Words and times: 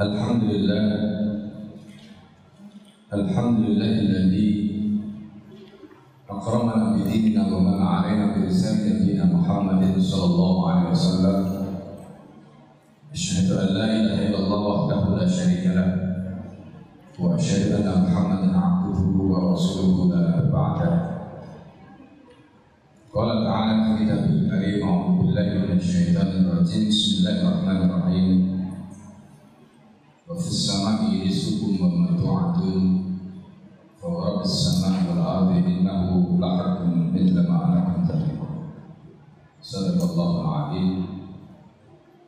الحمد 0.00 0.42
لله 0.44 0.86
الحمد 3.14 3.58
لله 3.58 3.92
الذي 4.06 4.50
أكرمنا 6.30 6.98
بديننا 6.98 7.46
ومن 7.46 7.78
علينا 7.78 8.34
برسالة 8.34 8.90
نبينا 8.90 9.24
محمد 9.24 9.98
صلى 10.02 10.24
الله 10.24 10.70
عليه 10.70 10.90
وسلم. 10.90 11.38
أشهد 13.12 13.48
أن 13.54 13.68
لا 13.78 13.86
إله 13.86 14.18
إلا 14.26 14.38
الله 14.38 14.60
وحده 14.66 15.00
لا 15.14 15.28
شريك 15.30 15.66
له 15.78 15.88
وأشهد 17.22 17.78
أن 17.78 17.86
محمدا 18.02 18.50
عبده 18.50 18.98
ورسوله 18.98 20.10
لا 20.10 20.50
بعده. 20.50 20.94
قال 23.14 23.28
تعالى 23.46 23.74
في 23.78 24.04
كتابه 24.04 24.26
الكريم 24.26 24.88
أعوذ 24.88 25.22
بالله 25.22 25.48
من 25.62 25.78
الشيطان 25.78 26.26
الرجيم. 26.26 26.82
بسم 26.90 27.10
الله 27.18 27.36
الرحمن 27.46 27.78
الرحيم. 27.86 28.53
وفي 30.33 30.47
السماء 30.47 30.99
رزقكم 31.27 31.85
وما 31.85 32.17
توعدون 32.21 32.85
فورب 34.01 34.41
السماء 34.41 34.95
والأرض 35.09 35.49
إنه 35.51 36.37
لحق 36.39 36.79
مثل 37.13 37.35
ما 37.49 37.57
أنكم 37.65 38.07
تفكرون 38.07 38.69
صدق 39.61 40.03
الله 40.11 40.41
العظيم 40.41 41.05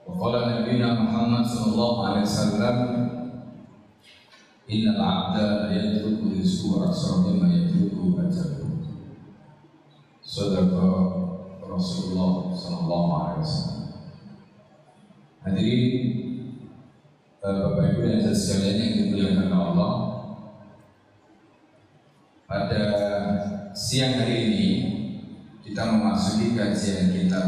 وقال 0.07 0.33
نبينا 0.61 1.01
محمد 1.03 1.45
صلى 1.45 1.73
الله 1.73 2.07
عليه 2.07 2.21
وسلم 2.21 2.77
إن 4.71 4.83
العبد 4.95 5.37
لا 5.37 5.71
يترك 5.83 6.19
رزقه 6.39 6.85
أكثر 6.89 7.13
مما 7.27 7.47
يترك 7.53 7.91
أجله 8.19 8.69
صدق 10.23 10.71
Rasulullah 11.71 12.51
Sallallahu 12.51 13.11
Alaihi 13.15 13.39
Wasallam. 13.47 13.83
Hadirin 15.41 15.93
Bapak 17.46 17.94
Ibu 17.94 18.02
dan 18.02 18.18
saudara 18.26 18.34
sekalian 18.34 18.74
yang 18.74 18.94
dimuliakan 19.06 19.54
Allah, 19.54 19.92
pada 22.50 22.82
siang 23.70 24.18
hari 24.18 24.50
ini 24.50 24.66
kita 25.62 25.94
memasuki 25.94 26.58
kajian 26.58 27.14
kita 27.14 27.42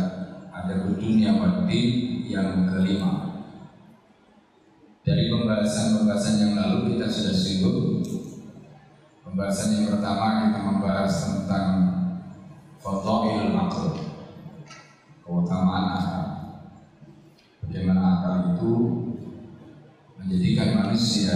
ada 0.55 0.87
dunia 0.87 1.35
waktu 1.43 1.83
yang 2.31 2.71
kelima. 2.71 3.43
Dari 5.03 5.35
pembahasan-pembahasan 5.35 6.47
yang 6.47 6.55
lalu 6.55 6.95
kita 6.95 7.11
sudah 7.11 7.35
singgung. 7.35 7.99
Pembahasan 9.27 9.83
yang 9.83 9.99
pertama 9.99 10.47
kita 10.47 10.59
membahas 10.63 11.13
tentang 11.27 11.67
fadhailul 12.79 13.51
aql. 13.67 13.99
Keutamaan 15.27 15.87
akal. 15.91 16.25
Bagaimana 17.67 18.03
akal 18.15 18.35
itu 18.55 19.08
menjadikan 20.19 20.83
manusia 20.83 21.35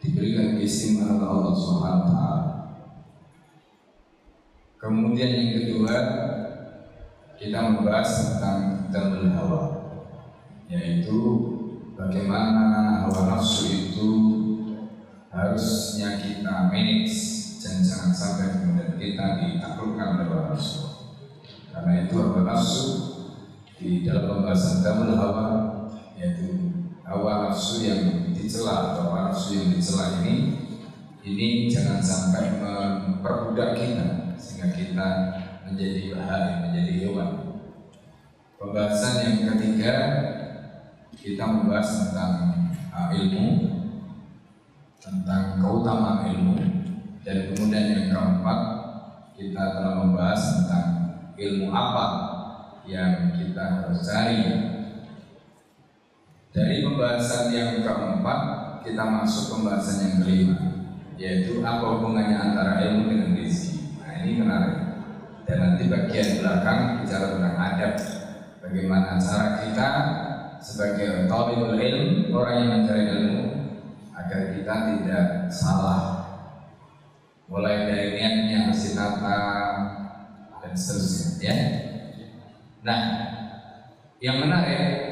diberikan 0.00 0.56
keistimewaan 0.56 1.20
oleh 1.20 1.28
Allah 1.28 1.54
taala. 1.60 2.32
Kemudian 4.80 5.30
yang 5.36 5.50
kedua 5.60 5.94
kita 7.36 7.58
membahas 7.60 8.10
tentang 8.16 8.88
dalil 8.88 9.28
hawa 9.36 9.62
yaitu 10.72 11.18
bagaimana 11.92 13.04
hawa 13.04 13.36
nafsu 13.36 13.68
itu 13.68 14.08
harusnya 15.28 16.16
kita 16.16 16.72
manage 16.72 17.18
dan 17.60 17.84
jangan 17.84 18.12
sampai 18.16 18.56
kemudian 18.56 18.96
kita 18.96 19.26
ditaklukkan 19.44 20.08
oleh 20.16 20.26
hawa 20.32 20.42
nafsu. 20.56 21.12
Karena 21.68 22.08
itu 22.08 22.14
hawa 22.16 22.40
nafsu 22.46 22.88
di 23.76 24.00
dalam 24.00 24.24
pembahasan 24.24 24.80
dalil 24.80 25.12
hawa 25.20 25.75
nafsu 27.56 27.88
yang 27.88 28.36
dicela 28.36 28.92
atau 28.92 29.08
hawa 29.08 29.32
nafsu 29.32 29.56
yang 29.56 29.72
dicela 29.72 30.20
ini 30.20 30.60
ini 31.24 31.72
jangan 31.72 32.04
sampai 32.04 32.60
memperbudak 32.60 33.72
kita 33.80 34.36
sehingga 34.36 34.76
kita 34.76 35.08
menjadi 35.64 36.12
bahaya, 36.12 36.68
menjadi 36.68 36.92
hewan. 37.00 37.30
Pembahasan 38.60 39.24
yang 39.24 39.36
ketiga 39.56 39.94
kita 41.16 41.48
membahas 41.48 41.88
tentang 42.12 42.34
uh, 42.92 43.08
ilmu, 43.16 43.48
tentang 45.00 45.56
keutamaan 45.56 46.28
ilmu, 46.36 46.60
dan 47.24 47.56
kemudian 47.56 47.84
yang 47.96 48.06
keempat 48.12 48.60
kita 49.32 49.62
telah 49.80 50.04
membahas 50.04 50.60
tentang 50.60 50.88
ilmu 51.40 51.72
apa 51.72 52.06
yang 52.84 53.32
kita 53.32 53.64
harus 53.80 54.04
cari 54.04 54.75
dari 56.56 56.80
pembahasan 56.80 57.52
yang 57.52 57.84
keempat, 57.84 58.40
kita 58.80 59.04
masuk 59.04 59.60
pembahasan 59.60 59.96
yang 60.08 60.14
kelima, 60.24 60.56
yaitu 61.20 61.60
apa 61.60 61.84
hubungannya 61.84 62.32
antara 62.32 62.80
ilmu 62.80 63.12
dengan 63.12 63.36
rezeki. 63.36 64.00
Nah 64.00 64.14
ini 64.24 64.32
menarik. 64.40 64.76
Dan 65.44 65.56
nanti 65.60 65.84
bagian 65.86 66.40
belakang 66.40 67.04
bicara 67.04 67.36
tentang 67.36 67.56
adab, 67.60 67.92
bagaimana 68.64 69.20
cara 69.20 69.48
kita 69.62 69.88
sebagai 70.64 71.28
talibul 71.28 71.76
ilm, 71.76 72.32
orang 72.32 72.56
yang 72.56 72.70
mencari 72.72 73.04
ilmu, 73.04 73.44
agar 74.16 74.40
kita 74.56 74.74
tidak 74.96 75.26
salah. 75.52 76.02
Mulai 77.46 77.86
dari 77.86 78.06
niatnya 78.16 78.74
ditata 78.74 79.38
dan 80.64 80.72
seterusnya. 80.74 81.46
Ya. 81.46 81.56
Nah, 82.82 83.00
yang 84.18 84.42
menarik 84.42 85.05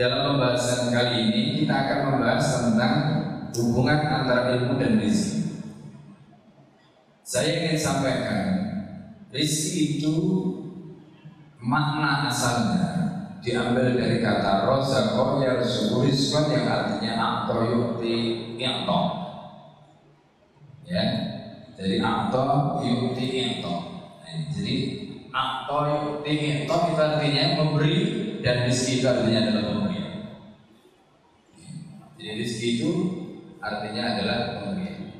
dalam 0.00 0.32
pembahasan 0.32 0.88
kali 0.88 1.28
ini 1.28 1.42
kita 1.60 1.76
akan 1.76 1.98
membahas 2.08 2.46
tentang 2.64 2.96
hubungan 3.52 4.00
antara 4.00 4.56
ilmu 4.56 4.80
dan 4.80 4.96
rezeki. 4.96 5.60
Saya 7.20 7.48
ingin 7.60 7.76
sampaikan, 7.76 8.44
rezeki 9.28 10.00
itu 10.00 10.16
makna 11.60 12.32
asalnya 12.32 12.88
diambil 13.44 13.92
dari 13.92 14.24
kata 14.24 14.64
rozako 14.64 15.44
ya 15.44 15.60
rizqan 15.60 16.48
yang 16.48 16.64
artinya 16.64 17.12
akto 17.20 17.68
yukti 17.68 18.16
yakto. 18.56 19.00
Ya, 20.88 21.04
jadi 21.76 22.00
akto 22.00 22.80
yukti 22.88 23.24
yakto. 23.36 23.74
Nah, 24.24 24.48
jadi 24.48 24.76
akto 25.28 25.76
yukti 25.92 26.32
yakto 26.40 26.76
itu 26.88 27.00
artinya 27.04 27.44
memberi 27.60 27.96
dan 28.40 28.64
rezeki 28.64 28.92
itu 29.00 29.06
artinya 29.06 29.40
adalah 29.44 29.64
pemberian. 29.68 29.89
Rezeki 32.40 32.68
itu 32.80 32.92
artinya 33.60 34.16
adalah 34.16 34.64
pemberian. 34.64 35.12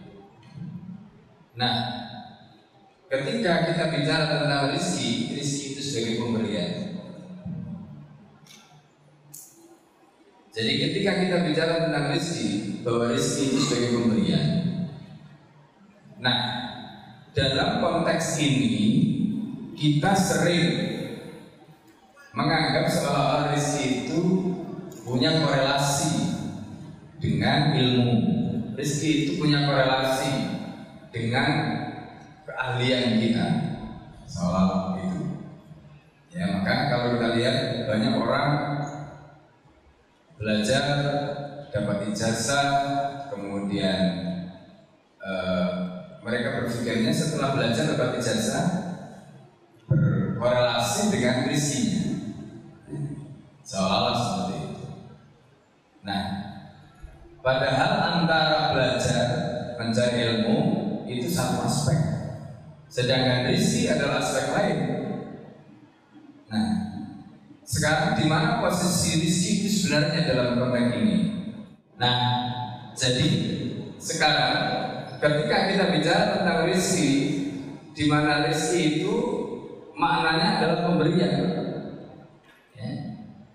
Nah, 1.53 1.75
ketika 3.13 3.69
kita 3.69 3.85
bicara 3.93 4.25
tentang 4.25 4.73
rezeki, 4.73 5.37
rezeki 5.37 5.67
itu 5.77 5.83
sebagai 5.85 6.15
pemberian. 6.25 6.73
Jadi 10.49 10.73
ketika 10.81 11.13
kita 11.21 11.37
bicara 11.45 11.75
tentang 11.85 12.17
rezeki, 12.17 12.81
bahwa 12.89 13.13
rezeki 13.13 13.45
itu 13.53 13.59
sebagai 13.69 13.91
pemberian. 14.01 14.49
Nah, 16.25 16.39
dalam 17.37 17.85
konteks 17.85 18.41
ini 18.41 18.77
kita 19.77 20.17
sering 20.17 20.69
menganggap 22.33 22.89
seolah-olah 22.89 23.53
rezeki 23.53 24.09
itu 24.09 24.21
punya 25.05 25.45
korelasi 25.45 26.40
dengan 27.21 27.77
ilmu. 27.77 28.11
Rezeki 28.75 29.11
itu 29.13 29.33
punya 29.37 29.69
korelasi 29.69 30.33
dengan 31.13 31.51
keahlian 32.49 33.21
kita, 33.21 33.47
seolah 34.25 34.97
itu. 35.05 35.21
Ya 36.33 36.49
maka 36.57 36.89
kalau 36.89 37.07
kita 37.21 37.29
lihat 37.37 37.57
banyak 37.85 38.15
orang 38.17 38.51
belajar 40.41 40.85
dapat 41.69 42.09
ijazah, 42.09 42.67
kemudian 43.29 44.01
eh, 45.21 45.71
mereka 46.25 46.65
berpikirnya 46.65 47.13
setelah 47.13 47.53
belajar 47.53 47.85
dapat 47.93 48.17
ijazah 48.17 48.67
berkorelasi 49.85 51.13
dengan 51.13 51.45
rezekinya 51.45 52.11
seolah-olah 53.67 54.15
padahal 57.41 58.23
antara 58.23 58.73
belajar 58.77 59.27
mencari 59.81 60.19
ilmu 60.29 60.59
itu 61.09 61.27
satu 61.27 61.65
aspek, 61.67 61.99
sedangkan 62.87 63.51
rezeki 63.51 63.97
adalah 63.97 64.21
aspek 64.21 64.45
lain. 64.55 64.79
Nah, 66.51 66.71
sekarang 67.65 68.19
di 68.21 68.25
mana 68.29 68.61
posisi 68.63 69.25
rezeki 69.25 69.51
itu 69.63 69.69
sebenarnya 69.69 70.21
dalam 70.31 70.49
konteks 70.61 70.95
ini? 71.01 71.19
Nah, 72.01 72.19
jadi 72.97 73.29
sekarang 74.01 74.57
ketika 75.21 75.57
kita 75.69 75.85
bicara 75.93 76.25
tentang 76.41 76.59
rezeki, 76.69 77.13
di 77.93 78.05
mana 78.09 78.49
rezeki 78.49 79.05
itu 79.05 79.15
maknanya 79.93 80.49
adalah 80.61 80.79
pemberian. 80.89 81.60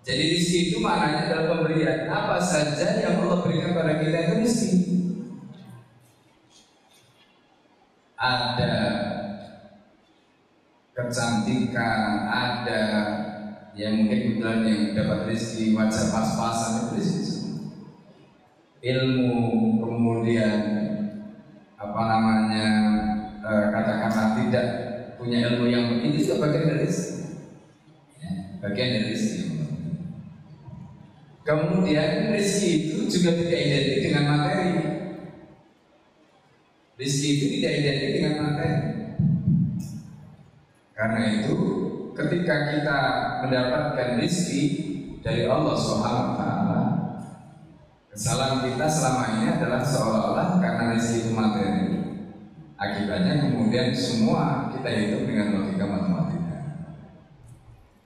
Jadi 0.06 0.22
rizki 0.38 0.70
itu 0.70 0.78
maknanya 0.78 1.26
adalah 1.26 1.44
pemberian. 1.50 2.06
Apa 2.06 2.38
saja 2.38 3.02
yang 3.02 3.26
Allah 3.26 3.42
berikan 3.42 3.74
pada 3.74 3.98
kita 3.98 4.18
itu 4.22 4.34
rizki. 4.38 4.72
Ada 8.14 8.76
kecantikan, 10.94 12.30
ada 12.30 12.82
yang 13.74 14.06
mungkin 14.06 14.38
kebetulan 14.38 14.62
yang 14.62 14.82
dapat 14.94 15.18
rezeki 15.28 15.76
wajah 15.76 16.08
pas-pasan 16.08 16.72
itu 16.72 16.86
rezeki 16.96 17.34
ilmu 18.86 19.42
kemudian 19.84 20.60
apa 21.76 22.00
namanya 22.08 22.68
e, 23.44 23.52
katakanlah 23.68 24.38
tidak 24.40 24.66
punya 25.20 25.50
ilmu 25.50 25.68
yang 25.68 25.98
itu 26.00 26.24
juga 26.24 26.48
bagian 26.48 26.72
dari 26.72 26.80
rezeki. 26.88 27.20
Ya, 28.22 28.30
bagian 28.64 28.88
dari 28.96 29.06
rezeki 29.12 29.55
kemudian 31.46 32.34
rezeki 32.34 32.70
itu 32.90 32.98
juga 33.06 33.38
tidak 33.38 33.60
identik 33.62 33.98
dengan 34.02 34.24
materi. 34.26 34.70
Rezeki 36.98 37.28
itu 37.30 37.46
tidak 37.56 37.72
identik 37.78 38.10
dengan 38.18 38.34
materi. 38.42 38.78
Karena 40.96 41.20
itu 41.38 41.56
ketika 42.18 42.56
kita 42.74 42.98
mendapatkan 43.46 44.18
rezeki 44.18 44.62
dari 45.22 45.46
Allah 45.46 45.76
Subhanahu 45.78 46.26
wa 46.34 46.36
taala 46.40 46.82
kesalahan 48.10 48.64
kita 48.66 48.86
selama 48.88 49.24
ini 49.38 49.46
adalah 49.54 49.80
seolah-olah 49.86 50.48
karena 50.58 50.98
rezeki 50.98 51.18
itu 51.22 51.30
materi. 51.30 51.84
Akibatnya 52.76 53.40
kemudian 53.40 53.94
semua 53.94 54.68
kita 54.74 54.88
hidup 54.90 55.22
dengan 55.30 55.46
logika 55.62 55.84
matematika. 55.86 56.58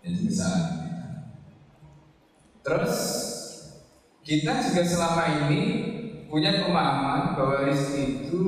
Itu 0.05 0.29
misalnya 0.29 0.81
terus 2.61 3.20
kita 4.21 4.53
juga 4.65 4.83
selama 4.85 5.25
ini 5.49 5.63
punya 6.29 6.63
pemahaman 6.63 7.35
bahwa 7.35 7.67
rezeki 7.67 8.03
itu 8.27 8.43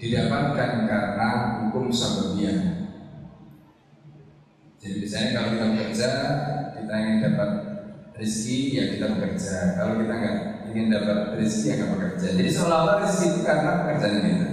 didapatkan 0.00 0.88
karena 0.88 1.28
hukum 1.62 1.92
sababiyah 1.92 2.82
jadi 4.82 4.98
misalnya 4.98 5.30
kalau 5.38 5.48
kita 5.54 5.66
bekerja, 5.70 6.10
kita 6.74 6.92
ingin 6.98 7.18
dapat 7.22 7.50
rezeki 8.18 8.58
ya 8.74 8.84
kita 8.98 9.06
bekerja. 9.14 9.56
Kalau 9.78 9.94
kita 10.02 10.14
nggak 10.18 10.36
ingin 10.74 10.86
dapat 10.90 11.18
rezeki 11.38 11.66
ya 11.70 11.74
nggak 11.78 11.90
bekerja. 11.94 12.26
Jadi 12.34 12.50
seolah-olah 12.50 12.96
rezeki 13.06 13.26
itu 13.30 13.40
karena 13.46 13.70
pekerjaan 13.78 14.16
kita. 14.26 14.48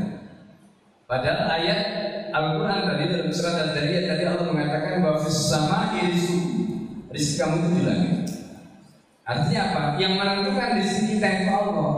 Padahal 1.09 1.41
ayat 1.57 1.81
Al-Quran 2.29 2.81
tadi 2.85 3.03
dalam 3.09 3.29
surat 3.33 3.55
Al-Dariyah 3.57 4.03
tadi 4.05 4.23
Allah 4.29 4.45
mengatakan 4.45 5.01
bahwa 5.01 5.25
sama 5.25 5.97
irisu 5.97 6.37
rezeki 7.09 7.35
kamu 7.41 7.55
itu 7.57 7.69
di 7.73 7.83
langit. 7.89 8.17
Artinya 9.29 9.61
apa? 9.69 9.81
Yang 10.01 10.13
menentukan 10.17 10.69
rezeki 10.81 11.03
kita 11.13 11.27
itu 11.29 11.49
Allah. 11.53 11.93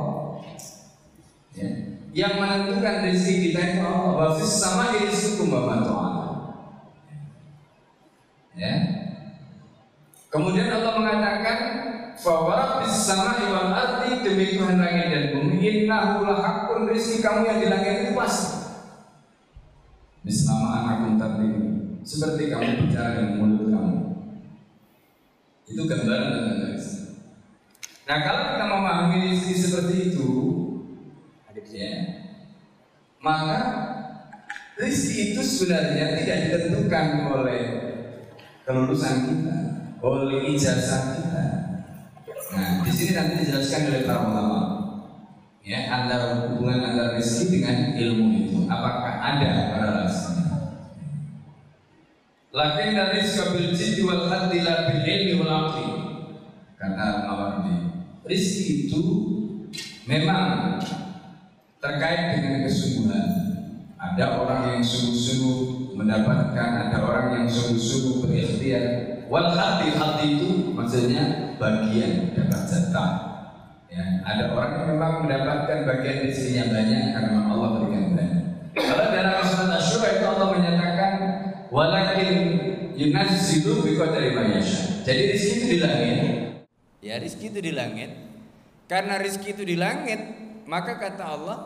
Ya. 1.55 1.69
Yang 2.11 2.33
menentukan 2.43 2.95
rezeki 3.07 3.35
kita 3.47 3.61
itu 3.71 3.79
Allah. 3.87 4.11
Bahwa 4.19 4.43
sama 4.43 4.83
irisu 4.99 5.39
kumbabantuan. 5.39 6.11
Ya. 8.59 8.73
Kemudian 10.27 10.75
Allah 10.75 10.93
mengatakan 10.99 11.59
bahwa 12.19 12.83
sama 12.87 13.39
wal 13.47 13.71
arti 13.71 14.27
demi 14.27 14.59
Tuhan 14.59 14.79
langit 14.79 15.07
dan 15.11 15.23
bumi 15.35 15.59
innahu 15.59 16.27
lahaqqun 16.27 16.91
rizki 16.91 17.23
kamu 17.23 17.47
yang 17.47 17.59
di 17.63 17.67
langit 17.71 17.95
itu 18.07 18.11
pasti. 18.15 18.59
Misalnya 20.27 20.67
anak 20.83 21.15
tadi 21.15 21.47
seperti 22.03 22.51
kamu 22.51 22.87
bicara 22.87 23.09
dengan 23.15 23.31
mulut 23.39 23.67
kamu. 23.71 23.97
Itu 25.71 25.81
gambaran 25.87 26.31
rezeki. 26.35 26.80
Nah 28.11 28.19
kalau 28.27 28.43
kita 28.43 28.65
memahami 28.67 29.31
rezeki 29.31 29.55
seperti 29.55 29.95
itu, 30.11 30.31
ya, 31.71 31.95
maka 33.23 33.59
rezeki 34.75 35.31
itu 35.31 35.39
sebenarnya 35.39 36.19
tidak 36.19 36.37
ditentukan 36.43 37.31
oleh 37.31 37.63
kelulusan 38.67 39.15
kita, 39.31 39.57
oleh 40.03 40.43
ijazah 40.51 41.15
kita. 41.15 41.45
Nah, 42.51 42.83
di 42.83 42.91
sini 42.91 43.15
nanti 43.15 43.47
dijelaskan 43.47 43.87
oleh 43.87 44.03
para 44.03 44.27
ulama 44.27 44.61
ya 45.63 45.87
antara 45.87 46.51
hubungan 46.51 46.83
antara 46.83 47.15
rezeki 47.15 47.63
dengan 47.63 47.95
ilmu 47.95 48.27
itu 48.43 48.57
apakah 48.67 49.23
ada 49.23 49.79
relasinya 49.79 50.83
Lakin 52.51 52.91
dari 52.91 53.23
bil 53.23 53.71
jiddi 53.71 54.03
wal 54.03 54.27
haddi 54.27 54.67
la 54.67 54.91
bil 54.91 54.99
ilmi 54.99 55.39
wal 55.39 55.71
kata 56.75 57.07
Mawardi 57.23 58.00
rezeki 58.25 58.88
itu 58.88 59.03
memang 60.06 60.77
terkait 61.81 62.38
dengan 62.38 62.65
kesungguhan 62.65 63.51
ada 64.01 64.41
orang 64.41 64.62
yang 64.75 64.81
sungguh-sungguh 64.81 65.94
mendapatkan, 65.94 66.69
ada 66.89 66.97
orang 67.06 67.27
yang 67.38 67.45
sungguh-sungguh 67.45 68.25
berikhtiar. 68.25 68.85
Wal 69.29 69.53
hati 69.53 69.94
hati 69.95 70.25
itu 70.35 70.73
maksudnya 70.73 71.56
bagian 71.62 72.33
dapat 72.33 72.62
jatah. 72.68 73.12
Ya, 73.88 74.25
ada 74.25 74.51
orang 74.57 74.71
yang 74.75 74.85
memang 74.97 75.13
mendapatkan 75.24 75.85
bagian 75.85 76.27
rezekinya 76.27 76.65
banyak 76.74 77.03
karena 77.13 77.39
Allah 77.47 77.69
berikan 77.77 78.03
banyak. 78.17 78.44
Kalau 78.74 79.06
dalam 79.13 79.39
surat 79.45 79.71
Asyura 79.79 80.07
itu 80.17 80.25
Allah 80.25 80.47
menyatakan 80.50 81.12
walakin 81.69 82.35
yunazzilu 82.97 83.85
bi 83.85 83.95
qadri 83.95 84.35
Jadi 85.06 85.21
rezeki 85.29 85.53
itu 85.56 85.65
di 85.71 85.77
langit. 85.79 86.50
Ya, 87.01 87.18
rezeki 87.18 87.57
itu 87.57 87.59
di 87.65 87.74
langit. 87.74 88.13
Karena 88.86 89.18
rezeki 89.18 89.50
itu 89.57 89.63
di 89.65 89.75
langit, 89.75 90.21
maka 90.69 91.01
kata 91.01 91.24
Allah, 91.25 91.57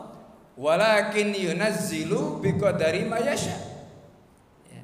walakin 0.56 1.36
yunazzilu 1.36 2.40
biqadari 2.40 3.04
mayasha. 3.04 3.54
Ya. 4.72 4.82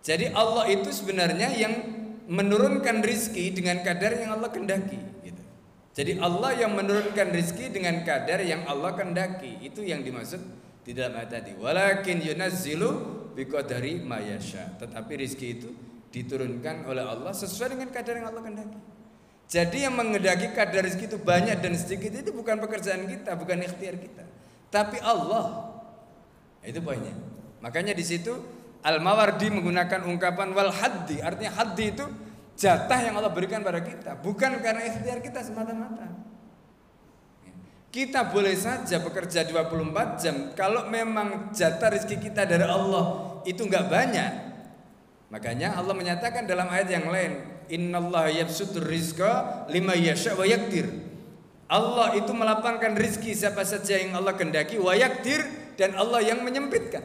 Jadi 0.00 0.32
Allah 0.32 0.64
itu 0.72 0.88
sebenarnya 0.88 1.52
yang 1.52 1.74
menurunkan 2.28 3.04
rizki 3.04 3.52
dengan 3.52 3.84
kadar 3.84 4.16
yang 4.16 4.40
Allah 4.40 4.48
kendaki. 4.48 5.00
Gitu. 5.24 5.42
Jadi 5.92 6.12
Allah 6.16 6.56
yang 6.56 6.72
menurunkan 6.72 7.28
rizki 7.32 7.68
dengan 7.68 8.00
kadar 8.04 8.40
yang 8.40 8.64
Allah 8.64 8.96
kendaki. 8.96 9.60
Itu 9.64 9.84
yang 9.84 10.00
dimaksud 10.00 10.40
di 10.84 10.96
dalam 10.96 11.16
ayat 11.20 11.40
tadi. 11.40 11.52
Walakin 11.56 12.24
yunazzilu 12.24 12.90
biqadari 13.36 14.00
mayasha. 14.00 14.76
Tetapi 14.80 15.12
rizki 15.20 15.60
itu 15.60 15.68
diturunkan 16.08 16.88
oleh 16.88 17.04
Allah 17.04 17.36
sesuai 17.36 17.76
dengan 17.76 17.88
kadar 17.92 18.16
yang 18.16 18.32
Allah 18.32 18.44
kendaki. 18.44 18.97
Jadi 19.48 19.88
yang 19.88 19.96
mengendaki 19.96 20.52
kadar 20.52 20.84
rezeki 20.84 21.08
itu 21.08 21.18
banyak 21.18 21.56
dan 21.58 21.72
sedikit 21.72 22.12
itu 22.12 22.30
bukan 22.36 22.60
pekerjaan 22.60 23.08
kita, 23.08 23.32
bukan 23.32 23.64
ikhtiar 23.64 23.96
kita 23.96 24.28
tapi 24.68 25.00
Allah. 25.00 25.72
Itu 26.64 26.84
poinnya. 26.84 27.16
Makanya 27.64 27.96
di 27.96 28.04
situ 28.04 28.32
Al-Mawardi 28.84 29.50
menggunakan 29.50 30.06
ungkapan 30.06 30.54
wal 30.54 30.70
haddi, 30.70 31.18
artinya 31.18 31.50
haddi 31.58 31.90
itu 31.90 32.04
jatah 32.54 33.00
yang 33.02 33.18
Allah 33.18 33.32
berikan 33.34 33.64
pada 33.66 33.82
kita, 33.82 34.14
bukan 34.22 34.62
karena 34.62 34.86
ikhtiar 34.86 35.18
kita 35.18 35.42
semata-mata. 35.42 36.06
Kita 37.88 38.28
boleh 38.28 38.52
saja 38.52 39.00
bekerja 39.00 39.48
24 39.48 40.20
jam 40.20 40.36
kalau 40.52 40.86
memang 40.92 41.50
jatah 41.56 41.96
rezeki 41.96 42.30
kita 42.30 42.44
dari 42.44 42.62
Allah 42.62 43.40
itu 43.48 43.64
enggak 43.64 43.88
banyak. 43.88 44.32
Makanya 45.32 45.74
Allah 45.74 45.96
menyatakan 45.96 46.44
dalam 46.44 46.68
ayat 46.68 46.88
yang 46.92 47.08
lain, 47.08 47.42
"Innallaha 47.68 48.32
yabsutur 48.32 48.84
rizqa 48.84 49.64
lima 49.68 49.94
yasha 49.94 50.34
wa 50.34 50.44
yaktir." 50.44 50.88
Allah 51.68 52.16
itu 52.16 52.32
melapangkan 52.32 52.96
rizki 52.96 53.36
siapa 53.36 53.60
saja 53.60 54.00
yang 54.00 54.16
Allah 54.16 54.32
kendaki 54.32 54.80
wayakdir 54.80 55.44
dan 55.76 55.92
Allah 55.94 56.24
yang 56.24 56.40
menyempitkan. 56.40 57.04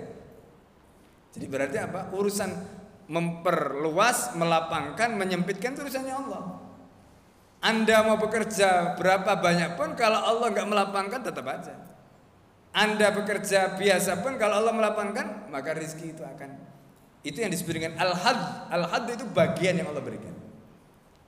Jadi 1.36 1.46
berarti 1.52 1.78
apa? 1.84 2.16
Urusan 2.16 2.48
memperluas, 3.12 4.40
melapangkan, 4.40 5.12
menyempitkan 5.20 5.76
itu 5.76 5.84
urusannya 5.84 6.16
Allah. 6.16 6.64
Anda 7.64 8.08
mau 8.08 8.20
bekerja 8.20 8.96
berapa 9.00 9.40
banyak 9.40 9.80
pun 9.80 9.96
kalau 10.00 10.20
Allah 10.20 10.52
nggak 10.52 10.68
melapangkan 10.68 11.20
tetap 11.24 11.44
aja. 11.48 11.76
Anda 12.76 13.12
bekerja 13.12 13.76
biasa 13.80 14.24
pun 14.24 14.36
kalau 14.40 14.64
Allah 14.64 14.74
melapangkan 14.76 15.48
maka 15.52 15.76
rizki 15.76 16.12
itu 16.12 16.24
akan 16.24 16.60
itu 17.24 17.40
yang 17.40 17.52
disebut 17.52 17.74
dengan 17.80 17.94
al-had. 18.00 18.68
Al-had 18.68 19.04
itu 19.16 19.24
bagian 19.32 19.80
yang 19.80 19.88
Allah 19.92 20.04
berikan. 20.04 20.43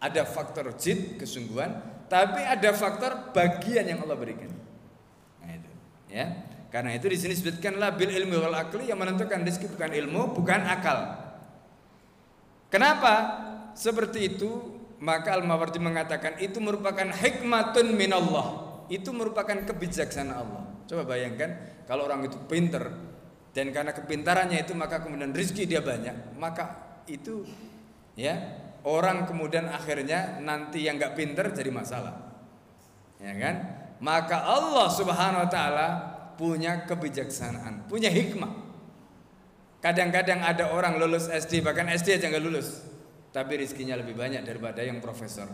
Ada 0.05 0.21
faktor 0.21 0.69
jid, 0.77 1.17
kesungguhan, 1.17 1.81
tapi 2.05 2.45
ada 2.45 2.69
faktor 2.77 3.33
bagian 3.33 3.89
yang 3.89 4.05
Allah 4.05 4.13
berikan. 4.13 4.53
Nah 5.41 5.51
itu, 5.57 5.71
ya. 6.13 6.25
Karena 6.69 6.93
itu 6.93 7.09
di 7.09 7.17
sini 7.17 7.33
disebutkanlah 7.33 7.95
bil 7.97 8.11
ilmi 8.11 8.35
wal 8.37 8.53
akli 8.53 8.91
yang 8.91 8.99
menentukan 9.01 9.41
rezeki 9.41 9.73
bukan 9.73 9.91
ilmu, 9.95 10.21
bukan 10.37 10.61
akal. 10.61 10.99
Kenapa? 12.69 13.13
Seperti 13.73 14.35
itu, 14.35 14.75
maka 14.99 15.33
Al-Mawardi 15.39 15.79
mengatakan 15.79 16.35
itu 16.43 16.59
merupakan 16.59 17.07
hikmatun 17.07 17.95
minallah. 17.95 18.47
Itu 18.91 19.15
merupakan 19.15 19.55
kebijaksanaan 19.65 20.35
Allah. 20.35 20.63
Coba 20.85 21.07
bayangkan 21.07 21.81
kalau 21.89 22.05
orang 22.05 22.29
itu 22.29 22.37
pinter 22.45 22.93
dan 23.55 23.71
karena 23.71 23.95
kepintarannya 23.95 24.61
itu 24.61 24.75
maka 24.75 25.01
kemudian 25.01 25.31
rezeki 25.31 25.63
dia 25.65 25.81
banyak, 25.81 26.35
maka 26.35 26.99
itu 27.07 27.47
ya 28.19 28.35
orang 28.85 29.25
kemudian 29.25 29.65
akhirnya 29.67 30.37
nanti 30.39 30.85
yang 30.85 31.01
nggak 31.01 31.17
pinter 31.17 31.49
jadi 31.51 31.73
masalah. 31.73 32.15
Ya 33.17 33.33
kan? 33.33 33.55
Maka 33.99 34.45
Allah 34.45 34.87
Subhanahu 34.93 35.43
wa 35.43 35.49
taala 35.49 35.87
punya 36.37 36.85
kebijaksanaan, 36.85 37.89
punya 37.89 38.13
hikmah. 38.13 38.63
Kadang-kadang 39.81 40.41
ada 40.41 40.73
orang 40.73 40.97
lulus 41.01 41.29
SD 41.29 41.65
bahkan 41.65 41.89
SD 41.89 42.21
aja 42.21 42.29
nggak 42.29 42.45
lulus, 42.45 42.85
tapi 43.33 43.57
rizkinya 43.61 43.97
lebih 43.97 44.13
banyak 44.13 44.45
daripada 44.45 44.85
yang 44.85 45.01
profesor. 45.01 45.49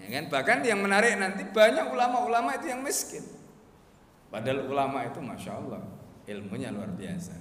Ya 0.00 0.08
kan? 0.20 0.28
Bahkan 0.28 0.68
yang 0.68 0.84
menarik 0.84 1.16
nanti 1.16 1.48
banyak 1.48 1.88
ulama-ulama 1.88 2.60
itu 2.60 2.68
yang 2.68 2.84
miskin. 2.84 3.24
Padahal 4.28 4.66
ulama 4.68 5.06
itu 5.06 5.22
masya 5.22 5.56
Allah 5.56 5.80
ilmunya 6.28 6.68
luar 6.74 6.92
biasa. 6.92 7.36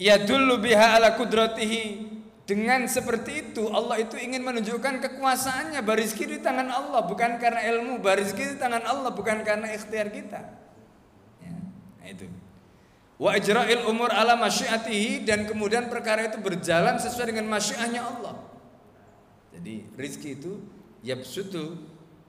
Ya 0.00 0.18
dulu 0.18 0.58
biha 0.58 0.98
ala 0.98 1.14
kudratihi 1.14 2.11
dengan 2.42 2.90
seperti 2.90 3.54
itu 3.54 3.70
Allah 3.70 4.02
itu 4.02 4.18
ingin 4.18 4.42
menunjukkan 4.42 4.98
kekuasaannya 4.98 5.78
barizki 5.86 6.26
di 6.26 6.42
tangan 6.42 6.66
Allah 6.74 7.06
bukan 7.06 7.38
karena 7.38 7.62
ilmu 7.70 8.02
barizki 8.02 8.42
di 8.42 8.56
tangan 8.58 8.82
Allah 8.82 9.14
bukan 9.14 9.46
karena 9.46 9.70
ikhtiar 9.70 10.10
kita. 10.10 10.42
Ya, 11.38 11.54
nah 12.02 12.06
itu. 12.10 12.26
Wa 13.22 13.38
ijra'il 13.38 13.86
umur 13.86 14.10
ala 14.10 14.34
masyiatihi 14.34 15.22
dan 15.22 15.46
kemudian 15.46 15.86
perkara 15.86 16.26
itu 16.26 16.42
berjalan 16.42 16.98
sesuai 16.98 17.30
dengan 17.30 17.46
masyiahnya 17.46 18.02
Allah. 18.02 18.34
Jadi 19.54 19.94
rizki 19.94 20.34
itu 20.34 20.58
yabsutu 21.06 21.78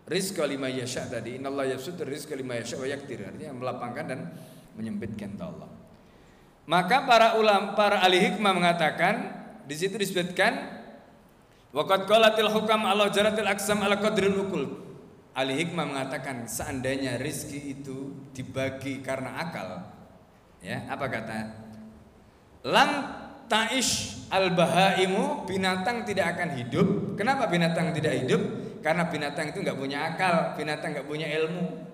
rizqa 0.06 0.46
lima 0.46 0.70
yasha 0.70 1.10
tadi 1.10 1.42
innallaha 1.42 1.74
yabsutu 1.74 2.06
rizqa 2.06 2.38
lima 2.38 2.62
yasha 2.62 2.78
wa 2.78 2.86
yaktir 2.86 3.26
artinya 3.26 3.58
melapangkan 3.58 4.06
dan 4.06 4.20
menyempitkan 4.78 5.34
Allah. 5.42 5.74
Maka 6.70 7.10
para 7.10 7.42
ulama 7.42 7.74
para 7.74 7.98
ahli 8.06 8.22
hikmah 8.22 8.54
mengatakan 8.54 9.43
di 9.64 9.76
situ 9.76 9.96
disebutkan 9.96 10.84
waqad 11.72 12.06
qalatil 12.06 12.52
hukam 12.52 12.84
ala 12.86 13.10
jaratil 13.10 13.48
aksam 13.48 13.80
ala 13.82 14.00
qadril 14.00 14.48
ukul. 14.48 14.64
Ahli 15.34 15.58
hikmah 15.66 15.90
mengatakan 15.90 16.46
seandainya 16.46 17.18
rizki 17.18 17.74
itu 17.74 18.30
dibagi 18.38 19.02
karena 19.02 19.42
akal 19.42 19.82
ya 20.62 20.86
apa 20.86 21.06
kata? 21.10 21.38
Lam 22.70 22.92
taish 23.50 24.24
al 24.30 24.54
bahaimu 24.54 25.50
binatang 25.50 26.06
tidak 26.06 26.38
akan 26.38 26.54
hidup. 26.62 26.88
Kenapa 27.18 27.50
binatang 27.50 27.98
tidak 27.98 28.14
hidup? 28.24 28.42
Karena 28.86 29.10
binatang 29.10 29.50
itu 29.50 29.66
nggak 29.66 29.80
punya 29.80 30.14
akal 30.14 30.54
binatang 30.54 30.94
nggak 30.94 31.08
punya 31.10 31.26
ilmu. 31.34 31.94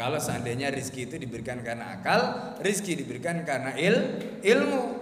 Kalau 0.00 0.16
seandainya 0.16 0.72
rizki 0.72 1.04
itu 1.04 1.20
diberikan 1.20 1.60
karena 1.60 2.00
akal, 2.00 2.54
rizki 2.64 2.96
diberikan 2.96 3.44
karena 3.44 3.76
il, 3.76 4.16
ilmu. 4.40 4.96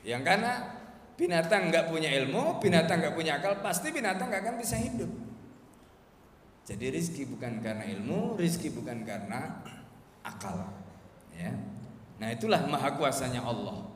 Yang 0.00 0.22
karena 0.24 0.52
binatang 1.14 1.70
nggak 1.70 1.90
punya 1.90 2.10
ilmu, 2.22 2.58
binatang 2.58 3.02
nggak 3.02 3.14
punya 3.14 3.38
akal, 3.38 3.58
pasti 3.62 3.90
binatang 3.94 4.30
nggak 4.30 4.42
akan 4.42 4.56
bisa 4.58 4.76
hidup. 4.78 5.10
Jadi 6.64 6.84
rizki 6.90 7.28
bukan 7.28 7.60
karena 7.60 7.84
ilmu, 7.84 8.40
rizki 8.40 8.72
bukan 8.72 9.04
karena 9.04 9.62
akal. 10.24 10.72
Ya. 11.36 11.52
Nah 12.18 12.28
itulah 12.32 12.64
maha 12.64 12.96
kuasanya 12.96 13.44
Allah. 13.44 13.90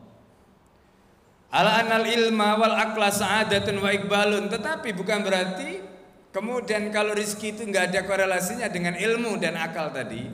Ala 1.48 1.80
anal 1.80 2.04
ilma 2.04 2.60
wal 2.60 2.76
akla 2.76 3.08
sa'adatun 3.08 3.80
wa 3.80 3.88
ikbalun. 3.88 4.52
Tetapi 4.52 4.92
bukan 4.92 5.24
berarti 5.24 5.80
Kemudian 6.28 6.92
kalau 6.92 7.16
rizki 7.16 7.56
itu 7.56 7.64
nggak 7.64 7.90
ada 7.90 8.00
korelasinya 8.04 8.68
dengan 8.68 8.92
ilmu 8.94 9.40
dan 9.40 9.56
akal 9.56 9.88
tadi, 9.88 10.28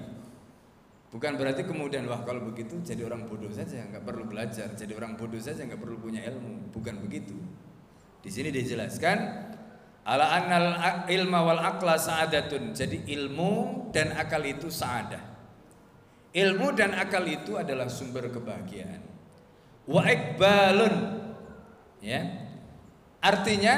bukan 1.14 1.38
berarti 1.38 1.62
kemudian 1.62 2.10
wah 2.10 2.26
kalau 2.26 2.42
begitu 2.42 2.82
jadi 2.82 3.06
orang 3.06 3.30
bodoh 3.30 3.46
saja 3.54 3.86
nggak 3.86 4.02
perlu 4.02 4.26
belajar, 4.26 4.74
jadi 4.74 4.98
orang 4.98 5.14
bodoh 5.14 5.38
saja 5.38 5.62
nggak 5.62 5.78
perlu 5.78 6.02
punya 6.02 6.26
ilmu, 6.26 6.74
bukan 6.74 6.98
begitu. 7.06 7.38
Di 8.18 8.34
sini 8.34 8.50
dijelaskan 8.50 9.18
ala 10.02 10.26
anal 10.34 10.68
ilma 11.06 11.46
wal 11.46 11.62
akla 11.62 11.94
saadatun. 11.94 12.74
Jadi 12.74 13.06
ilmu 13.14 13.86
dan 13.94 14.10
akal 14.18 14.42
itu 14.42 14.72
saadah. 14.72 15.22
Ilmu 16.34 16.66
dan 16.74 16.98
akal 16.98 17.22
itu 17.30 17.54
adalah 17.54 17.86
sumber 17.86 18.26
kebahagiaan. 18.34 19.06
Wa 19.86 20.02
ikbalun 20.10 20.94
ya. 22.02 22.20
Artinya 23.22 23.76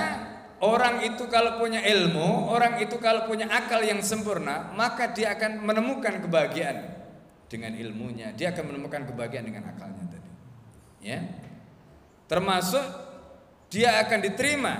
Orang 0.57 1.05
itu 1.05 1.28
kalau 1.28 1.61
punya 1.61 1.85
ilmu, 1.85 2.49
orang 2.49 2.81
itu 2.81 2.97
kalau 2.97 3.28
punya 3.28 3.45
akal 3.45 3.76
yang 3.85 4.00
sempurna, 4.00 4.73
maka 4.73 5.12
dia 5.12 5.37
akan 5.37 5.61
menemukan 5.61 6.25
kebahagiaan 6.25 6.97
dengan 7.46 7.74
ilmunya. 7.74 8.34
Dia 8.34 8.50
akan 8.54 8.74
menemukan 8.74 9.06
kebahagiaan 9.06 9.46
dengan 9.46 9.70
akalnya 9.70 10.04
tadi. 10.10 10.30
Ya. 11.02 11.22
Termasuk 12.26 12.82
dia 13.70 14.02
akan 14.02 14.18
diterima 14.22 14.74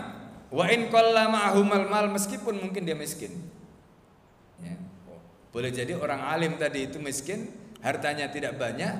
wa 0.51 0.67
in 0.71 0.91
mal 0.91 2.07
meskipun 2.11 2.59
mungkin 2.59 2.83
dia 2.83 2.99
miskin. 2.99 3.35
Ya. 4.63 4.75
Boleh 5.55 5.71
jadi 5.71 5.95
orang 5.95 6.21
alim 6.27 6.59
tadi 6.59 6.91
itu 6.91 6.99
miskin, 6.99 7.55
hartanya 7.81 8.29
tidak 8.29 8.59
banyak, 8.59 8.93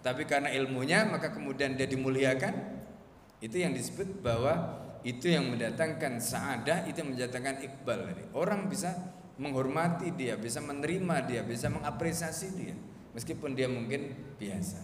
tapi 0.00 0.24
karena 0.24 0.54
ilmunya 0.54 1.06
maka 1.10 1.34
kemudian 1.34 1.74
dia 1.74 1.90
dimuliakan. 1.90 2.78
Itu 3.38 3.54
yang 3.54 3.70
disebut 3.70 4.18
bahwa 4.18 4.82
itu 5.06 5.30
yang 5.30 5.46
mendatangkan 5.46 6.18
saadah 6.18 6.90
itu 6.90 6.98
yang 7.02 7.14
mendatangkan 7.14 7.62
iqbal 7.62 8.02
orang 8.34 8.66
bisa 8.66 8.90
menghormati 9.38 10.10
dia 10.10 10.34
bisa 10.34 10.58
menerima 10.58 11.16
dia 11.22 11.46
bisa 11.46 11.70
mengapresiasi 11.70 12.48
dia 12.58 12.74
meskipun 13.18 13.58
dia 13.58 13.66
mungkin 13.66 14.14
biasa. 14.38 14.78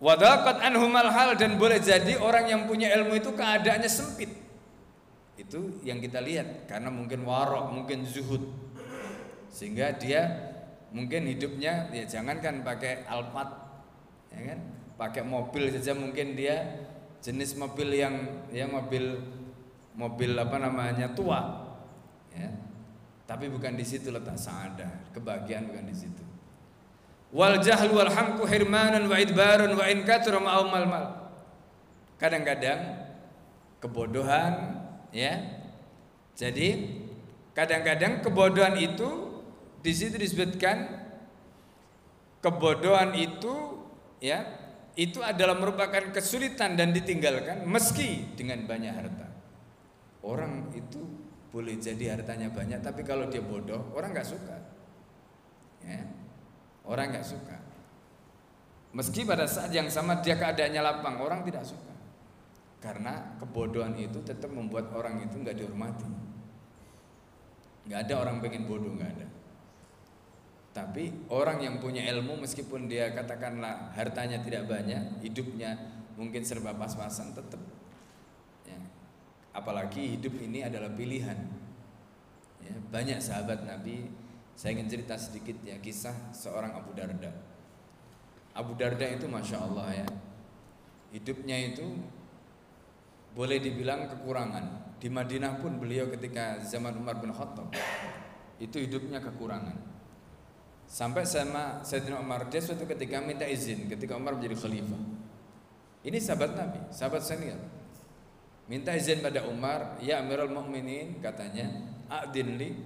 Wadaqat 0.00 0.64
anhumal 0.64 1.12
hal 1.12 1.36
dan 1.36 1.60
boleh 1.60 1.76
jadi 1.76 2.16
orang 2.16 2.48
yang 2.48 2.64
punya 2.64 2.88
ilmu 2.96 3.20
itu 3.20 3.36
keadaannya 3.36 3.92
sempit. 3.92 4.32
Itu 5.36 5.84
yang 5.84 6.00
kita 6.00 6.24
lihat 6.24 6.64
karena 6.64 6.88
mungkin 6.88 7.28
warok 7.28 7.76
mungkin 7.76 8.08
zuhud. 8.08 8.40
Sehingga 9.52 9.92
dia 10.00 10.26
mungkin 10.96 11.28
hidupnya 11.28 11.92
ya 11.92 12.08
jangankan 12.08 12.64
pakai 12.64 13.04
alpat 13.04 13.52
ya 14.32 14.56
kan? 14.56 14.58
Pakai 14.96 15.22
mobil 15.28 15.68
saja 15.76 15.92
mungkin 15.92 16.34
dia 16.40 16.88
jenis 17.20 17.54
mobil 17.60 17.94
yang 17.94 18.48
ya 18.48 18.64
mobil 18.64 19.20
mobil 19.92 20.32
apa 20.40 20.56
namanya 20.56 21.12
tua 21.12 21.68
ya. 22.32 22.48
Tapi 23.28 23.52
bukan 23.52 23.76
di 23.76 23.84
situ 23.84 24.08
letak 24.08 24.40
saada 24.40 24.88
kebahagiaan 25.14 25.68
bukan 25.68 25.86
di 25.86 25.94
situ 25.94 26.31
wal 27.32 27.56
jahlu 27.58 27.96
wal 27.96 28.12
hamku 28.12 28.44
hirmanan 28.44 29.08
wa 29.08 29.16
idbarun 29.16 29.72
wa 29.72 29.84
in 29.88 30.04
kathura 30.04 30.38
mal 30.38 30.68
mal 30.68 31.32
kadang-kadang 32.20 33.08
kebodohan 33.80 34.84
ya 35.10 35.40
jadi 36.36 36.68
kadang-kadang 37.56 38.22
kebodohan 38.22 38.76
itu 38.78 39.42
di 39.82 39.92
situ 39.92 40.14
disebutkan 40.20 41.02
kebodohan 42.38 43.16
itu 43.16 43.82
ya 44.22 44.62
itu 44.92 45.24
adalah 45.24 45.56
merupakan 45.56 46.12
kesulitan 46.12 46.76
dan 46.76 46.92
ditinggalkan 46.92 47.64
meski 47.64 48.28
dengan 48.36 48.68
banyak 48.68 48.92
harta. 48.92 49.28
Orang 50.20 50.68
itu 50.76 51.00
boleh 51.48 51.80
jadi 51.80 52.16
hartanya 52.16 52.52
banyak, 52.52 52.84
tapi 52.84 53.00
kalau 53.04 53.28
dia 53.32 53.40
bodoh, 53.40 53.92
orang 53.96 54.12
nggak 54.12 54.28
suka. 54.28 54.56
Ya, 55.82 56.04
orang 56.86 57.14
nggak 57.14 57.26
suka. 57.26 57.56
Meski 58.92 59.24
pada 59.24 59.48
saat 59.48 59.72
yang 59.72 59.88
sama 59.88 60.20
dia 60.20 60.36
keadaannya 60.36 60.82
lapang, 60.84 61.16
orang 61.22 61.40
tidak 61.48 61.64
suka. 61.64 61.92
Karena 62.82 63.38
kebodohan 63.38 63.96
itu 63.96 64.20
tetap 64.20 64.52
membuat 64.52 64.92
orang 64.92 65.22
itu 65.24 65.38
nggak 65.38 65.56
dihormati. 65.56 66.08
Nggak 67.88 68.00
ada 68.08 68.14
orang 68.20 68.36
pengen 68.42 68.68
bodoh, 68.68 68.92
nggak 68.92 69.10
ada. 69.16 69.26
Tapi 70.72 71.28
orang 71.28 71.60
yang 71.60 71.76
punya 71.78 72.00
ilmu 72.08 72.40
meskipun 72.40 72.88
dia 72.88 73.12
katakanlah 73.12 73.92
hartanya 73.92 74.40
tidak 74.40 74.64
banyak, 74.68 75.20
hidupnya 75.20 75.76
mungkin 76.16 76.40
serba 76.44 76.72
pas-pasan 76.72 77.36
tetap. 77.36 77.60
Ya. 78.64 78.80
Apalagi 79.52 80.16
hidup 80.16 80.32
ini 80.40 80.64
adalah 80.64 80.88
pilihan. 80.92 81.38
Ya, 82.64 82.74
banyak 82.88 83.20
sahabat 83.20 83.68
Nabi. 83.68 84.08
Saya 84.54 84.78
ingin 84.78 84.88
cerita 84.88 85.16
sedikit 85.16 85.58
ya 85.64 85.80
kisah 85.80 86.34
seorang 86.36 86.76
Abu 86.76 86.92
Darda. 86.94 87.32
Abu 88.52 88.76
Darda 88.76 89.08
itu 89.08 89.24
masya 89.24 89.64
Allah 89.64 90.04
ya, 90.04 90.06
hidupnya 91.16 91.56
itu 91.72 91.88
boleh 93.32 93.58
dibilang 93.58 94.12
kekurangan. 94.12 94.94
Di 95.00 95.08
Madinah 95.10 95.58
pun 95.58 95.80
beliau 95.82 96.06
ketika 96.12 96.62
zaman 96.62 96.94
Umar 96.94 97.18
bin 97.18 97.34
Khattab 97.34 97.74
itu 98.62 98.78
hidupnya 98.78 99.18
kekurangan 99.18 99.92
Sampai 100.92 101.24
sama 101.24 101.80
Sayyidina 101.80 102.20
Umar 102.20 102.52
dia 102.52 102.60
suatu 102.60 102.84
ketika 102.84 103.16
minta 103.24 103.48
izin 103.48 103.88
ketika 103.88 104.12
Umar 104.12 104.36
menjadi 104.36 104.60
khalifah. 104.60 105.00
Ini 106.04 106.18
sahabat 106.20 106.52
Nabi, 106.52 106.80
sahabat 106.92 107.24
senior. 107.24 107.56
Minta 108.68 108.92
izin 108.92 109.24
pada 109.24 109.48
Umar, 109.48 109.96
"Ya 110.04 110.20
Amirul 110.20 110.52
Mukminin," 110.52 111.16
katanya, 111.24 111.64
"A'din 112.12 112.60
li 112.60 112.76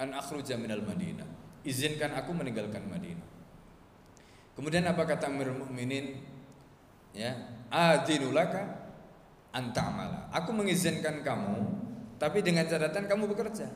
an 0.00 0.16
akhruja 0.16 0.56
minal 0.56 0.80
Madinah." 0.80 1.28
Izinkan 1.60 2.16
aku 2.16 2.32
meninggalkan 2.32 2.88
Madinah. 2.88 3.28
Kemudian 4.56 4.88
apa 4.88 5.04
kata 5.04 5.28
Amirul 5.28 5.60
Mukminin? 5.60 6.24
Ya, 7.12 7.36
adinulaka 7.68 8.80
anta'mala. 9.52 10.32
Aku 10.32 10.56
mengizinkan 10.56 11.20
kamu 11.20 11.80
tapi 12.20 12.44
dengan 12.44 12.68
catatan 12.68 13.08
kamu 13.08 13.32
bekerja. 13.32 13.66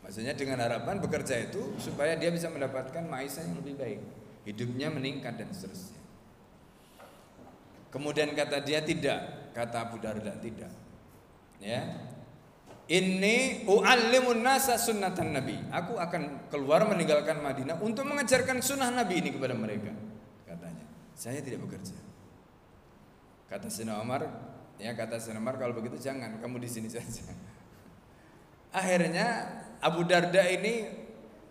Maksudnya 0.00 0.32
dengan 0.32 0.64
harapan 0.64 0.96
bekerja 1.02 1.36
itu 1.50 1.76
supaya 1.76 2.16
dia 2.16 2.32
bisa 2.32 2.48
mendapatkan 2.48 3.04
maisha 3.04 3.44
yang 3.44 3.58
lebih 3.60 3.74
baik, 3.76 4.00
hidupnya 4.48 4.88
meningkat 4.88 5.36
dan 5.36 5.52
seterusnya. 5.52 6.00
Kemudian 7.92 8.32
kata 8.32 8.64
dia 8.64 8.80
tidak, 8.80 9.50
kata 9.52 9.90
Abu 9.90 10.00
Darda 10.00 10.38
tidak. 10.40 10.72
Ya. 11.60 11.84
Ini 12.86 13.66
u'allimun 13.66 14.46
nasa 14.46 14.78
sunnatan 14.78 15.34
Nabi. 15.34 15.58
Aku 15.74 15.98
akan 15.98 16.46
keluar 16.46 16.86
meninggalkan 16.86 17.42
Madinah 17.42 17.82
untuk 17.82 18.06
mengajarkan 18.06 18.62
sunnah 18.62 18.94
Nabi 18.94 19.26
ini 19.26 19.34
kepada 19.34 19.58
mereka. 19.58 19.90
Katanya. 20.46 20.86
Saya 21.18 21.42
tidak 21.42 21.66
bekerja. 21.66 21.98
Kata 23.50 23.66
Sina 23.66 23.98
Umar, 23.98 24.22
ya 24.78 24.94
kata 24.94 25.18
Sina 25.18 25.42
Umar 25.42 25.58
kalau 25.58 25.74
begitu 25.74 25.98
jangan 25.98 26.38
kamu 26.38 26.62
di 26.62 26.70
sini 26.70 26.86
saja. 26.86 27.26
Akhirnya 28.78 29.50
Abu 29.82 30.06
Darda 30.06 30.46
ini 30.46 30.86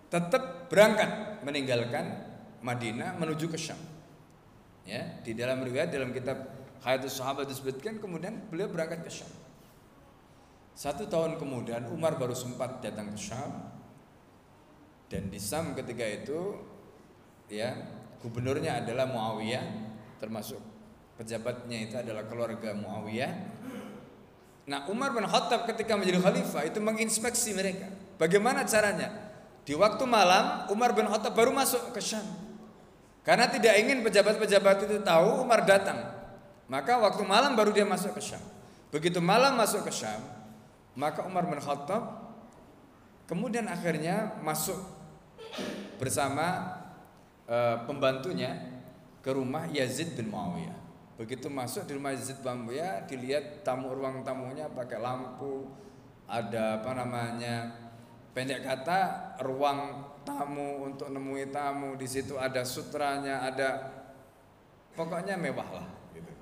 tetap 0.07 0.71
berangkat 0.71 1.43
meninggalkan 1.43 2.31
Madinah 2.63 3.19
menuju 3.19 3.51
ke 3.51 3.59
Syam. 3.59 3.79
Ya, 4.87 5.19
di 5.19 5.35
dalam 5.35 5.59
riwayat 5.67 5.91
dalam 5.91 6.15
kitab 6.15 6.47
Hayatus 6.85 7.19
Sahabat 7.19 7.51
disebutkan 7.51 7.99
kemudian 7.99 8.39
beliau 8.47 8.71
berangkat 8.71 9.03
ke 9.03 9.11
Syam. 9.11 9.44
Satu 10.75 11.07
tahun 11.07 11.39
kemudian 11.39 11.87
Umar 11.87 12.19
baru 12.19 12.35
sempat 12.35 12.83
datang 12.83 13.15
ke 13.15 13.17
Syam 13.17 13.71
dan 15.07 15.31
di 15.31 15.39
Syam 15.39 15.71
ketika 15.71 16.03
itu 16.03 16.59
ya 17.47 17.71
gubernurnya 18.19 18.83
adalah 18.83 19.07
Muawiyah 19.07 19.63
termasuk 20.19 20.59
pejabatnya 21.15 21.79
itu 21.79 21.95
adalah 21.95 22.27
keluarga 22.27 22.75
Muawiyah. 22.75 23.33
Nah 24.67 24.83
Umar 24.91 25.15
bin 25.15 25.23
Khattab 25.23 25.63
ketika 25.63 25.95
menjadi 25.95 26.19
khalifah 26.19 26.67
itu 26.67 26.83
menginspeksi 26.83 27.55
mereka. 27.55 27.87
Bagaimana 28.19 28.67
caranya? 28.67 29.31
Di 29.63 29.77
waktu 29.79 30.03
malam 30.03 30.67
Umar 30.67 30.91
bin 30.91 31.07
Khattab 31.07 31.39
baru 31.39 31.55
masuk 31.55 31.95
ke 31.95 32.03
Syam. 32.03 32.25
Karena 33.23 33.47
tidak 33.47 33.79
ingin 33.79 34.03
pejabat-pejabat 34.03 34.85
itu 34.91 34.99
tahu 35.01 35.39
Umar 35.39 35.63
datang. 35.63 36.03
Maka 36.67 36.99
waktu 36.99 37.23
malam 37.23 37.55
baru 37.55 37.71
dia 37.71 37.87
masuk 37.87 38.11
ke 38.17 38.21
Syam. 38.21 38.43
Begitu 38.89 39.21
malam 39.21 39.57
masuk 39.57 39.85
ke 39.85 39.91
Syam, 39.93 40.21
maka 40.95 41.27
Umar 41.27 41.47
bin 41.47 41.59
Khattab 41.59 42.25
kemudian 43.27 43.67
akhirnya 43.67 44.39
masuk 44.39 44.79
bersama 45.99 46.75
e, 47.47 47.57
pembantunya 47.83 48.75
ke 49.19 49.31
rumah 49.33 49.67
Yazid 49.71 50.13
bin 50.15 50.29
Muawiyah. 50.31 50.77
Begitu 51.15 51.47
masuk 51.47 51.87
di 51.87 51.95
rumah 51.95 52.15
Yazid 52.15 52.39
bin 52.39 52.63
Muawiyah, 52.63 53.07
dilihat 53.07 53.65
tamu 53.67 53.91
ruang 53.91 54.23
tamunya 54.23 54.71
pakai 54.71 54.99
lampu, 54.99 55.67
ada 56.29 56.81
apa 56.81 56.91
namanya? 56.95 57.85
Pendek 58.35 58.67
kata 58.67 58.99
ruang 59.41 60.11
tamu 60.27 60.83
untuk 60.83 61.07
nemui 61.07 61.47
tamu 61.47 61.95
di 61.95 62.03
situ 62.03 62.35
ada 62.35 62.67
sutranya, 62.67 63.47
ada 63.47 63.95
pokoknya 64.91 65.39
mewah 65.39 65.69
lah 65.81 65.87
gitu. 66.11 66.33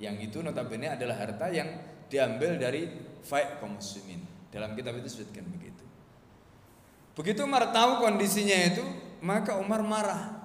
Yang 0.00 0.32
itu 0.32 0.38
notabene 0.40 0.88
adalah 0.88 1.20
harta 1.20 1.52
yang 1.52 1.68
diambil 2.08 2.56
dari 2.56 2.88
faik 3.24 3.58
kaum 3.58 3.80
muslimin. 3.80 4.22
Dalam 4.52 4.76
kitab 4.78 4.94
itu 5.00 5.10
disebutkan 5.10 5.48
begitu. 5.50 5.84
Begitu 7.18 7.42
Umar 7.42 7.74
tahu 7.74 8.04
kondisinya 8.04 8.54
itu, 8.54 8.84
maka 9.24 9.58
Umar 9.58 9.82
marah. 9.82 10.44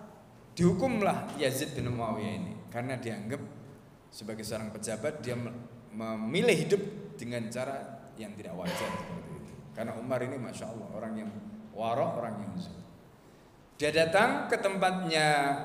Dihukumlah 0.58 1.40
Yazid 1.40 1.72
bin 1.78 1.88
Muawiyah 1.94 2.34
ini 2.36 2.54
karena 2.68 3.00
dianggap 3.00 3.40
sebagai 4.12 4.44
seorang 4.44 4.74
pejabat 4.74 5.24
dia 5.24 5.38
memilih 5.94 6.56
hidup 6.58 6.82
dengan 7.16 7.48
cara 7.48 8.00
yang 8.20 8.36
tidak 8.36 8.58
wajar 8.60 8.90
seperti 8.92 9.32
itu. 9.40 9.54
Karena 9.72 9.96
Umar 9.96 10.20
ini 10.20 10.36
masya 10.36 10.68
Allah 10.68 10.88
orang 10.92 11.14
yang 11.16 11.32
warok, 11.72 12.20
orang 12.20 12.36
yang 12.44 12.52
zuhud. 12.60 12.84
Dia 13.80 13.96
datang 13.96 14.52
ke 14.52 14.60
tempatnya 14.60 15.56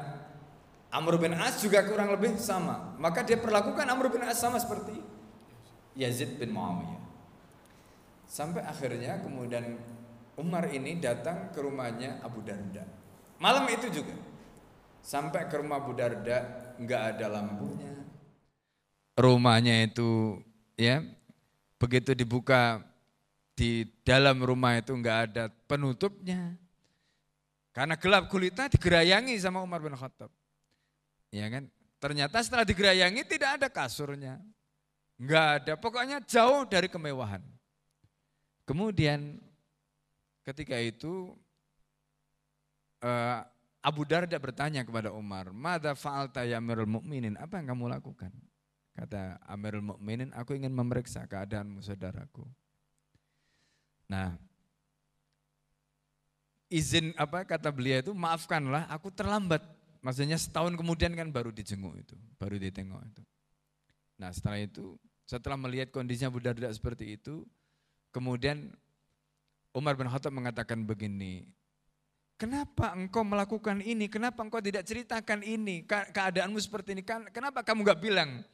Amr 0.95 1.19
bin 1.19 1.35
As 1.35 1.59
juga 1.59 1.83
kurang 1.83 2.15
lebih 2.15 2.39
sama. 2.39 2.95
Maka 3.03 3.27
dia 3.27 3.35
perlakukan 3.35 3.83
Amr 3.83 4.15
bin 4.15 4.23
As 4.23 4.39
sama 4.39 4.63
seperti 4.63 4.95
Yazid 5.99 6.39
bin 6.39 6.55
Muawiyah. 6.55 7.04
Sampai 8.25 8.65
akhirnya 8.65 9.21
kemudian 9.21 9.79
Umar 10.35 10.67
ini 10.73 10.99
datang 10.99 11.55
ke 11.55 11.63
rumahnya 11.63 12.19
Abu 12.25 12.43
Darda. 12.43 12.83
Malam 13.39 13.69
itu 13.71 13.87
juga. 13.91 14.15
Sampai 15.05 15.47
ke 15.47 15.55
rumah 15.61 15.79
Abu 15.79 15.95
Darda 15.95 16.73
nggak 16.81 17.03
ada 17.15 17.27
lampunya. 17.29 17.93
Rumahnya 19.15 19.87
itu 19.87 20.43
ya 20.75 21.05
begitu 21.79 22.17
dibuka 22.17 22.83
di 23.55 23.87
dalam 24.03 24.43
rumah 24.43 24.75
itu 24.75 24.91
nggak 24.91 25.19
ada 25.31 25.45
penutupnya. 25.71 26.59
Karena 27.75 27.95
gelap 27.99 28.31
kulitnya 28.31 28.71
digerayangi 28.71 29.35
sama 29.39 29.63
Umar 29.63 29.83
bin 29.83 29.95
Khattab. 29.95 30.31
Ya 31.35 31.47
kan? 31.51 31.67
Ternyata 31.99 32.39
setelah 32.43 32.63
digerayangi 32.63 33.23
tidak 33.27 33.59
ada 33.59 33.67
kasurnya. 33.71 34.39
Enggak 35.19 35.47
ada, 35.63 35.73
pokoknya 35.79 36.19
jauh 36.27 36.67
dari 36.67 36.91
kemewahan. 36.91 37.43
Kemudian 38.65 39.37
ketika 40.45 40.81
itu 40.81 41.37
uh, 43.05 43.45
Abu 43.85 44.09
Darda 44.09 44.41
bertanya 44.41 44.81
kepada 44.81 45.13
Umar, 45.13 45.53
"Mada 45.53 45.93
fa'alta 45.93 46.49
ya 46.49 46.57
Mukminin? 46.61 47.37
Apa 47.37 47.61
yang 47.61 47.77
kamu 47.77 47.93
lakukan?" 47.93 48.33
Kata 48.97 49.37
Amirul 49.45 49.85
Mukminin, 49.85 50.33
"Aku 50.33 50.57
ingin 50.57 50.73
memeriksa 50.73 51.29
keadaanmu 51.29 51.85
saudaraku." 51.85 52.49
Nah, 54.09 54.41
izin 56.73 57.13
apa 57.21 57.45
kata 57.45 57.69
beliau 57.69 58.01
itu, 58.01 58.13
"Maafkanlah, 58.17 58.89
aku 58.89 59.13
terlambat." 59.13 59.61
Maksudnya 60.05 60.37
setahun 60.37 60.77
kemudian 60.77 61.17
kan 61.17 61.33
baru 61.33 61.49
dijenguk 61.53 61.97
itu, 61.97 62.17
baru 62.37 62.61
ditengok 62.61 63.03
itu. 63.09 63.23
Nah 64.21 64.31
setelah 64.33 64.61
itu, 64.61 65.01
setelah 65.25 65.57
melihat 65.57 65.89
kondisinya 65.89 66.29
Abu 66.29 66.45
Darda 66.45 66.69
seperti 66.69 67.17
itu, 67.17 67.49
kemudian 68.15 68.71
Umar 69.75 69.99
bin 69.99 70.07
Khattab 70.07 70.31
mengatakan 70.31 70.87
begini, 70.87 71.51
kenapa 72.39 72.95
engkau 72.95 73.27
melakukan 73.27 73.83
ini, 73.83 74.07
kenapa 74.07 74.47
engkau 74.47 74.63
tidak 74.63 74.87
ceritakan 74.87 75.43
ini, 75.43 75.83
keadaanmu 75.91 76.63
seperti 76.63 76.95
ini, 76.95 77.03
kan, 77.03 77.27
kenapa 77.35 77.67
kamu 77.67 77.83
gak 77.83 77.99
bilang? 77.99 78.47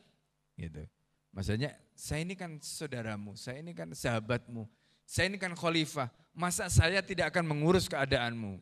Gitu. 0.57 0.89
Maksudnya, 1.37 1.77
saya 1.93 2.25
ini 2.25 2.33
kan 2.33 2.57
saudaramu, 2.57 3.37
saya 3.37 3.61
ini 3.61 3.77
kan 3.77 3.93
sahabatmu, 3.93 4.65
saya 5.05 5.29
ini 5.29 5.37
kan 5.37 5.53
khalifah, 5.53 6.09
masa 6.33 6.73
saya 6.73 7.05
tidak 7.05 7.37
akan 7.37 7.45
mengurus 7.45 7.85
keadaanmu? 7.85 8.57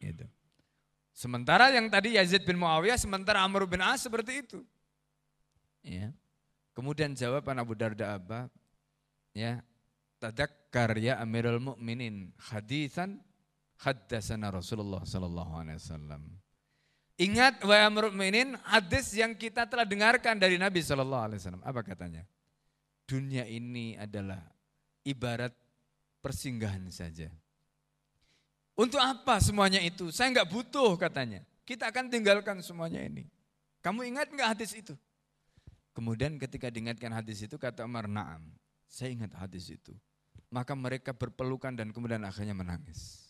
Gitu. 0.00 0.24
Sementara 1.12 1.68
yang 1.74 1.92
tadi 1.92 2.16
Yazid 2.16 2.48
bin 2.48 2.56
Muawiyah, 2.56 2.96
sementara 2.96 3.44
Amr 3.44 3.68
bin 3.68 3.84
As 3.84 4.00
seperti 4.00 4.48
itu. 4.48 4.64
Ya. 5.84 6.14
Kemudian 6.72 7.12
jawaban 7.12 7.58
Abu 7.58 7.74
Darda 7.74 8.16
apa? 8.16 8.46
Ya, 9.34 9.66
tadakkar 10.18 10.98
ya 10.98 11.22
Amirul 11.22 11.62
Mukminin 11.62 12.34
hadisan 12.50 13.22
haddatsana 13.78 14.50
Rasulullah 14.50 15.06
sallallahu 15.06 15.52
alaihi 15.54 15.78
wasallam. 15.78 16.22
Ingat 17.18 17.62
wahai 17.66 17.86
Amirul 17.86 18.14
Mukminin 18.14 18.58
hadis 18.66 19.14
yang 19.14 19.34
kita 19.34 19.66
telah 19.66 19.86
dengarkan 19.86 20.38
dari 20.38 20.58
Nabi 20.58 20.82
sallallahu 20.82 21.24
alaihi 21.30 21.40
wasallam. 21.42 21.64
Apa 21.66 21.80
katanya? 21.82 22.22
Dunia 23.08 23.48
ini 23.48 23.96
adalah 23.96 24.42
ibarat 25.06 25.54
persinggahan 26.20 26.90
saja. 26.92 27.32
Untuk 28.78 29.02
apa 29.02 29.42
semuanya 29.42 29.82
itu? 29.82 30.14
Saya 30.14 30.30
nggak 30.30 30.50
butuh 30.54 30.94
katanya. 30.94 31.42
Kita 31.66 31.90
akan 31.90 32.06
tinggalkan 32.06 32.62
semuanya 32.62 33.02
ini. 33.02 33.26
Kamu 33.82 34.06
ingat 34.06 34.30
nggak 34.30 34.54
hadis 34.54 34.74
itu? 34.78 34.94
Kemudian 35.90 36.38
ketika 36.38 36.70
diingatkan 36.70 37.10
hadis 37.10 37.42
itu 37.42 37.58
kata 37.58 37.82
Umar, 37.82 38.06
"Na'am." 38.06 38.54
Saya 38.86 39.12
ingat 39.12 39.34
hadis 39.34 39.68
itu. 39.68 39.92
Maka 40.48 40.72
mereka 40.72 41.12
berpelukan 41.12 41.76
dan 41.76 41.92
kemudian 41.92 42.24
akhirnya 42.24 42.56
menangis. 42.56 43.28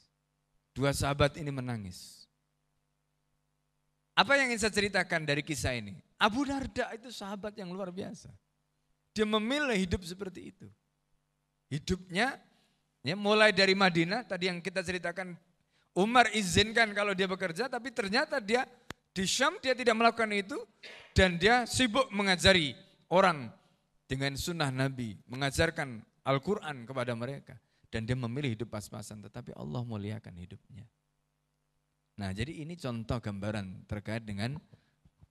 Dua 0.71 0.95
sahabat 0.95 1.35
ini 1.43 1.51
menangis. 1.51 2.27
Apa 4.15 4.39
yang 4.39 4.51
ingin 4.51 4.63
saya 4.63 4.75
ceritakan 4.75 5.27
dari 5.27 5.43
kisah 5.43 5.75
ini? 5.75 5.95
Abu 6.19 6.47
Darda 6.47 6.91
itu 6.95 7.11
sahabat 7.11 7.55
yang 7.59 7.71
luar 7.71 7.91
biasa. 7.91 8.31
Dia 9.15 9.27
memilih 9.27 9.75
hidup 9.75 10.03
seperti 10.07 10.55
itu. 10.55 10.67
Hidupnya 11.71 12.39
ya 13.03 13.15
mulai 13.15 13.55
dari 13.55 13.75
Madinah 13.75 14.27
tadi 14.27 14.51
yang 14.51 14.59
kita 14.59 14.83
ceritakan 14.83 15.35
Umar 15.95 16.31
izinkan 16.35 16.95
kalau 16.95 17.15
dia 17.15 17.27
bekerja 17.27 17.67
tapi 17.67 17.91
ternyata 17.91 18.39
dia 18.39 18.67
di 19.11 19.27
Syam 19.27 19.59
dia 19.59 19.75
tidak 19.75 19.99
melakukan 19.99 20.31
itu 20.31 20.59
dan 21.15 21.35
dia 21.35 21.67
sibuk 21.67 22.07
mengajari 22.15 22.79
orang 23.11 23.51
dengan 24.09 24.33
sunnah 24.41 24.73
Nabi, 24.73 25.21
mengajarkan 25.29 26.01
Al-Quran 26.29 26.85
kepada 26.85 27.17
mereka. 27.17 27.57
Dan 27.89 28.05
dia 28.05 28.13
memilih 28.13 28.53
hidup 28.53 28.69
pas-pasan, 28.69 29.25
tetapi 29.25 29.57
Allah 29.57 29.81
muliakan 29.81 30.37
hidupnya. 30.37 30.85
Nah 32.21 32.37
jadi 32.37 32.53
ini 32.67 32.77
contoh 32.77 33.17
gambaran 33.17 33.89
terkait 33.89 34.29
dengan 34.29 34.61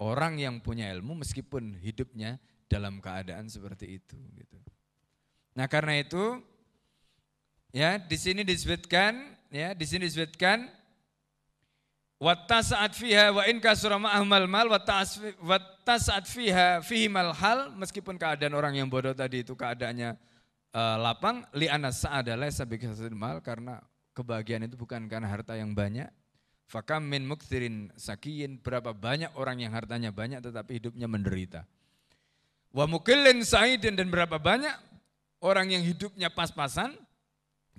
orang 0.02 0.42
yang 0.42 0.58
punya 0.58 0.90
ilmu 0.90 1.22
meskipun 1.22 1.78
hidupnya 1.78 2.42
dalam 2.66 2.98
keadaan 3.04 3.46
seperti 3.52 4.02
itu 4.02 4.18
gitu. 4.40 4.58
Nah, 5.58 5.66
karena 5.66 5.98
itu 5.98 6.38
ya 7.74 7.98
di 7.98 8.14
sini 8.14 8.46
disebutkan 8.46 9.34
ya 9.50 9.74
di 9.74 9.86
sini 9.90 10.06
disebutkan 10.06 10.70
wattasa'at 12.22 12.94
fiha 12.94 13.34
wa 13.34 13.42
in 13.50 13.58
kasura 13.58 13.98
ma'ahmal 13.98 14.46
mal 14.46 14.70
fiha 16.30 16.70
fihi 16.86 17.10
mal 17.10 17.34
hal 17.34 17.74
meskipun 17.74 18.22
keadaan 18.22 18.54
orang 18.54 18.78
yang 18.78 18.86
bodoh 18.86 19.18
tadi 19.18 19.42
itu 19.42 19.58
keadaannya 19.58 20.14
uh, 20.78 20.98
lapang 21.02 21.42
li 21.58 21.66
anas 21.66 22.06
sa'ada 22.06 22.38
laisa 22.38 22.70
mal 23.18 23.42
karena 23.42 23.82
kebahagiaan 24.14 24.70
itu 24.70 24.78
bukan 24.78 25.10
karena 25.10 25.26
harta 25.26 25.58
yang 25.58 25.74
banyak. 25.74 26.06
Fakam 26.68 27.08
min 27.08 27.24
muktirin 27.24 27.96
sakiyin, 27.96 28.60
berapa 28.60 28.92
banyak 28.92 29.32
orang 29.40 29.64
yang 29.64 29.72
hartanya 29.72 30.12
banyak 30.12 30.44
tetapi 30.44 30.84
hidupnya 30.84 31.08
menderita. 31.08 31.64
Wa 32.76 32.84
mukillin 32.84 33.40
sa'idin 33.40 33.96
dan 33.96 34.12
berapa 34.12 34.36
banyak 34.36 34.76
orang 35.40 35.72
yang 35.72 35.80
hidupnya 35.80 36.28
pas-pasan, 36.28 36.92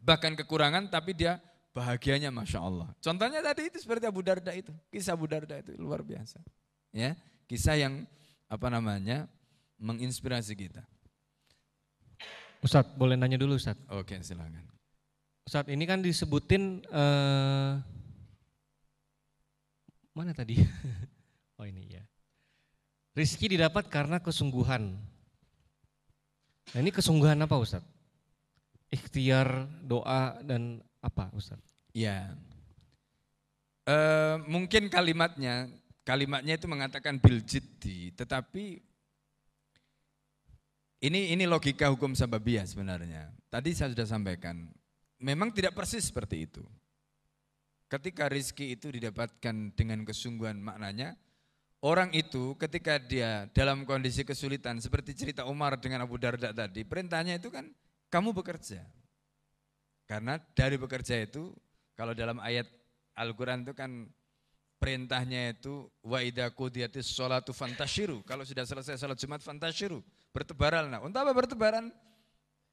bahkan 0.00 0.32
kekurangan 0.32 0.88
tapi 0.88 1.12
dia 1.12 1.36
bahagianya 1.76 2.32
Masya 2.32 2.64
Allah. 2.64 2.88
Contohnya 3.04 3.44
tadi 3.44 3.68
itu 3.68 3.76
seperti 3.76 4.08
Abu 4.08 4.24
Darda 4.24 4.56
itu, 4.56 4.72
kisah 4.88 5.12
Abu 5.12 5.28
Darda 5.28 5.60
itu 5.60 5.76
luar 5.76 6.00
biasa. 6.00 6.40
Ya, 6.88 7.12
kisah 7.44 7.76
yang 7.76 8.08
apa 8.48 8.72
namanya 8.72 9.28
menginspirasi 9.76 10.56
kita. 10.56 10.80
Ustadz, 12.58 12.94
boleh 12.98 13.14
nanya 13.14 13.38
dulu 13.38 13.54
Ustadz? 13.54 13.86
Oke, 13.94 14.18
silakan. 14.22 14.66
Saat 15.48 15.72
ini 15.72 15.88
kan 15.88 16.04
disebutin 16.04 16.84
uh, 16.92 17.80
mana 20.12 20.34
tadi? 20.34 20.58
oh 21.58 21.64
ini 21.64 21.86
ya. 21.88 22.02
Rizki 23.14 23.46
didapat 23.46 23.86
karena 23.86 24.18
kesungguhan. 24.18 24.98
Nah 26.74 26.78
ini 26.82 26.90
kesungguhan 26.90 27.38
apa 27.38 27.56
Ustaz? 27.56 27.86
Ikhtiar, 28.90 29.70
doa 29.86 30.36
dan 30.42 30.82
apa 31.00 31.30
Ustaz? 31.32 31.62
Ya. 31.94 32.34
Uh, 33.88 34.42
mungkin 34.44 34.92
kalimatnya, 34.92 35.70
kalimatnya 36.04 36.60
itu 36.60 36.66
mengatakan 36.68 37.16
bil 37.16 37.40
jiddi, 37.40 38.12
tetapi 38.12 38.84
ini 40.98 41.30
ini 41.30 41.44
logika 41.46 41.86
hukum 41.90 42.14
sababiyah 42.14 42.66
sebenarnya. 42.66 43.30
Tadi 43.46 43.70
saya 43.74 43.94
sudah 43.94 44.08
sampaikan, 44.08 44.66
memang 45.22 45.54
tidak 45.54 45.78
persis 45.78 46.10
seperti 46.10 46.50
itu. 46.50 46.64
Ketika 47.88 48.28
rizki 48.28 48.76
itu 48.76 48.92
didapatkan 48.92 49.72
dengan 49.72 50.04
kesungguhan 50.04 50.60
maknanya, 50.60 51.16
orang 51.80 52.12
itu 52.12 52.52
ketika 52.60 53.00
dia 53.00 53.48
dalam 53.56 53.88
kondisi 53.88 54.26
kesulitan, 54.26 54.76
seperti 54.82 55.16
cerita 55.16 55.48
Umar 55.48 55.80
dengan 55.80 56.04
Abu 56.04 56.20
Darda 56.20 56.52
tadi, 56.52 56.84
perintahnya 56.84 57.40
itu 57.40 57.48
kan 57.48 57.70
kamu 58.12 58.36
bekerja. 58.36 58.84
Karena 60.04 60.36
dari 60.52 60.76
bekerja 60.76 61.16
itu, 61.20 61.54
kalau 61.96 62.12
dalam 62.12 62.40
ayat 62.44 62.68
Al-Quran 63.16 63.64
itu 63.64 63.72
kan 63.72 64.08
perintahnya 64.78 65.58
itu 65.58 65.90
wa 66.06 66.22
idza 66.22 66.52
sholatu 67.02 67.56
fantashiru. 67.56 68.22
Kalau 68.24 68.46
sudah 68.46 68.64
selesai 68.64 69.00
salat 69.00 69.18
Jumat 69.18 69.40
fantashiru, 69.40 70.00
bertebaran. 70.38 70.86
Nah, 70.86 71.02
untuk 71.02 71.18
apa 71.18 71.34
bertebaran? 71.34 71.90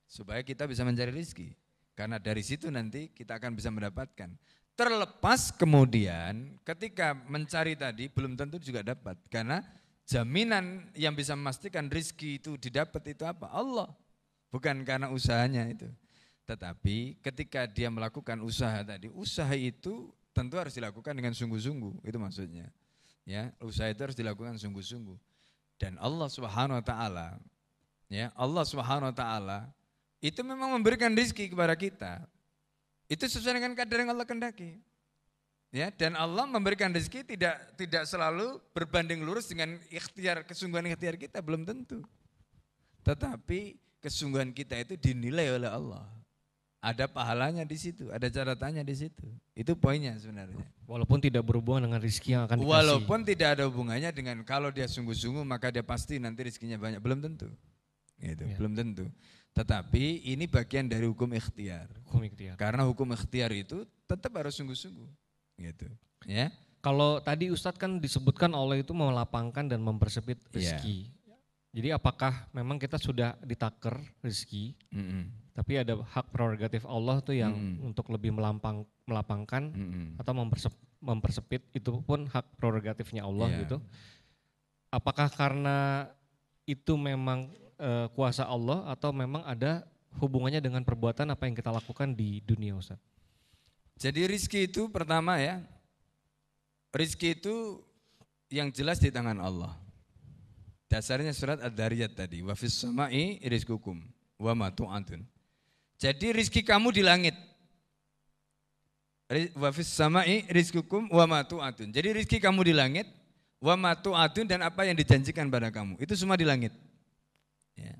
Supaya 0.05 0.45
kita 0.45 0.69
bisa 0.69 0.85
mencari 0.85 1.09
rizki. 1.09 1.57
Karena 1.97 2.21
dari 2.21 2.45
situ 2.45 2.69
nanti 2.69 3.09
kita 3.09 3.41
akan 3.41 3.57
bisa 3.57 3.73
mendapatkan. 3.73 4.29
Terlepas 4.75 5.55
kemudian 5.55 6.59
ketika 6.67 7.15
mencari 7.15 7.73
tadi 7.79 8.11
belum 8.11 8.35
tentu 8.35 8.59
juga 8.59 8.83
dapat. 8.83 9.15
Karena 9.31 9.63
jaminan 10.05 10.91
yang 10.93 11.15
bisa 11.15 11.33
memastikan 11.33 11.89
rizki 11.89 12.37
itu 12.37 12.59
didapat 12.59 13.15
itu 13.15 13.23
apa? 13.25 13.49
Allah. 13.49 13.89
Bukan 14.51 14.85
karena 14.85 15.09
usahanya 15.09 15.65
itu. 15.71 15.89
Tetapi 16.45 17.23
ketika 17.25 17.65
dia 17.65 17.89
melakukan 17.89 18.37
usaha 18.45 18.85
tadi, 18.85 19.09
usaha 19.09 19.49
itu 19.57 20.13
tentu 20.35 20.61
harus 20.61 20.77
dilakukan 20.77 21.15
dengan 21.17 21.33
sungguh-sungguh. 21.33 22.05
Itu 22.05 22.21
maksudnya. 22.21 22.69
Ya, 23.25 23.49
usaha 23.57 23.89
itu 23.89 24.05
harus 24.05 24.13
dilakukan 24.13 24.59
sungguh-sungguh. 24.61 25.17
Dan 25.81 25.97
Allah 25.97 26.29
Subhanahu 26.29 26.77
wa 26.77 26.85
taala 26.85 27.27
ya, 28.11 28.33
Allah 28.35 28.63
Subhanahu 28.65 29.11
wa 29.11 29.15
taala 29.15 29.59
itu 30.23 30.41
memang 30.41 30.73
memberikan 30.73 31.13
rizki 31.13 31.51
kepada 31.51 31.77
kita. 31.77 32.25
Itu 33.05 33.29
sesuai 33.29 33.61
dengan 33.61 33.77
kadar 33.77 34.01
yang 34.01 34.11
Allah 34.17 34.25
kendaki. 34.25 34.81
Ya, 35.75 35.91
dan 35.91 36.15
Allah 36.15 36.47
memberikan 36.47 36.87
rezeki 36.87 37.35
tidak 37.35 37.59
tidak 37.75 38.07
selalu 38.07 38.63
berbanding 38.71 39.27
lurus 39.27 39.51
dengan 39.51 39.75
ikhtiar 39.91 40.47
kesungguhan 40.47 40.87
ikhtiar 40.87 41.19
kita 41.19 41.43
belum 41.43 41.67
tentu. 41.67 41.99
Tetapi 43.03 43.75
kesungguhan 43.99 44.55
kita 44.55 44.79
itu 44.79 44.95
dinilai 44.95 45.51
oleh 45.51 45.67
Allah. 45.67 46.07
Ada 46.79 47.11
pahalanya 47.11 47.67
di 47.67 47.75
situ, 47.75 48.07
ada 48.13 48.29
catatannya 48.29 48.87
di 48.87 48.95
situ. 48.95 49.27
Itu 49.51 49.75
poinnya 49.75 50.15
sebenarnya. 50.15 50.63
Walaupun 50.87 51.19
tidak 51.19 51.43
berhubungan 51.43 51.89
dengan 51.89 51.99
rezeki 51.99 52.29
yang 52.39 52.43
akan 52.47 52.55
dikasih. 52.61 52.71
Walaupun 52.71 53.19
tidak 53.27 53.49
ada 53.59 53.63
hubungannya 53.67 54.09
dengan 54.15 54.37
kalau 54.47 54.71
dia 54.71 54.87
sungguh-sungguh 54.87 55.43
maka 55.43 55.75
dia 55.75 55.83
pasti 55.83 56.23
nanti 56.23 56.45
rezekinya 56.45 56.79
banyak, 56.79 57.03
belum 57.03 57.19
tentu. 57.19 57.51
Gitu, 58.19 58.43
ya. 58.47 58.55
belum 58.57 58.73
tentu. 58.73 59.05
Tetapi 59.55 60.27
ini 60.35 60.51
bagian 60.51 60.91
dari 60.91 61.07
hukum 61.07 61.31
ikhtiar. 61.31 61.87
Hukum 62.07 62.27
ikhtiar. 62.27 62.59
Karena 62.59 62.83
hukum 62.83 63.07
ikhtiar 63.15 63.55
itu 63.55 63.87
tetap 64.03 64.35
harus 64.35 64.55
sungguh-sungguh. 64.59 65.09
Gitu. 65.55 65.87
Ya. 66.27 66.51
Kalau 66.83 67.17
tadi 67.17 67.49
Ustadz 67.49 67.81
kan 67.81 67.97
disebutkan 67.97 68.51
Allah 68.53 68.77
itu 68.77 68.93
melapangkan 68.93 69.65
dan 69.65 69.79
mempersempit 69.81 70.37
iya. 70.53 70.75
rezeki. 70.77 70.97
Ya. 71.25 71.37
Jadi 71.75 71.89
apakah 71.95 72.45
memang 72.53 72.77
kita 72.77 73.01
sudah 73.01 73.33
ditaker 73.41 73.99
rezeki, 74.21 74.77
mm 74.93 75.03
-hmm. 75.03 75.23
tapi 75.57 75.81
ada 75.81 75.97
hak 75.97 76.29
prerogatif 76.29 76.85
Allah 76.85 77.19
tuh 77.25 77.35
yang 77.35 77.51
mm 77.51 77.71
-hmm. 77.81 77.87
untuk 77.89 78.05
lebih 78.13 78.31
melampang, 78.37 78.85
melapangkan 79.09 79.73
mm 79.73 79.87
-hmm. 79.91 80.07
atau 80.21 80.33
mempersep, 80.37 80.73
mempersepit 81.01 81.63
itu 81.73 81.89
pun 82.05 82.29
hak 82.29 82.45
prerogatifnya 82.55 83.25
Allah 83.25 83.49
yeah. 83.49 83.59
gitu. 83.65 83.77
Apakah 84.93 85.27
karena 85.33 86.07
itu 86.69 86.93
memang 86.95 87.49
e, 87.75 88.09
kuasa 88.15 88.47
Allah 88.47 88.87
atau 88.91 89.11
memang 89.15 89.43
ada 89.43 89.85
hubungannya 90.19 90.63
dengan 90.63 90.81
perbuatan 90.83 91.27
apa 91.31 91.47
yang 91.47 91.55
kita 91.55 91.71
lakukan 91.71 92.15
di 92.15 92.39
dunia 92.43 92.75
Ustaz? 92.75 92.99
Jadi 93.95 94.27
rizki 94.27 94.67
itu 94.67 94.91
pertama 94.91 95.39
ya, 95.39 95.63
rizki 96.91 97.35
itu 97.35 97.79
yang 98.51 98.67
jelas 98.71 98.99
di 98.99 99.07
tangan 99.07 99.39
Allah. 99.39 99.73
Dasarnya 100.91 101.33
surat 101.33 101.59
Ad-Dariyat 101.63 102.13
tadi, 102.13 102.45
wa 102.45 102.53
fis 102.53 102.75
sama'i 102.75 103.41
rizkukum 103.43 103.99
wa 104.37 104.53
ma 104.53 104.67
tu'adun. 104.69 105.23
Jadi 105.95 106.35
rizki 106.35 106.61
kamu 106.61 106.91
di 106.91 107.01
langit. 107.01 107.35
Wa 109.57 109.73
fis 109.73 109.89
sama'i 109.89 110.45
rizkukum 110.51 111.09
wa 111.09 111.25
ma 111.25 111.39
tu'adun. 111.41 111.89
Jadi 111.89 112.21
rizki 112.21 112.37
kamu 112.37 112.69
di 112.69 112.73
langit, 112.75 113.07
wa 113.57 113.73
ma 113.73 113.97
tu'adun 113.97 114.45
dan 114.45 114.61
apa 114.61 114.85
yang 114.85 114.93
dijanjikan 114.93 115.49
pada 115.49 115.73
kamu. 115.73 115.97
Itu 115.97 116.13
semua 116.13 116.37
di 116.37 116.45
langit. 116.45 116.75
Ya. 117.75 117.95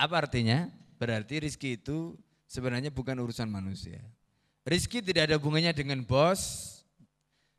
Apa 0.00 0.24
artinya? 0.24 0.72
Berarti 1.00 1.40
rizki 1.44 1.76
itu 1.80 2.16
sebenarnya 2.50 2.92
bukan 2.92 3.16
urusan 3.20 3.48
manusia. 3.48 4.00
Rizki 4.66 5.00
tidak 5.00 5.32
ada 5.32 5.40
hubungannya 5.40 5.72
dengan 5.72 6.04
bos, 6.04 6.68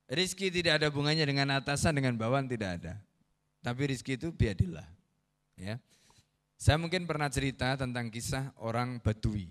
rizki 0.06 0.54
tidak 0.54 0.82
ada 0.82 0.94
hubungannya 0.94 1.26
dengan 1.26 1.58
atasan, 1.58 1.98
dengan 1.98 2.14
bawahan, 2.14 2.46
tidak 2.46 2.70
ada. 2.82 2.94
Tapi 3.66 3.82
rizki 3.90 4.18
itu 4.18 4.30
biadillah. 4.30 4.86
Ya. 5.58 5.82
Saya 6.62 6.78
mungkin 6.78 7.10
pernah 7.10 7.26
cerita 7.34 7.74
tentang 7.74 8.14
kisah 8.14 8.54
orang 8.62 9.02
Badui. 9.02 9.50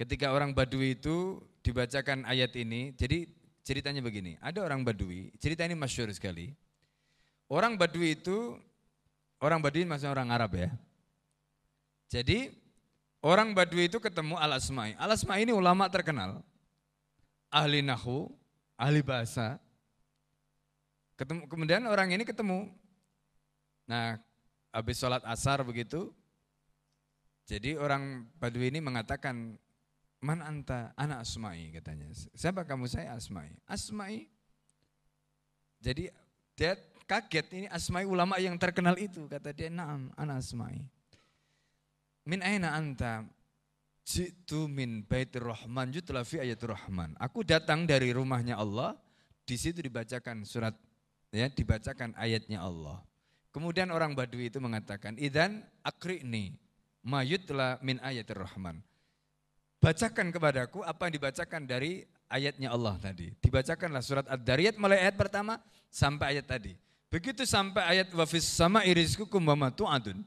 Ketika 0.00 0.32
orang 0.32 0.56
Badui 0.56 0.96
itu 0.96 1.44
dibacakan 1.60 2.24
ayat 2.24 2.56
ini, 2.56 2.96
jadi 2.96 3.28
ceritanya 3.60 4.00
begini, 4.00 4.40
ada 4.40 4.64
orang 4.64 4.80
Badui, 4.80 5.28
cerita 5.36 5.60
ini 5.68 5.76
masyur 5.76 6.08
sekali. 6.16 6.56
Orang 7.52 7.76
Badui 7.76 8.16
itu, 8.16 8.56
orang 9.44 9.60
Badui 9.60 9.84
maksudnya 9.84 10.16
orang 10.16 10.32
Arab 10.32 10.56
ya, 10.56 10.72
jadi 12.10 12.50
orang 13.22 13.54
Badui 13.54 13.86
itu 13.86 14.02
ketemu 14.02 14.34
Al-Asma'i. 14.34 14.98
Al-Asma'i 14.98 15.46
ini 15.46 15.54
ulama 15.54 15.86
terkenal. 15.86 16.42
Ahli 17.46 17.86
nahu, 17.86 18.26
ahli 18.74 18.98
bahasa. 18.98 19.62
Ketemu, 21.14 21.46
kemudian 21.46 21.86
orang 21.86 22.10
ini 22.10 22.26
ketemu. 22.26 22.66
Nah, 23.86 24.18
habis 24.74 24.98
sholat 24.98 25.22
asar 25.22 25.62
begitu. 25.62 26.10
Jadi 27.46 27.78
orang 27.78 28.26
Badui 28.42 28.74
ini 28.74 28.82
mengatakan, 28.82 29.54
Man 30.20 30.44
anta 30.44 30.92
anak 31.00 31.24
Asma'i 31.24 31.72
katanya. 31.72 32.10
Siapa 32.36 32.66
kamu 32.66 32.90
saya 32.90 33.16
Asma'i? 33.16 33.56
Asma'i. 33.64 34.28
Jadi 35.80 36.12
dia 36.58 36.76
kaget 37.08 37.46
ini 37.56 37.66
Asma'i 37.72 38.04
ulama 38.04 38.36
yang 38.36 38.58
terkenal 38.60 38.98
itu. 39.00 39.24
Kata 39.30 39.54
dia, 39.54 39.72
naam 39.72 40.12
anak 40.18 40.44
Asma'i. 40.44 40.84
Min 42.30 42.46
aina 42.46 42.78
anta? 42.78 43.26
Jitu 44.06 44.70
min 44.70 45.02
baitir 45.02 45.42
rahman 45.42 45.90
yutla 45.90 46.22
fi 46.22 46.38
ayatul 46.46 46.78
rahman. 46.78 47.18
Aku 47.18 47.42
datang 47.42 47.90
dari 47.90 48.14
rumahnya 48.14 48.54
Allah, 48.54 48.94
di 49.42 49.58
situ 49.58 49.82
dibacakan 49.82 50.46
surat 50.46 50.78
ya 51.34 51.50
dibacakan 51.50 52.14
ayatnya 52.14 52.62
Allah. 52.62 53.02
Kemudian 53.50 53.90
orang 53.90 54.14
Badui 54.14 54.46
itu 54.46 54.62
mengatakan, 54.62 55.18
"Idzan 55.18 55.66
akri'ni 55.82 56.54
mayutla 57.02 57.82
min 57.82 57.98
ayatir 57.98 58.38
rahman." 58.38 58.78
Bacakan 59.82 60.30
kepadaku 60.30 60.86
apa 60.86 61.10
yang 61.10 61.14
dibacakan 61.18 61.66
dari 61.66 62.06
ayatnya 62.30 62.70
Allah 62.70 62.94
tadi. 63.02 63.34
Dibacakanlah 63.42 64.02
surat 64.06 64.26
Ad-Dariyat 64.30 64.78
mulai 64.78 65.02
ayat 65.02 65.18
pertama 65.18 65.58
sampai 65.90 66.38
ayat 66.38 66.46
tadi. 66.46 66.78
Begitu 67.10 67.42
sampai 67.42 67.98
ayat 67.98 68.14
wafis 68.14 68.46
sama 68.46 68.86
iriskukum 68.86 69.42
wa 69.42 69.66
tu'adun. 69.74 70.22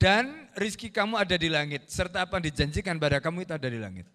Dan 0.00 0.48
rizki 0.56 0.88
kamu 0.88 1.20
ada 1.20 1.36
di 1.36 1.52
langit, 1.52 1.84
serta 1.92 2.24
apa 2.24 2.40
yang 2.40 2.48
dijanjikan 2.48 2.96
pada 2.96 3.20
kamu 3.20 3.44
itu 3.44 3.52
ada 3.52 3.68
di 3.68 3.76
langit. 3.76 4.08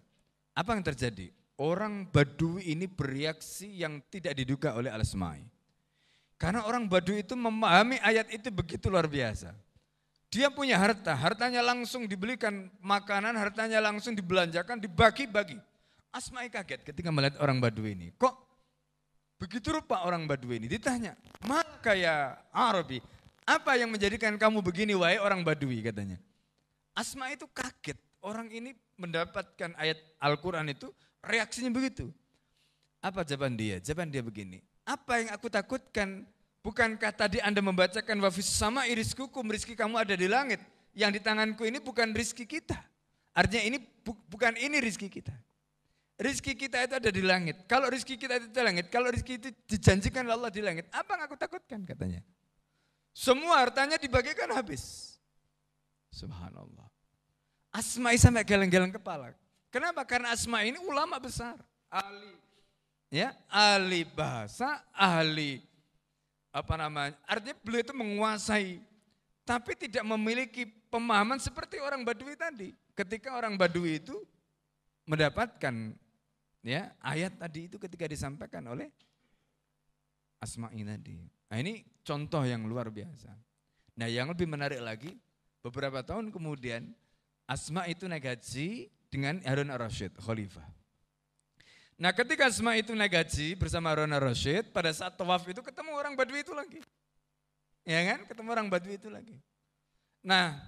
Apa 0.50 0.74
yang 0.74 0.82
terjadi? 0.82 1.30
Orang 1.62 2.10
Badui 2.10 2.74
ini 2.74 2.90
bereaksi 2.90 3.70
yang 3.70 4.02
tidak 4.10 4.34
diduga 4.34 4.74
oleh 4.74 4.90
Al-Asma'i. 4.90 5.46
Karena 6.42 6.66
orang 6.66 6.90
Badui 6.90 7.22
itu 7.22 7.38
memahami 7.38 8.02
ayat 8.02 8.26
itu 8.34 8.50
begitu 8.50 8.90
luar 8.90 9.06
biasa. 9.06 9.54
Dia 10.26 10.50
punya 10.50 10.74
harta, 10.74 11.14
hartanya 11.14 11.62
langsung 11.62 12.10
dibelikan 12.10 12.66
makanan, 12.82 13.38
hartanya 13.38 13.78
langsung 13.78 14.12
dibelanjakan, 14.12 14.82
dibagi-bagi. 14.82 15.56
Asma'i 16.10 16.50
kaget 16.50 16.82
ketika 16.82 17.14
melihat 17.14 17.38
orang 17.38 17.62
Badui 17.62 17.94
ini. 17.94 18.10
Kok 18.18 18.34
begitu 19.38 19.70
rupa 19.70 20.02
orang 20.02 20.26
Badui 20.26 20.58
ini? 20.58 20.66
Ditanya, 20.66 21.14
maka 21.46 21.94
ya 21.94 22.42
Arabi, 22.50 22.98
apa 23.46 23.78
yang 23.78 23.94
menjadikan 23.94 24.34
kamu 24.34 24.58
begini 24.58 24.98
wahai 24.98 25.22
orang 25.22 25.46
Badui 25.46 25.78
katanya. 25.78 26.18
Asma 26.98 27.30
itu 27.30 27.46
kaget. 27.54 27.94
Orang 28.18 28.50
ini 28.50 28.74
mendapatkan 28.98 29.70
ayat 29.78 30.02
Al-Quran 30.18 30.66
itu 30.66 30.90
reaksinya 31.22 31.70
begitu. 31.70 32.10
Apa 32.98 33.22
jawaban 33.22 33.54
dia? 33.54 33.78
Jawaban 33.78 34.10
dia 34.10 34.18
begini. 34.18 34.58
Apa 34.82 35.22
yang 35.22 35.30
aku 35.30 35.46
takutkan? 35.46 36.26
Bukankah 36.66 37.14
tadi 37.14 37.38
Anda 37.38 37.62
membacakan 37.62 38.18
wafis 38.18 38.50
sama 38.50 38.90
iriskukum, 38.90 39.46
rizki 39.46 39.78
kamu 39.78 40.02
ada 40.02 40.18
di 40.18 40.26
langit. 40.26 40.58
Yang 40.90 41.20
di 41.20 41.20
tanganku 41.22 41.62
ini 41.62 41.78
bukan 41.78 42.10
rizki 42.10 42.42
kita. 42.42 42.74
Artinya 43.30 43.62
ini 43.62 43.78
bu, 43.78 44.18
bukan 44.26 44.58
ini 44.58 44.82
rizki 44.82 45.06
kita. 45.06 45.30
Rizki 46.18 46.58
kita 46.58 46.82
itu 46.82 46.98
ada 46.98 47.10
di 47.12 47.22
langit. 47.22 47.68
Kalau 47.70 47.86
rizki 47.86 48.18
kita 48.18 48.42
itu 48.42 48.48
di 48.50 48.58
langit, 48.64 48.90
kalau 48.90 49.12
rizki 49.12 49.38
itu 49.38 49.52
dijanjikan 49.68 50.24
Allah 50.26 50.48
di 50.50 50.64
langit, 50.64 50.88
apa 50.90 51.14
yang 51.14 51.22
aku 51.28 51.36
takutkan 51.36 51.84
katanya. 51.84 52.24
Semua 53.16 53.64
hartanya 53.64 53.96
dibagikan 53.96 54.52
habis. 54.52 55.16
Subhanallah. 56.12 56.84
Asma'i 57.72 58.20
sampai 58.20 58.44
geleng-geleng 58.44 58.92
kepala. 58.92 59.32
Kenapa? 59.72 60.04
Karena 60.04 60.36
Asma 60.36 60.60
ini 60.68 60.76
ulama 60.84 61.16
besar. 61.16 61.56
Ahli. 61.88 62.36
Ya, 63.08 63.32
ahli 63.48 64.04
bahasa, 64.04 64.84
ahli 64.92 65.64
apa 66.52 66.74
namanya? 66.76 67.16
Artinya 67.24 67.56
beliau 67.64 67.80
itu 67.86 67.94
menguasai 67.96 68.84
tapi 69.46 69.72
tidak 69.78 70.04
memiliki 70.04 70.68
pemahaman 70.92 71.40
seperti 71.40 71.80
orang 71.80 72.04
Badui 72.04 72.36
tadi. 72.36 72.76
Ketika 72.92 73.32
orang 73.32 73.56
Badui 73.56 73.96
itu 74.02 74.16
mendapatkan 75.08 75.96
ya 76.66 76.92
ayat 77.00 77.38
tadi 77.38 77.70
itu 77.70 77.78
ketika 77.80 78.04
disampaikan 78.10 78.66
oleh 78.68 78.92
Asma'i 80.42 80.84
tadi. 80.84 81.16
Nah 81.48 81.56
ini 81.62 81.95
contoh 82.06 82.46
yang 82.46 82.62
luar 82.62 82.86
biasa. 82.86 83.34
Nah 83.98 84.06
yang 84.06 84.30
lebih 84.30 84.46
menarik 84.46 84.78
lagi, 84.78 85.18
beberapa 85.58 86.06
tahun 86.06 86.30
kemudian 86.30 86.94
Asma 87.46 87.90
itu 87.90 88.06
naik 88.06 88.26
haji 88.26 88.90
dengan 89.10 89.42
Harun 89.42 89.70
al-Rashid, 89.70 90.14
khalifah. 90.22 90.66
Nah 91.98 92.14
ketika 92.14 92.46
Asma 92.46 92.78
itu 92.78 92.94
naik 92.94 93.18
haji 93.18 93.58
bersama 93.58 93.90
Harun 93.90 94.14
al-Rashid, 94.14 94.70
pada 94.70 94.94
saat 94.94 95.18
tawaf 95.18 95.42
itu 95.50 95.58
ketemu 95.58 95.90
orang 95.98 96.14
Badui 96.14 96.46
itu 96.46 96.54
lagi. 96.54 96.78
Ya 97.86 98.02
kan, 98.14 98.26
ketemu 98.26 98.48
orang 98.54 98.66
Badui 98.70 98.94
itu 98.98 99.10
lagi. 99.10 99.38
Nah 100.22 100.58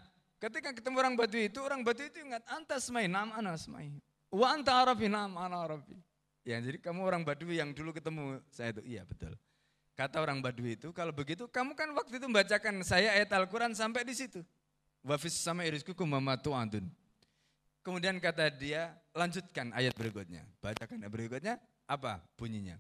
ketika 0.43 0.75
ketemu 0.75 0.97
orang 0.99 1.15
Badui 1.15 1.51
itu, 1.51 1.59
orang 1.63 1.83
Badui 1.87 2.11
itu 2.11 2.19
ingat, 2.23 2.43
anta 2.51 2.79
asmai, 2.79 3.07
nama 3.07 3.35
ana 3.39 3.55
asmai. 3.55 3.95
Wa 4.31 4.55
anta 4.55 4.75
arabi, 4.75 5.07
nama 5.11 5.47
ana 5.47 5.63
arabi. 5.63 5.99
Ya 6.47 6.63
jadi 6.63 6.79
kamu 6.79 7.03
orang 7.03 7.23
Badui 7.27 7.59
yang 7.59 7.75
dulu 7.75 7.91
ketemu 7.91 8.39
saya 8.55 8.71
itu, 8.73 8.83
iya 8.87 9.03
betul. 9.03 9.35
Kata 9.99 10.23
orang 10.23 10.39
Badui 10.39 10.79
itu, 10.79 10.95
kalau 10.95 11.11
begitu 11.11 11.51
kamu 11.51 11.75
kan 11.75 11.91
waktu 11.91 12.23
itu 12.23 12.31
membacakan 12.31 12.87
saya 12.87 13.19
ayat 13.19 13.35
Al-Quran 13.35 13.75
sampai 13.75 14.07
di 14.07 14.15
situ. 14.15 14.47
Wafis 15.03 15.35
sama 15.35 15.67
irisku 15.67 15.91
mamatu 16.07 16.55
antun. 16.55 16.87
Kemudian 17.83 18.15
kata 18.23 18.47
dia, 18.55 18.95
lanjutkan 19.11 19.75
ayat 19.75 19.99
berikutnya. 19.99 20.47
Bacakan 20.63 21.03
ayat 21.03 21.11
berikutnya, 21.11 21.55
apa 21.91 22.23
bunyinya? 22.39 22.79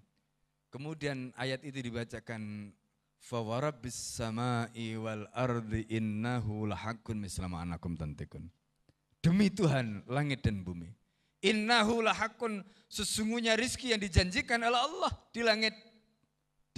Kemudian 0.70 1.34
ayat 1.34 1.66
itu 1.66 1.82
dibacakan 1.82 2.70
Fawarabbis 3.18 3.98
sama'i 3.98 4.94
wal 4.94 5.26
ardi 5.34 5.90
innahu 5.90 6.70
lahakun 6.70 7.18
mislama 7.18 7.66
anakum 7.66 7.98
tantikun. 7.98 8.46
Demi 9.18 9.50
Tuhan 9.50 10.06
langit 10.06 10.46
dan 10.46 10.62
bumi. 10.62 10.94
Innahu 11.42 11.98
lahakun 11.98 12.62
sesungguhnya 12.86 13.58
rizki 13.58 13.90
yang 13.90 13.98
dijanjikan 13.98 14.62
oleh 14.62 14.78
Allah 14.78 15.12
di 15.34 15.42
langit 15.42 15.74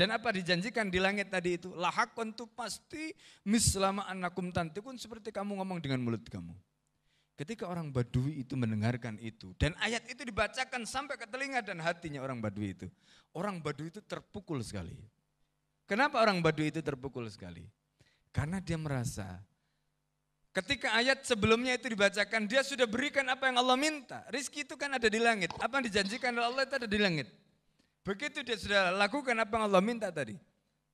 dan 0.00 0.16
apa 0.16 0.32
dijanjikan 0.32 0.88
di 0.88 0.96
langit 0.96 1.28
tadi 1.28 1.60
itu? 1.60 1.76
Lahakon 1.76 2.32
itu 2.32 2.48
pasti 2.48 3.12
mislama 3.44 4.08
anakum 4.08 4.48
tantikun 4.48 4.96
seperti 4.96 5.28
kamu 5.28 5.60
ngomong 5.60 5.76
dengan 5.76 6.00
mulut 6.00 6.24
kamu. 6.24 6.56
Ketika 7.36 7.68
orang 7.68 7.92
Badui 7.92 8.40
itu 8.40 8.56
mendengarkan 8.56 9.20
itu 9.20 9.52
dan 9.60 9.76
ayat 9.76 10.08
itu 10.08 10.24
dibacakan 10.24 10.88
sampai 10.88 11.20
ke 11.20 11.28
telinga 11.28 11.60
dan 11.60 11.84
hatinya 11.84 12.24
orang 12.24 12.40
Badui 12.40 12.72
itu. 12.72 12.88
Orang 13.36 13.60
Badui 13.60 13.92
itu 13.92 14.00
terpukul 14.00 14.64
sekali. 14.64 14.96
Kenapa 15.84 16.24
orang 16.24 16.40
Badui 16.40 16.72
itu 16.72 16.80
terpukul 16.80 17.28
sekali? 17.28 17.68
Karena 18.32 18.56
dia 18.56 18.80
merasa 18.80 19.36
ketika 20.56 20.96
ayat 20.96 21.28
sebelumnya 21.28 21.76
itu 21.76 21.92
dibacakan 21.92 22.48
dia 22.48 22.64
sudah 22.64 22.88
berikan 22.88 23.28
apa 23.28 23.52
yang 23.52 23.60
Allah 23.60 23.76
minta. 23.76 24.24
Rizki 24.32 24.64
itu 24.64 24.80
kan 24.80 24.96
ada 24.96 25.12
di 25.12 25.20
langit. 25.20 25.52
Apa 25.60 25.76
yang 25.76 25.92
dijanjikan 25.92 26.32
oleh 26.40 26.48
Allah 26.48 26.64
itu 26.64 26.74
ada 26.80 26.88
di 26.88 26.96
langit. 26.96 27.28
Begitu 28.00 28.40
dia 28.40 28.56
sudah 28.56 28.96
lakukan 28.96 29.36
apa 29.36 29.52
yang 29.60 29.64
Allah 29.68 29.82
minta 29.84 30.08
tadi. 30.08 30.36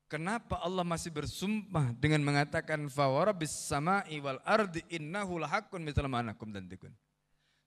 Kenapa 0.07 0.63
Allah 0.63 0.87
masih 0.87 1.11
bersumpah 1.11 1.91
dengan 1.99 2.23
mengatakan 2.23 2.87
fawarabis 2.87 3.51
sama'i 3.67 4.23
wal 4.23 4.39
ardi 4.47 4.83
innahu 4.95 5.43
lahaqqun 5.43 5.83
mithla 5.83 6.07
ma 6.07 6.23
anakum 6.23 6.51
tantikun. 6.55 6.95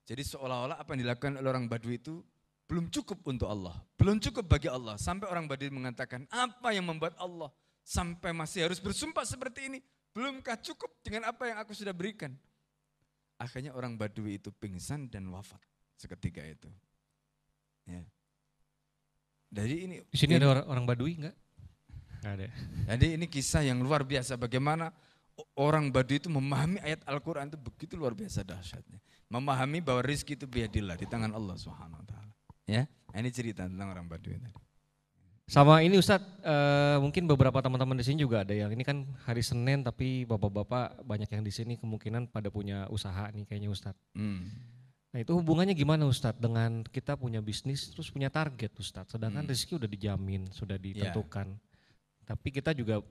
Jadi 0.08 0.24
seolah-olah 0.24 0.80
apa 0.80 0.96
yang 0.96 1.04
dilakukan 1.04 1.36
oleh 1.36 1.50
orang 1.52 1.68
Badui 1.68 2.00
itu 2.00 2.24
belum 2.70 2.88
cukup 2.94 3.20
untuk 3.28 3.52
Allah, 3.52 3.76
belum 4.00 4.24
cukup 4.24 4.48
bagi 4.48 4.72
Allah. 4.72 4.96
Sampai 4.96 5.28
orang 5.28 5.52
Badui 5.52 5.68
mengatakan, 5.68 6.30
apa 6.32 6.72
yang 6.72 6.88
membuat 6.88 7.20
Allah 7.20 7.52
sampai 7.84 8.32
masih 8.32 8.72
harus 8.72 8.80
bersumpah 8.80 9.28
seperti 9.28 9.68
ini? 9.68 9.80
Belumkah 10.16 10.58
cukup 10.58 10.90
dengan 11.04 11.28
apa 11.28 11.50
yang 11.50 11.58
aku 11.60 11.76
sudah 11.76 11.92
berikan? 11.92 12.34
Akhirnya 13.36 13.76
orang 13.76 14.00
Badui 14.00 14.40
itu 14.40 14.50
pingsan 14.52 15.12
dan 15.12 15.28
wafat 15.28 15.60
seketika 16.00 16.40
itu. 16.46 16.72
Ya. 17.84 18.06
Jadi 19.50 19.76
ini 19.90 19.96
di 20.06 20.18
sini 20.18 20.38
ini, 20.38 20.42
ada 20.42 20.48
orang, 20.54 20.66
orang 20.70 20.84
Badui 20.86 21.14
enggak? 21.18 21.36
Enggak 22.22 22.34
ada. 22.38 22.48
Jadi 22.96 23.08
ini 23.18 23.26
kisah 23.26 23.66
yang 23.66 23.82
luar 23.82 24.06
biasa 24.06 24.38
bagaimana 24.38 24.94
orang 25.58 25.90
Badui 25.90 26.22
itu 26.22 26.30
memahami 26.30 26.78
ayat 26.86 27.02
Al-Qur'an 27.10 27.50
itu 27.50 27.58
begitu 27.58 27.98
luar 27.98 28.14
biasa 28.14 28.46
dahsyatnya. 28.46 29.02
Memahami 29.30 29.82
bahwa 29.82 30.02
rizki 30.06 30.38
itu 30.38 30.46
biadillah 30.46 30.98
di 30.98 31.06
tangan 31.10 31.34
Allah 31.34 31.58
Subhanahu 31.58 32.02
wa 32.02 32.06
taala. 32.06 32.34
Ya, 32.70 32.86
ini 33.18 33.30
cerita 33.34 33.66
tentang 33.66 33.90
orang 33.90 34.06
Badui 34.06 34.38
tadi. 34.38 34.54
Sama 35.50 35.82
ini 35.82 35.98
Ustadz, 35.98 36.46
uh, 36.46 37.02
mungkin 37.02 37.26
beberapa 37.26 37.58
teman-teman 37.58 37.98
di 37.98 38.06
sini 38.06 38.22
juga 38.22 38.46
ada 38.46 38.54
yang 38.54 38.70
ini 38.70 38.86
kan 38.86 39.02
hari 39.26 39.42
Senin 39.42 39.82
tapi 39.82 40.22
bapak-bapak 40.30 41.02
banyak 41.02 41.26
yang 41.26 41.42
di 41.42 41.50
sini 41.50 41.74
kemungkinan 41.74 42.30
pada 42.30 42.54
punya 42.54 42.86
usaha 42.94 43.34
nih 43.34 43.50
kayaknya 43.50 43.74
Ustadz. 43.74 43.98
Hmm. 44.14 44.46
Nah 45.10 45.26
itu 45.26 45.34
hubungannya 45.34 45.74
gimana 45.74 46.06
Ustadz 46.06 46.38
dengan 46.38 46.86
kita 46.86 47.18
punya 47.18 47.42
bisnis 47.42 47.90
terus 47.90 48.14
punya 48.14 48.30
target 48.30 48.70
Ustadz. 48.78 49.18
Sedangkan 49.18 49.42
hmm. 49.42 49.50
rezeki 49.50 49.74
udah 49.82 49.90
dijamin, 49.90 50.42
sudah 50.54 50.78
iya. 50.78 50.86
ditentukan. 50.86 51.48
Yeah. 51.58 52.28
Tapi 52.30 52.48
kita 52.54 52.78
juga 52.78 53.02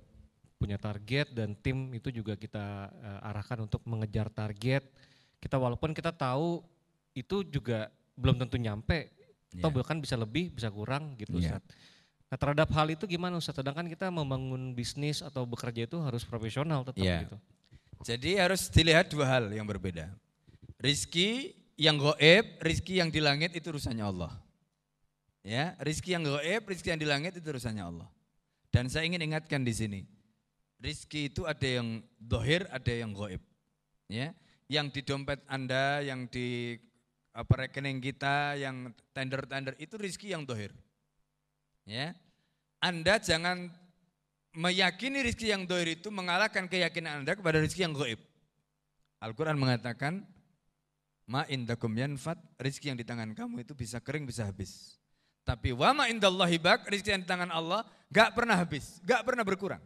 punya 0.58 0.78
target 0.78 1.34
dan 1.34 1.58
tim 1.58 1.90
itu 1.94 2.14
juga 2.14 2.38
kita 2.38 2.90
uh, 2.90 3.28
arahkan 3.34 3.66
untuk 3.66 3.82
mengejar 3.82 4.30
target. 4.30 4.86
Kita 5.42 5.58
walaupun 5.58 5.90
kita 5.90 6.14
tahu 6.14 6.62
itu 7.18 7.42
juga 7.42 7.90
belum 8.14 8.38
tentu 8.46 8.62
nyampe. 8.62 9.10
Yeah. 9.50 9.66
Atau 9.66 9.74
bahkan 9.74 9.98
bisa 9.98 10.14
lebih, 10.14 10.54
bisa 10.54 10.70
kurang 10.70 11.18
gitu 11.18 11.34
yeah. 11.42 11.58
Ustadz. 11.58 11.74
Nah 12.30 12.36
terhadap 12.38 12.70
hal 12.78 12.86
itu 12.94 13.10
gimana 13.10 13.42
Ustadz? 13.42 13.58
Sedangkan 13.58 13.90
kita 13.90 14.06
membangun 14.06 14.70
bisnis 14.70 15.18
atau 15.18 15.42
bekerja 15.42 15.82
itu 15.90 15.98
harus 15.98 16.22
profesional 16.22 16.86
tetap 16.86 17.02
yeah. 17.02 17.26
gitu. 17.26 17.38
Jadi 18.06 18.38
harus 18.38 18.70
dilihat 18.70 19.10
dua 19.10 19.26
hal 19.26 19.50
yang 19.50 19.66
berbeda. 19.66 20.14
Rizki 20.78 21.57
yang 21.78 21.94
goib, 21.94 22.58
rizki 22.58 22.98
yang 22.98 23.08
di 23.08 23.22
langit 23.22 23.54
itu 23.54 23.70
urusannya 23.70 24.02
Allah. 24.02 24.34
Ya, 25.46 25.78
rizki 25.78 26.12
yang 26.12 26.26
goib, 26.26 26.66
rizki 26.66 26.90
yang 26.90 26.98
di 26.98 27.06
langit 27.06 27.38
itu 27.38 27.46
urusannya 27.46 27.86
Allah. 27.86 28.10
Dan 28.74 28.90
saya 28.90 29.06
ingin 29.06 29.22
ingatkan 29.22 29.62
di 29.62 29.70
sini, 29.70 30.00
rizki 30.82 31.30
itu 31.30 31.46
ada 31.46 31.64
yang 31.64 32.02
dohir, 32.18 32.66
ada 32.74 32.90
yang 32.90 33.14
goib. 33.14 33.40
Ya, 34.10 34.34
yang 34.66 34.90
di 34.90 35.06
dompet 35.06 35.38
Anda, 35.46 36.02
yang 36.02 36.26
di 36.26 36.76
apa 37.30 37.64
rekening 37.64 38.02
kita, 38.02 38.58
yang 38.58 38.90
tender-tender 39.14 39.78
itu 39.78 39.94
rizki 39.94 40.34
yang 40.34 40.42
dohir. 40.42 40.74
Ya, 41.86 42.12
Anda 42.82 43.22
jangan 43.22 43.70
meyakini 44.58 45.22
rizki 45.22 45.54
yang 45.54 45.62
doir 45.62 45.94
itu 45.94 46.10
mengalahkan 46.10 46.66
keyakinan 46.66 47.22
Anda 47.22 47.38
kepada 47.38 47.62
rizki 47.62 47.86
yang 47.86 47.94
goib. 47.94 48.18
Al-Quran 49.22 49.54
mengatakan, 49.54 50.26
Ma 51.28 51.44
indakum 51.44 51.92
yanfat, 51.92 52.40
rizki 52.56 52.88
yang 52.88 52.96
di 52.96 53.04
tangan 53.04 53.36
kamu 53.36 53.60
itu 53.60 53.76
bisa 53.76 54.00
kering, 54.00 54.24
bisa 54.24 54.48
habis. 54.48 54.96
Tapi 55.44 55.76
wama 55.76 56.08
indallahi 56.08 56.56
bak, 56.56 56.88
rizki 56.88 57.12
yang 57.12 57.20
di 57.20 57.28
tangan 57.28 57.52
Allah 57.52 57.84
gak 58.08 58.32
pernah 58.32 58.56
habis, 58.56 58.96
gak 59.04 59.28
pernah 59.28 59.44
berkurang. 59.44 59.80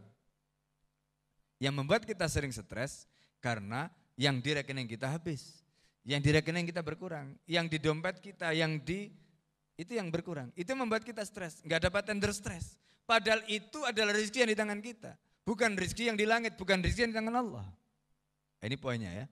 Yang 1.58 1.74
membuat 1.74 2.06
kita 2.06 2.30
sering 2.30 2.54
stres 2.54 3.10
karena 3.42 3.90
yang 4.14 4.38
di 4.38 4.54
rekening 4.54 4.86
kita 4.86 5.10
habis. 5.10 5.66
Yang 6.06 6.20
di 6.26 6.30
rekening 6.38 6.66
kita 6.70 6.82
berkurang. 6.82 7.34
Yang 7.46 7.66
di 7.74 7.78
dompet 7.82 8.22
kita, 8.22 8.54
yang 8.54 8.78
di 8.78 9.10
itu 9.74 9.98
yang 9.98 10.14
berkurang. 10.14 10.54
Itu 10.54 10.78
membuat 10.78 11.02
kita 11.02 11.26
stres, 11.26 11.58
gak 11.66 11.90
dapat 11.90 12.06
tender 12.06 12.30
stres. 12.30 12.78
Padahal 13.02 13.42
itu 13.50 13.82
adalah 13.82 14.14
rezeki 14.14 14.46
yang 14.46 14.50
di 14.54 14.58
tangan 14.58 14.78
kita. 14.78 15.18
Bukan 15.42 15.74
rezeki 15.74 16.14
yang 16.14 16.18
di 16.18 16.22
langit, 16.22 16.54
bukan 16.54 16.78
rezeki 16.78 17.10
yang 17.10 17.12
di 17.14 17.18
tangan 17.18 17.34
Allah. 17.34 17.66
Ini 18.62 18.78
poinnya 18.78 19.10
ya. 19.10 19.26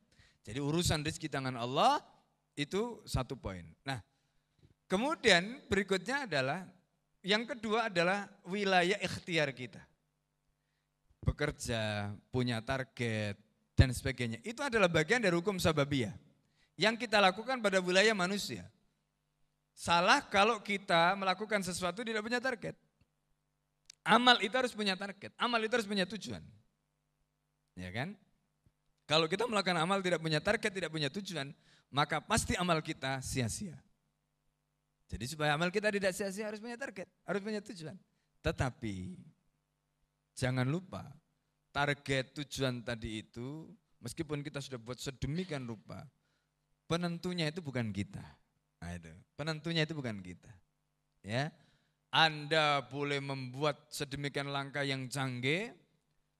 Jadi 0.44 0.58
urusan 0.58 1.04
rezeki 1.04 1.28
tangan 1.28 1.56
Allah 1.56 2.00
itu 2.56 3.04
satu 3.04 3.36
poin. 3.36 3.64
Nah, 3.84 4.00
kemudian 4.88 5.64
berikutnya 5.68 6.24
adalah 6.24 6.64
yang 7.20 7.44
kedua 7.44 7.92
adalah 7.92 8.28
wilayah 8.48 8.96
ikhtiar 9.00 9.52
kita. 9.52 9.80
Bekerja, 11.20 12.12
punya 12.32 12.64
target, 12.64 13.36
dan 13.76 13.92
sebagainya. 13.92 14.40
Itu 14.44 14.64
adalah 14.64 14.88
bagian 14.88 15.20
dari 15.20 15.36
hukum 15.36 15.60
sababiyah. 15.60 16.12
Yang 16.80 17.08
kita 17.08 17.20
lakukan 17.20 17.60
pada 17.60 17.80
wilayah 17.80 18.16
manusia. 18.16 18.64
Salah 19.76 20.20
kalau 20.28 20.60
kita 20.60 21.16
melakukan 21.16 21.64
sesuatu 21.64 22.04
tidak 22.04 22.20
punya 22.20 22.40
target. 22.40 22.76
Amal 24.00 24.40
itu 24.40 24.52
harus 24.56 24.72
punya 24.72 24.96
target, 24.96 25.32
amal 25.36 25.60
itu 25.60 25.72
harus 25.76 25.88
punya 25.88 26.08
tujuan. 26.08 26.40
Ya 27.76 27.92
kan? 27.92 28.16
Kalau 29.10 29.26
kita 29.26 29.42
melakukan 29.50 29.74
amal 29.74 29.98
tidak 29.98 30.22
punya 30.22 30.38
target, 30.38 30.70
tidak 30.70 30.86
punya 30.94 31.10
tujuan, 31.10 31.50
maka 31.90 32.22
pasti 32.22 32.54
amal 32.54 32.78
kita 32.78 33.18
sia-sia. 33.18 33.74
Jadi 35.10 35.26
supaya 35.26 35.58
amal 35.58 35.74
kita 35.74 35.90
tidak 35.90 36.14
sia-sia 36.14 36.46
harus 36.46 36.62
punya 36.62 36.78
target, 36.78 37.10
harus 37.26 37.42
punya 37.42 37.58
tujuan. 37.58 37.98
Tetapi 38.38 39.18
jangan 40.38 40.62
lupa 40.62 41.10
target 41.74 42.38
tujuan 42.38 42.86
tadi 42.86 43.26
itu 43.26 43.66
meskipun 43.98 44.46
kita 44.46 44.62
sudah 44.62 44.78
buat 44.78 45.02
sedemikian 45.02 45.66
rupa, 45.66 46.06
penentunya 46.86 47.50
itu 47.50 47.58
bukan 47.58 47.90
kita. 47.90 48.22
Nah 48.78 48.94
itu, 48.94 49.10
penentunya 49.34 49.90
itu 49.90 49.98
bukan 49.98 50.22
kita. 50.22 50.54
Ya, 51.26 51.50
Anda 52.14 52.86
boleh 52.86 53.18
membuat 53.18 53.90
sedemikian 53.90 54.54
langkah 54.54 54.86
yang 54.86 55.10
canggih, 55.10 55.74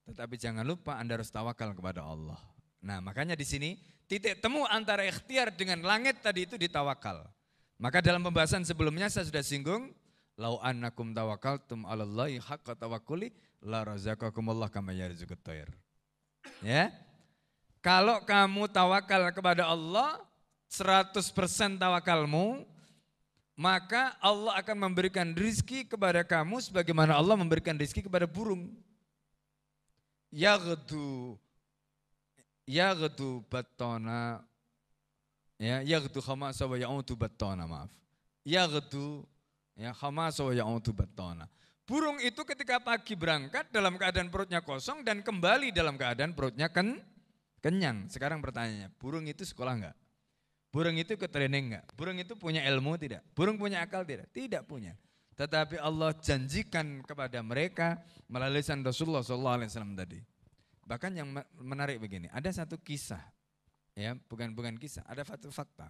tetapi 0.07 0.39
jangan 0.39 0.63
lupa 0.63 0.95
Anda 0.95 1.19
harus 1.19 1.27
tawakal 1.27 1.75
kepada 1.75 2.07
Allah. 2.07 2.39
Nah 2.81 2.97
makanya 2.97 3.37
di 3.37 3.45
sini 3.45 3.77
titik 4.09 4.41
temu 4.41 4.65
antara 4.65 5.05
ikhtiar 5.05 5.53
dengan 5.53 5.85
langit 5.85 6.19
tadi 6.19 6.49
itu 6.49 6.57
ditawakal. 6.57 7.23
Maka 7.81 8.01
dalam 8.01 8.21
pembahasan 8.21 8.61
sebelumnya 8.61 9.09
saya 9.09 9.25
sudah 9.25 9.41
singgung, 9.41 9.89
lau 10.37 10.61
annakum 10.61 11.13
tawakaltum 11.13 11.85
'alallahi 11.85 12.37
haqqa 12.37 12.77
tawakkuli 12.77 13.33
la 13.65 13.85
razaqakumullah 13.85 14.69
kama 14.69 14.93
yarzuqut 14.93 15.41
tayr. 15.41 15.69
Ya. 16.61 16.93
Kalau 17.81 18.21
kamu 18.21 18.69
tawakal 18.69 19.33
kepada 19.33 19.65
Allah 19.65 20.21
100% 20.69 21.17
tawakalmu, 21.81 22.61
maka 23.57 24.13
Allah 24.21 24.57
akan 24.61 24.89
memberikan 24.89 25.33
rizki 25.33 25.89
kepada 25.89 26.21
kamu 26.21 26.61
sebagaimana 26.61 27.17
Allah 27.17 27.33
memberikan 27.33 27.73
rizki 27.73 28.05
kepada 28.05 28.29
burung. 28.29 28.69
Yaghdu 30.29 31.41
yaghdu 32.67 33.45
battona 33.49 34.41
ya 35.61 35.81
yaghdu 35.85 36.21
khamasa 36.21 36.65
wa 36.65 36.77
ya'udu 36.77 37.13
battona 37.17 37.65
maaf 37.65 37.91
yaghdu 38.45 39.25
ya 39.77 39.93
khamasa 39.93 40.45
wa 40.45 40.53
ya'udu 40.53 40.91
battona 40.93 41.45
burung 41.85 42.17
itu 42.23 42.41
ketika 42.47 42.79
pagi 42.79 43.19
berangkat 43.19 43.67
dalam 43.69 43.99
keadaan 43.99 44.31
perutnya 44.31 44.63
kosong 44.63 45.03
dan 45.03 45.19
kembali 45.19 45.75
dalam 45.75 45.99
keadaan 45.99 46.31
perutnya 46.31 46.71
ken 46.71 47.01
kenyang. 47.61 48.09
Sekarang 48.09 48.41
pertanyaannya 48.41 48.89
burung 48.97 49.29
itu 49.29 49.45
sekolah 49.45 49.73
enggak 49.77 49.95
burung 50.71 50.95
itu 50.95 51.19
ke 51.19 51.27
training 51.27 51.75
enggak 51.75 51.85
burung 51.93 52.17
itu 52.17 52.33
punya 52.33 52.63
ilmu 52.65 52.95
tidak? 52.97 53.21
Burung 53.35 53.59
punya 53.59 53.83
akal 53.85 54.07
tidak? 54.07 54.31
Tidak 54.31 54.63
punya. 54.65 54.95
Tetapi 55.35 55.79
Allah 55.81 56.15
janjikan 56.15 57.03
kepada 57.03 57.43
mereka 57.43 57.99
melalui 58.31 58.61
Rasulullah 58.61 59.19
SAW 59.19 59.67
tadi 59.97 60.30
Bahkan 60.91 61.15
yang 61.15 61.31
menarik 61.55 62.03
begini, 62.03 62.27
ada 62.35 62.51
satu 62.51 62.75
kisah, 62.75 63.23
ya 63.95 64.11
bukan 64.27 64.51
bukan 64.51 64.75
kisah, 64.75 65.07
ada 65.07 65.23
satu 65.23 65.47
fakta. 65.47 65.87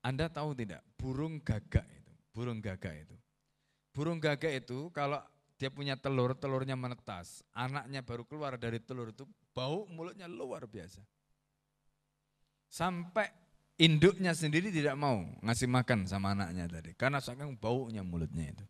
Anda 0.00 0.32
tahu 0.32 0.56
tidak, 0.56 0.80
burung 0.96 1.44
gagak 1.44 1.84
itu, 1.92 2.12
burung 2.32 2.64
gagak 2.64 3.04
itu. 3.04 3.12
Burung 3.92 4.24
gagak 4.24 4.64
itu 4.64 4.88
kalau 4.88 5.20
dia 5.60 5.68
punya 5.68 6.00
telur, 6.00 6.32
telurnya 6.32 6.80
menetas, 6.80 7.44
anaknya 7.52 8.00
baru 8.00 8.24
keluar 8.24 8.56
dari 8.56 8.80
telur 8.80 9.12
itu, 9.12 9.28
bau 9.52 9.84
mulutnya 9.84 10.32
luar 10.32 10.64
biasa. 10.64 11.04
Sampai 12.72 13.28
induknya 13.76 14.32
sendiri 14.32 14.72
tidak 14.72 14.96
mau 14.96 15.28
ngasih 15.44 15.68
makan 15.68 16.08
sama 16.08 16.32
anaknya 16.32 16.72
tadi, 16.72 16.96
karena 16.96 17.20
saking 17.20 17.60
baunya 17.60 18.00
mulutnya 18.00 18.48
itu. 18.48 18.64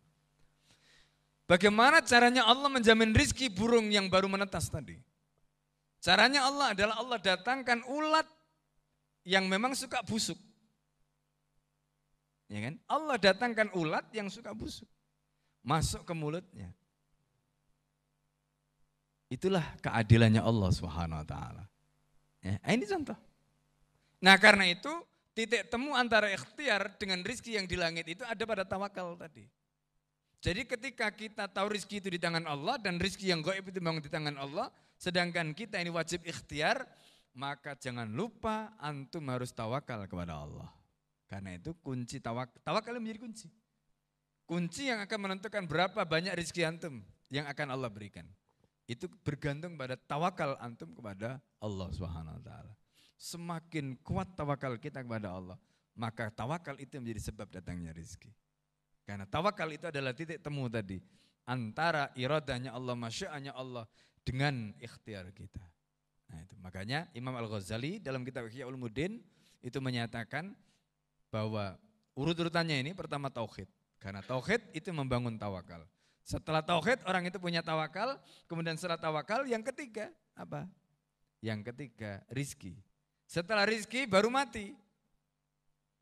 Bagaimana 1.45 2.01
caranya 2.01 2.41
Allah 2.49 2.69
menjamin 2.73 3.13
rizki 3.13 3.53
burung 3.53 3.93
yang 3.93 4.09
baru 4.09 4.25
menetas 4.25 4.65
tadi? 4.65 4.97
Caranya 6.01 6.45
Allah 6.49 6.73
adalah 6.73 6.95
Allah 7.01 7.17
datangkan 7.21 7.85
ulat 7.85 8.25
yang 9.25 9.45
memang 9.45 9.77
suka 9.77 10.01
busuk. 10.01 10.37
Ya 12.49 12.69
kan? 12.69 12.77
Allah 12.85 13.17
datangkan 13.17 13.69
ulat 13.77 14.05
yang 14.13 14.29
suka 14.29 14.53
busuk. 14.53 14.89
Masuk 15.65 16.05
ke 16.05 16.13
mulutnya. 16.13 16.69
Itulah 19.29 19.65
keadilannya 19.81 20.41
Allah 20.41 20.69
Subhanahu 20.69 21.21
wa 21.25 21.27
taala. 21.27 21.65
Ya, 22.45 22.61
ini 22.69 22.85
contoh. 22.85 23.17
Nah, 24.21 24.37
karena 24.37 24.69
itu 24.69 24.93
titik 25.33 25.65
temu 25.73 25.97
antara 25.97 26.29
ikhtiar 26.29 26.93
dengan 27.01 27.25
rizki 27.25 27.57
yang 27.57 27.65
di 27.65 27.73
langit 27.73 28.05
itu 28.05 28.21
ada 28.21 28.45
pada 28.45 28.61
tawakal 28.61 29.17
tadi. 29.17 29.49
Jadi 30.45 30.61
ketika 30.69 31.09
kita 31.09 31.49
tahu 31.49 31.73
rizki 31.73 31.97
itu 31.97 32.13
di 32.13 32.21
tangan 32.21 32.45
Allah 32.45 32.77
dan 32.77 33.01
rizki 33.01 33.33
yang 33.33 33.41
goib 33.41 33.65
itu 33.65 33.81
memang 33.81 33.97
di 33.97 34.13
tangan 34.13 34.37
Allah, 34.37 34.69
sedangkan 34.93 35.57
kita 35.57 35.81
ini 35.81 35.89
wajib 35.89 36.21
ikhtiar, 36.21 36.85
maka 37.33 37.73
jangan 37.73 38.05
lupa 38.05 38.77
antum 38.77 39.25
harus 39.33 39.49
tawakal 39.49 40.05
kepada 40.05 40.37
Allah. 40.37 40.69
Karena 41.25 41.57
itu 41.57 41.73
kunci 41.81 42.21
tawakal, 42.21 42.61
tawakal 42.61 42.93
menjadi 43.01 43.25
kunci. 43.25 43.49
Kunci 44.45 44.93
yang 44.93 45.01
akan 45.01 45.17
menentukan 45.25 45.65
berapa 45.65 46.05
banyak 46.05 46.37
rizki 46.37 46.61
antum 46.61 47.01
yang 47.33 47.49
akan 47.49 47.73
Allah 47.73 47.89
berikan. 47.89 48.29
Itu 48.85 49.09
bergantung 49.25 49.73
pada 49.73 49.97
tawakal 49.97 50.61
antum 50.61 50.93
kepada 50.93 51.41
Allah 51.57 51.89
Subhanahu 51.89 52.37
wa 52.37 52.43
taala. 52.45 52.77
Semakin 53.17 53.97
kuat 54.05 54.37
tawakal 54.37 54.77
kita 54.77 55.01
kepada 55.01 55.33
Allah, 55.33 55.57
maka 55.97 56.29
tawakal 56.29 56.77
itu 56.77 57.01
menjadi 57.01 57.33
sebab 57.33 57.49
datangnya 57.49 57.89
rizki. 57.97 58.29
Karena 59.05 59.29
tawakal 59.29 59.69
itu 59.69 59.85
adalah 59.85 60.17
titik 60.17 60.41
temu 60.41 60.65
tadi 60.65 60.97
antara 61.45 62.09
iradahnya 62.17 62.73
Allah, 62.73 62.97
masya'anya 62.97 63.53
Allah 63.53 63.85
dengan 64.25 64.73
ikhtiar 64.81 65.29
kita. 65.29 65.61
Nah 66.33 66.41
itu 66.41 66.57
makanya 66.57 67.05
Imam 67.13 67.37
Al-Ghazali 67.37 68.01
dalam 68.01 68.25
kitab 68.25 68.49
Ihya 68.49 68.65
Ulumuddin 68.65 69.21
itu 69.61 69.77
menyatakan 69.77 70.57
bahwa 71.29 71.77
urut-urutannya 72.17 72.81
ini 72.81 72.91
pertama 72.97 73.29
tauhid. 73.29 73.69
Karena 74.01 74.25
tauhid 74.25 74.73
itu 74.73 74.89
membangun 74.89 75.37
tawakal. 75.37 75.85
Setelah 76.25 76.65
tauhid 76.65 77.05
orang 77.05 77.29
itu 77.29 77.37
punya 77.37 77.61
tawakal, 77.61 78.17
kemudian 78.49 78.73
setelah 78.73 78.97
tawakal 78.97 79.45
yang 79.45 79.61
ketiga 79.61 80.09
apa? 80.33 80.65
Yang 81.45 81.69
ketiga 81.69 82.25
rizki. 82.33 82.73
Setelah 83.29 83.69
rizki 83.69 84.09
baru 84.09 84.33
mati. 84.33 84.73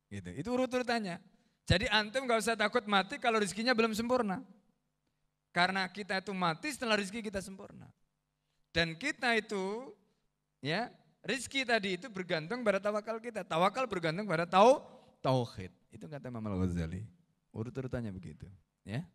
Gitu. 0.08 0.32
Itu 0.40 0.56
urut-urutannya. 0.56 1.20
Jadi 1.64 1.88
antum 1.88 2.28
gak 2.28 2.44
usah 2.44 2.60
takut 2.60 2.84
mati 2.84 3.16
kalau 3.16 3.40
rezekinya 3.40 3.72
belum 3.72 3.96
sempurna. 3.96 4.44
Karena 5.54 5.86
kita 5.88 6.20
itu 6.20 6.34
mati 6.34 6.74
setelah 6.74 6.98
rezeki 7.00 7.30
kita 7.30 7.40
sempurna. 7.40 7.88
Dan 8.74 8.98
kita 8.98 9.38
itu 9.38 9.94
ya 10.60 10.90
rezeki 11.22 11.62
tadi 11.64 11.90
itu 11.96 12.10
bergantung 12.10 12.66
pada 12.66 12.82
tawakal 12.82 13.22
kita. 13.22 13.46
Tawakal 13.46 13.86
bergantung 13.86 14.26
pada 14.26 14.50
tau 14.50 14.82
tauhid. 15.22 15.72
Itu 15.94 16.10
kata 16.10 16.34
Imam 16.34 16.44
Al-Ghazali. 16.44 17.06
Urut-urutannya 17.54 18.10
begitu, 18.10 18.50
ya. 18.82 19.06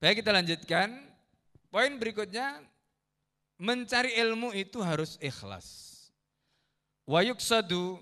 Baik 0.00 0.24
kita 0.24 0.32
lanjutkan. 0.32 0.88
Poin 1.68 1.92
berikutnya 2.00 2.64
mencari 3.60 4.16
ilmu 4.16 4.56
itu 4.56 4.80
harus 4.80 5.20
ikhlas. 5.20 5.92
Wa 7.04 7.20
yuksadu 7.20 8.00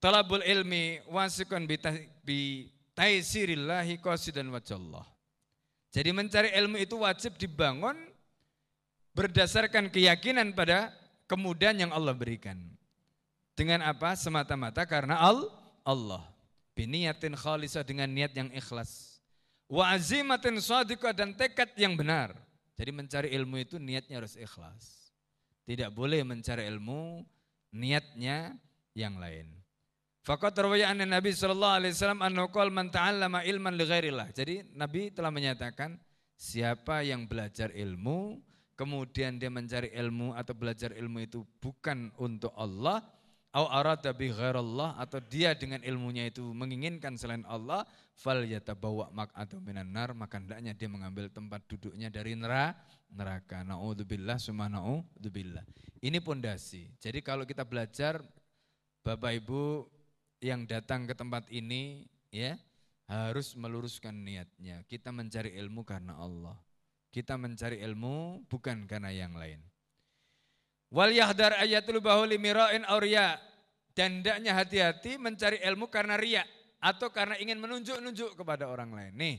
talabul 0.00 0.40
ilmi 0.40 1.04
wasikun 1.04 1.68
bi 1.68 2.72
taisirillahi 2.98 4.02
qasidan 4.02 4.50
wajallah. 4.50 5.06
Jadi 5.94 6.10
mencari 6.10 6.50
ilmu 6.50 6.82
itu 6.82 6.98
wajib 6.98 7.38
dibangun 7.38 7.94
berdasarkan 9.14 9.88
keyakinan 9.88 10.52
pada 10.52 10.90
kemudahan 11.30 11.86
yang 11.86 11.92
Allah 11.94 12.12
berikan. 12.12 12.58
Dengan 13.54 13.86
apa? 13.86 14.18
Semata-mata 14.18 14.82
karena 14.84 15.18
Allah. 15.86 16.26
Biniyatin 16.74 17.34
khalisah 17.34 17.82
dengan 17.82 18.06
niat 18.10 18.34
yang 18.34 18.50
ikhlas. 18.54 19.18
Wa 19.66 19.94
azimatin 19.94 20.58
dan 21.14 21.34
tekad 21.34 21.74
yang 21.74 21.98
benar. 21.98 22.34
Jadi 22.78 22.90
mencari 22.94 23.28
ilmu 23.34 23.58
itu 23.58 23.82
niatnya 23.82 24.22
harus 24.22 24.38
ikhlas. 24.38 25.10
Tidak 25.66 25.90
boleh 25.90 26.22
mencari 26.22 26.70
ilmu 26.70 27.26
niatnya 27.74 28.54
yang 28.94 29.18
lain. 29.18 29.50
Fakat 30.26 30.52
terwaya 30.52 30.92
Nabi 30.92 31.32
sallallahu 31.32 31.76
alaihi 31.82 31.92
wasallam 31.96 32.20
annahu 32.20 32.52
qala 32.52 32.70
man 32.70 32.90
ilman 33.42 33.74
li. 33.78 33.84
Jadi 34.34 34.76
Nabi 34.76 35.14
telah 35.14 35.32
menyatakan 35.32 35.96
siapa 36.38 37.02
yang 37.02 37.26
belajar 37.26 37.74
ilmu 37.74 38.38
kemudian 38.78 39.42
dia 39.42 39.50
mencari 39.50 39.90
ilmu 39.90 40.38
atau 40.38 40.54
belajar 40.54 40.94
ilmu 40.94 41.18
itu 41.26 41.42
bukan 41.58 42.14
untuk 42.22 42.54
Allah 42.54 43.02
au 43.50 43.66
arada 43.66 44.14
bi 44.14 44.30
ghairallah 44.30 44.94
atau 45.02 45.18
dia 45.18 45.58
dengan 45.58 45.82
ilmunya 45.82 46.30
itu 46.30 46.46
menginginkan 46.54 47.18
selain 47.18 47.42
Allah 47.50 47.82
fal 48.14 48.46
yatabawa 48.46 49.10
atau 49.34 49.58
minan 49.58 49.90
nar 49.90 50.14
maka 50.14 50.38
hendaknya 50.38 50.78
dia 50.78 50.86
mengambil 50.86 51.26
tempat 51.26 51.66
duduknya 51.66 52.06
dari 52.06 52.38
neraka. 52.38 53.66
Naudzubillah 53.66 54.38
naudzubillah. 54.38 55.66
Ini 55.98 56.22
pondasi. 56.22 56.94
Jadi 57.02 57.18
kalau 57.18 57.42
kita 57.42 57.66
belajar 57.66 58.22
Bapak 59.02 59.42
Ibu 59.42 59.90
yang 60.38 60.66
datang 60.68 61.08
ke 61.08 61.14
tempat 61.14 61.48
ini 61.50 62.06
ya 62.30 62.58
harus 63.08 63.56
meluruskan 63.56 64.14
niatnya 64.14 64.84
kita 64.86 65.10
mencari 65.10 65.56
ilmu 65.56 65.82
karena 65.82 66.18
Allah 66.20 66.56
kita 67.08 67.40
mencari 67.40 67.80
ilmu 67.80 68.46
bukan 68.46 68.84
karena 68.84 69.10
yang 69.10 69.32
lain 69.32 69.58
Wal 70.88 71.12
yahdar 71.12 71.60
ayatul 71.60 72.00
bahuli 72.00 72.40
mira'in 72.40 72.84
auria. 72.88 73.36
Dan 73.92 74.22
hendaknya 74.22 74.54
hati-hati 74.54 75.18
mencari 75.18 75.58
ilmu 75.58 75.90
karena 75.90 76.14
ria 76.14 76.46
atau 76.78 77.10
karena 77.10 77.34
ingin 77.42 77.58
menunjuk-nunjuk 77.58 78.38
kepada 78.38 78.70
orang 78.70 78.94
lain. 78.94 79.12
Nih, 79.18 79.36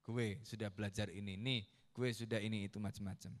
gue 0.00 0.40
sudah 0.48 0.72
belajar 0.72 1.12
ini, 1.12 1.36
nih, 1.36 1.60
gue 1.92 2.08
sudah 2.16 2.40
ini 2.40 2.64
itu 2.64 2.80
macam-macam. 2.80 3.36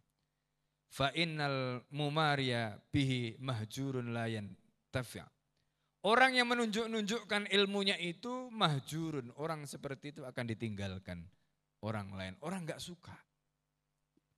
Fa 0.92 1.08
innal 1.16 1.80
mumaria 1.88 2.76
bihi 2.92 3.40
mahjurun 3.40 4.12
layan 4.12 4.52
tafi'. 4.92 5.24
Orang 6.08 6.32
yang 6.32 6.48
menunjuk-nunjukkan 6.48 7.52
ilmunya 7.52 8.00
itu 8.00 8.48
mahjurun. 8.48 9.28
Orang 9.36 9.68
seperti 9.68 10.16
itu 10.16 10.24
akan 10.24 10.48
ditinggalkan 10.48 11.20
orang 11.84 12.08
lain. 12.16 12.32
Orang 12.40 12.64
nggak 12.64 12.80
suka. 12.80 13.12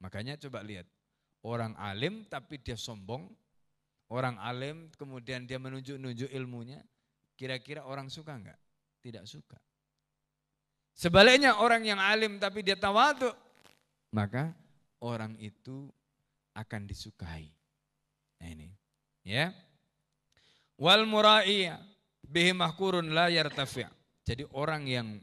Makanya 0.03 0.35
coba 0.35 0.67
lihat, 0.67 0.91
orang 1.47 1.79
alim 1.79 2.27
tapi 2.27 2.59
dia 2.59 2.75
sombong, 2.75 3.31
orang 4.11 4.35
alim 4.43 4.91
kemudian 4.99 5.47
dia 5.47 5.63
menunjuk-nunjuk 5.63 6.27
ilmunya, 6.35 6.83
kira-kira 7.39 7.87
orang 7.87 8.11
suka 8.11 8.35
enggak? 8.35 8.59
Tidak 8.99 9.23
suka. 9.29 9.61
Sebaliknya 10.91 11.63
orang 11.63 11.87
yang 11.87 12.03
alim 12.03 12.43
tapi 12.43 12.67
dia 12.67 12.75
tawadu, 12.75 13.31
maka 14.11 14.51
orang 14.99 15.39
itu 15.39 15.87
akan 16.59 16.83
disukai. 16.89 17.47
Nah 18.43 18.49
ini, 18.51 18.75
ya. 19.23 19.55
Wal 20.81 21.05
muraiya 21.05 21.77
bihi 22.25 22.57
mahkurun 22.57 23.13
la 23.13 23.29
yartafi'. 23.29 23.85
Jadi 24.25 24.49
orang 24.57 24.89
yang 24.89 25.21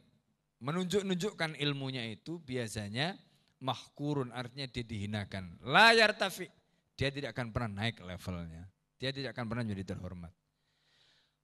menunjuk-nunjukkan 0.62 1.58
ilmunya 1.58 2.06
itu 2.10 2.42
biasanya 2.42 3.18
mahkurun 3.62 4.34
artinya 4.34 4.66
dia 4.70 4.86
dihinakan. 4.86 5.62
Layar 5.66 6.18
tafi. 6.18 6.50
Dia 6.98 7.14
tidak 7.14 7.38
akan 7.38 7.54
pernah 7.54 7.86
naik 7.86 8.02
levelnya. 8.02 8.66
Dia 8.98 9.14
tidak 9.14 9.38
akan 9.38 9.46
pernah 9.46 9.64
menjadi 9.70 9.94
terhormat. 9.94 10.34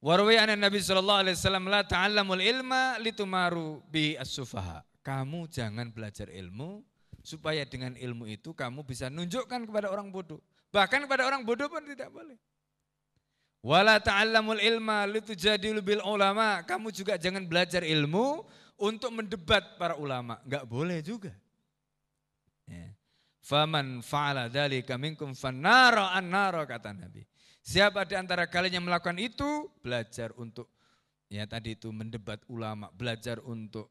Warwi 0.03 0.35
anan 0.35 0.59
Nabi 0.59 0.81
Shallallahu 0.81 1.21
Alaihi 1.23 1.37
Wasallam 1.37 1.65
la 1.69 1.81
ta'allamul 1.85 2.41
ilma 2.41 2.97
litumaru 2.97 3.85
bi 3.87 4.17
as-sufaha. 4.17 4.81
Kamu 5.05 5.47
jangan 5.47 5.93
belajar 5.93 6.27
ilmu 6.33 6.81
supaya 7.21 7.63
dengan 7.69 7.93
ilmu 7.93 8.27
itu 8.27 8.51
kamu 8.51 8.83
bisa 8.83 9.07
nunjukkan 9.13 9.69
kepada 9.69 9.93
orang 9.93 10.09
bodoh. 10.09 10.41
Bahkan 10.73 11.05
kepada 11.05 11.29
orang 11.29 11.45
bodoh 11.45 11.69
pun 11.69 11.85
tidak 11.85 12.09
boleh. 12.09 12.35
Wala 13.63 13.95
ta'allamul 14.03 14.59
ilma 14.59 15.07
litujadilu 15.07 15.79
bil 15.79 16.03
ulama. 16.03 16.59
Kamu 16.67 16.91
juga 16.91 17.15
jangan 17.15 17.47
belajar 17.47 17.79
ilmu 17.79 18.43
untuk 18.75 19.15
mendebat 19.15 19.79
para 19.79 19.95
ulama. 19.95 20.35
Enggak 20.43 20.67
boleh 20.67 20.99
juga. 20.99 21.31
Ya. 22.67 22.91
Faman 23.39 24.03
fa'ala 24.03 24.51
dzalika 24.51 24.99
minkum 24.99 25.31
fannara 25.31 26.11
annara 26.11 26.67
kata 26.67 26.91
Nabi. 26.91 27.23
Siapa 27.63 28.03
di 28.03 28.19
antara 28.19 28.51
kalian 28.51 28.83
yang 28.83 28.85
melakukan 28.91 29.15
itu 29.15 29.71
belajar 29.79 30.35
untuk 30.35 30.67
ya 31.31 31.47
tadi 31.47 31.79
itu 31.79 31.87
mendebat 31.95 32.43
ulama, 32.51 32.91
belajar 32.91 33.39
untuk 33.47 33.87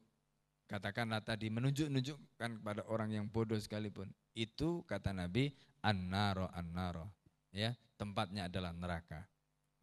katakanlah 0.69 1.25
tadi 1.25 1.49
menunjuk-nunjukkan 1.49 2.61
kepada 2.61 2.85
orang 2.85 3.09
yang 3.17 3.25
bodoh 3.25 3.57
sekalipun. 3.57 4.13
Itu 4.37 4.85
kata 4.85 5.09
Nabi 5.17 5.49
annaro 5.81 6.45
annaro. 6.53 7.09
Ya, 7.49 7.73
tempatnya 7.97 8.49
adalah 8.49 8.73
neraka. 8.73 9.32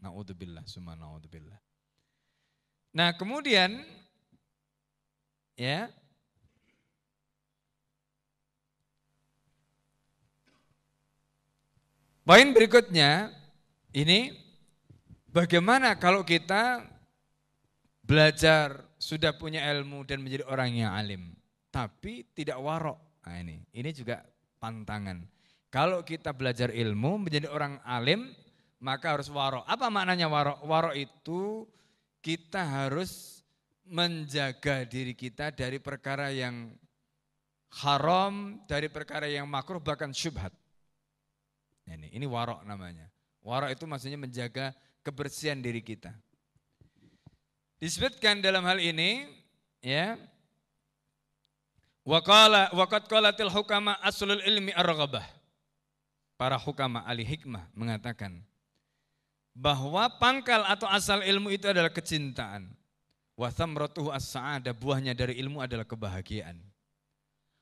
Naudzubillah, 0.00 0.64
summa 0.64 0.96
naudzubillah. 0.96 1.60
Nah, 2.96 3.14
kemudian 3.14 3.84
ya 5.54 5.92
Poin 12.20 12.46
berikutnya 12.54 13.34
ini 13.90 14.30
bagaimana 15.34 15.98
kalau 15.98 16.22
kita 16.22 16.86
belajar 18.06 18.86
sudah 19.02 19.34
punya 19.34 19.66
ilmu 19.74 20.06
dan 20.06 20.22
menjadi 20.22 20.46
orang 20.46 20.70
yang 20.78 20.94
alim 20.94 21.34
tapi 21.74 22.30
tidak 22.30 22.62
warok. 22.62 22.98
Nah 23.26 23.34
ini, 23.40 23.66
ini 23.74 23.90
juga 23.90 24.22
pantangan. 24.62 25.26
Kalau 25.74 26.06
kita 26.06 26.30
belajar 26.30 26.70
ilmu 26.70 27.26
menjadi 27.26 27.50
orang 27.50 27.82
alim 27.82 28.30
maka 28.80 29.14
harus 29.14 29.28
warok. 29.28 29.62
Apa 29.68 29.92
maknanya 29.92 30.26
warok? 30.26 30.64
Warok 30.64 30.94
itu 30.96 31.68
kita 32.24 32.64
harus 32.64 33.44
menjaga 33.84 34.88
diri 34.88 35.12
kita 35.12 35.52
dari 35.52 35.76
perkara 35.76 36.32
yang 36.32 36.72
haram, 37.84 38.58
dari 38.64 38.88
perkara 38.88 39.28
yang 39.28 39.46
makruh 39.46 39.78
bahkan 39.78 40.10
syubhat. 40.10 40.50
Ini, 41.86 42.10
ini 42.10 42.26
warok 42.26 42.64
namanya. 42.64 43.06
Warok 43.44 43.70
itu 43.70 43.84
maksudnya 43.84 44.18
menjaga 44.18 44.72
kebersihan 45.04 45.60
diri 45.60 45.84
kita. 45.84 46.10
Disebutkan 47.80 48.44
dalam 48.44 48.62
hal 48.68 48.76
ini, 48.76 49.24
ya, 49.80 50.16
Wakala 52.00 52.72
wakat 52.72 53.06
qalatil 53.12 53.52
hukama 53.52 53.92
aslul 54.00 54.40
ilmi 54.40 54.72
ar 54.72 54.88
Para 56.40 56.56
hukama 56.56 57.04
ahli 57.04 57.20
hikmah 57.20 57.68
mengatakan 57.76 58.40
bahwa 59.54 60.06
pangkal 60.18 60.64
atau 60.66 60.86
asal 60.88 61.20
ilmu 61.20 61.50
itu 61.52 61.66
adalah 61.68 61.90
kecintaan. 61.90 62.70
Wa 63.34 63.48
thamratuhu 63.48 64.12
as-sa'adah, 64.12 64.76
buahnya 64.76 65.16
dari 65.16 65.40
ilmu 65.40 65.64
adalah 65.64 65.88
kebahagiaan. 65.88 66.60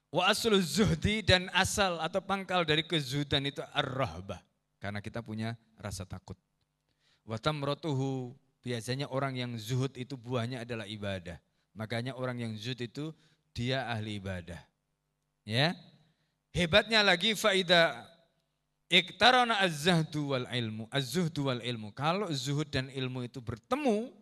Wa 0.09 0.33
aslu 0.33 0.57
zuhdi 0.59 1.21
dan 1.21 1.53
asal 1.53 2.01
atau 2.01 2.25
pangkal 2.25 2.65
dari 2.65 2.81
kezuhudan 2.81 3.45
itu 3.45 3.61
ar-rahbah. 3.77 4.41
Karena 4.81 5.03
kita 5.05 5.21
punya 5.21 5.59
rasa 5.77 6.09
takut. 6.09 6.39
Wa 7.29 7.37
tamratuhu 7.37 8.33
biasanya 8.65 9.11
orang 9.13 9.37
yang 9.37 9.53
zuhud 9.61 9.93
itu 10.01 10.17
buahnya 10.17 10.65
adalah 10.65 10.89
ibadah. 10.89 11.37
Makanya 11.77 12.17
orang 12.17 12.41
yang 12.41 12.53
zuhud 12.57 12.81
itu 12.81 13.13
dia 13.53 13.85
ahli 13.85 14.17
ibadah. 14.17 14.59
Ya. 15.45 15.77
Hebatnya 16.57 17.05
lagi 17.05 17.37
faida 17.37 18.09
iktarana 18.89 19.61
az-zahdu 19.63 20.35
wal 20.35 20.49
ilmu. 20.49 20.89
Az-zuhdu 20.91 21.49
wal 21.53 21.63
ilmu. 21.63 21.93
Kalau 21.93 22.29
zuhud 22.33 22.69
dan 22.73 22.89
ilmu 22.91 23.25
itu 23.25 23.39
bertemu, 23.41 24.13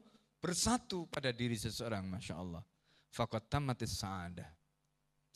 bersatu 0.42 1.06
pada 1.10 1.32
diri 1.32 1.56
seseorang, 1.56 2.06
Masya 2.06 2.34
Allah. 2.36 2.62
Fakat 3.10 3.48
tamatis 3.48 3.96
sa'adah 3.96 4.56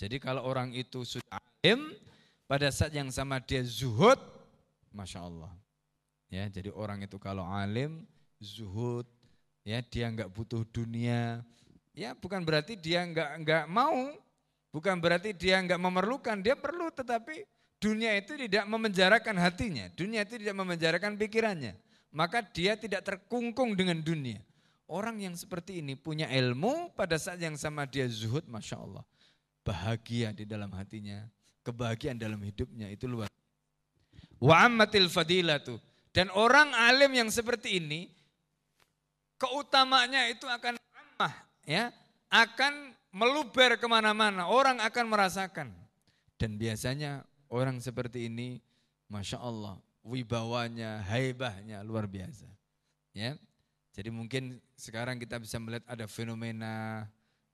jadi 0.00 0.16
kalau 0.16 0.48
orang 0.48 0.72
itu 0.72 1.04
sudah 1.04 1.36
alim, 1.60 1.92
pada 2.48 2.72
saat 2.72 2.88
yang 2.96 3.12
sama 3.12 3.36
dia 3.36 3.60
zuhud, 3.60 4.16
Masya 4.96 5.20
Allah. 5.28 5.52
Ya, 6.32 6.48
jadi 6.48 6.72
orang 6.72 7.04
itu 7.04 7.20
kalau 7.20 7.44
alim, 7.44 8.08
zuhud, 8.40 9.04
ya 9.60 9.84
dia 9.84 10.08
nggak 10.08 10.32
butuh 10.32 10.64
dunia, 10.72 11.44
ya 11.92 12.16
bukan 12.16 12.40
berarti 12.40 12.80
dia 12.80 13.04
nggak 13.04 13.44
nggak 13.44 13.64
mau, 13.68 14.16
bukan 14.72 14.96
berarti 14.96 15.36
dia 15.36 15.60
nggak 15.60 15.76
memerlukan, 15.76 16.40
dia 16.40 16.56
perlu, 16.56 16.88
tetapi 16.88 17.44
dunia 17.80 18.14
itu 18.14 18.36
tidak 18.36 18.68
memenjarakan 18.68 19.36
hatinya, 19.40 19.88
dunia 19.96 20.22
itu 20.22 20.36
tidak 20.36 20.54
memenjarakan 20.54 21.16
pikirannya, 21.16 21.74
maka 22.12 22.44
dia 22.44 22.76
tidak 22.76 23.02
terkungkung 23.02 23.72
dengan 23.74 23.98
dunia. 23.98 24.38
Orang 24.90 25.22
yang 25.22 25.34
seperti 25.38 25.80
ini 25.80 25.94
punya 25.96 26.28
ilmu 26.28 26.92
pada 26.92 27.16
saat 27.16 27.40
yang 27.40 27.54
sama 27.56 27.86
dia 27.86 28.04
zuhud, 28.10 28.44
masya 28.46 28.78
Allah 28.78 29.06
bahagia 29.64 30.32
di 30.32 30.48
dalam 30.48 30.72
hatinya, 30.72 31.24
kebahagiaan 31.62 32.18
dalam 32.18 32.40
hidupnya 32.40 32.88
itu 32.90 33.06
luar. 33.06 33.28
Wa 34.40 34.66
ammatil 34.66 35.06
fadilatu. 35.12 35.76
Dan 36.10 36.26
orang 36.34 36.74
alim 36.74 37.14
yang 37.14 37.30
seperti 37.30 37.78
ini, 37.78 38.10
keutamanya 39.38 40.26
itu 40.26 40.42
akan 40.50 40.74
ammah, 40.74 41.34
ya, 41.62 41.94
akan 42.26 42.98
meluber 43.14 43.78
ke 43.78 43.86
mana-mana, 43.86 44.50
orang 44.50 44.82
akan 44.82 45.06
merasakan. 45.06 45.70
Dan 46.34 46.58
biasanya 46.58 47.22
orang 47.50 47.82
seperti 47.82 48.30
ini, 48.30 48.62
Masya 49.10 49.42
Allah, 49.42 49.76
wibawanya, 50.06 51.02
haibahnya 51.10 51.82
luar 51.82 52.06
biasa. 52.06 52.46
Ya, 53.10 53.34
Jadi 53.90 54.06
mungkin 54.14 54.62
sekarang 54.78 55.18
kita 55.18 55.42
bisa 55.42 55.58
melihat 55.58 55.82
ada 55.90 56.06
fenomena 56.06 57.04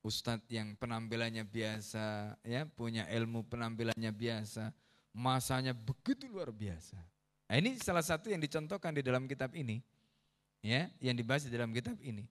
ustadz 0.04 0.46
yang 0.52 0.76
penampilannya 0.76 1.42
biasa, 1.42 2.36
ya 2.44 2.68
punya 2.68 3.08
ilmu 3.08 3.42
penampilannya 3.48 4.12
biasa, 4.12 4.70
masanya 5.16 5.72
begitu 5.72 6.28
luar 6.28 6.52
biasa. 6.52 7.00
Nah, 7.48 7.56
ini 7.56 7.80
salah 7.80 8.04
satu 8.04 8.28
yang 8.28 8.38
dicontohkan 8.38 8.92
di 8.94 9.02
dalam 9.02 9.24
kitab 9.24 9.56
ini, 9.56 9.80
ya, 10.60 10.92
yang 11.00 11.16
dibahas 11.16 11.48
di 11.48 11.50
dalam 11.50 11.72
kitab 11.72 11.96
ini. 12.04 12.28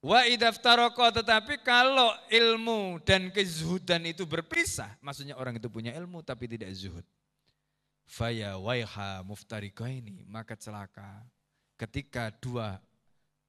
Wa 0.00 0.24
idaftaroko 0.24 1.12
tetapi 1.12 1.60
kalau 1.60 2.08
ilmu 2.32 3.04
dan 3.04 3.28
kezuhudan 3.28 4.00
itu 4.08 4.24
berpisah, 4.24 4.96
maksudnya 5.04 5.36
orang 5.36 5.60
itu 5.60 5.68
punya 5.68 5.92
ilmu 5.92 6.24
tapi 6.24 6.48
tidak 6.48 6.72
zuhud. 6.72 7.04
Faya 8.08 8.56
waiha 8.56 9.20
ini 9.92 10.24
maka 10.24 10.56
celaka 10.56 11.20
ketika 11.76 12.32
dua 12.40 12.80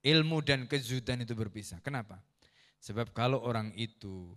ilmu 0.04 0.44
dan 0.44 0.68
kezuhudan 0.68 1.24
itu 1.24 1.32
berpisah. 1.32 1.80
Kenapa? 1.80 2.20
Sebab 2.84 3.16
kalau 3.16 3.40
orang 3.40 3.72
itu 3.80 4.36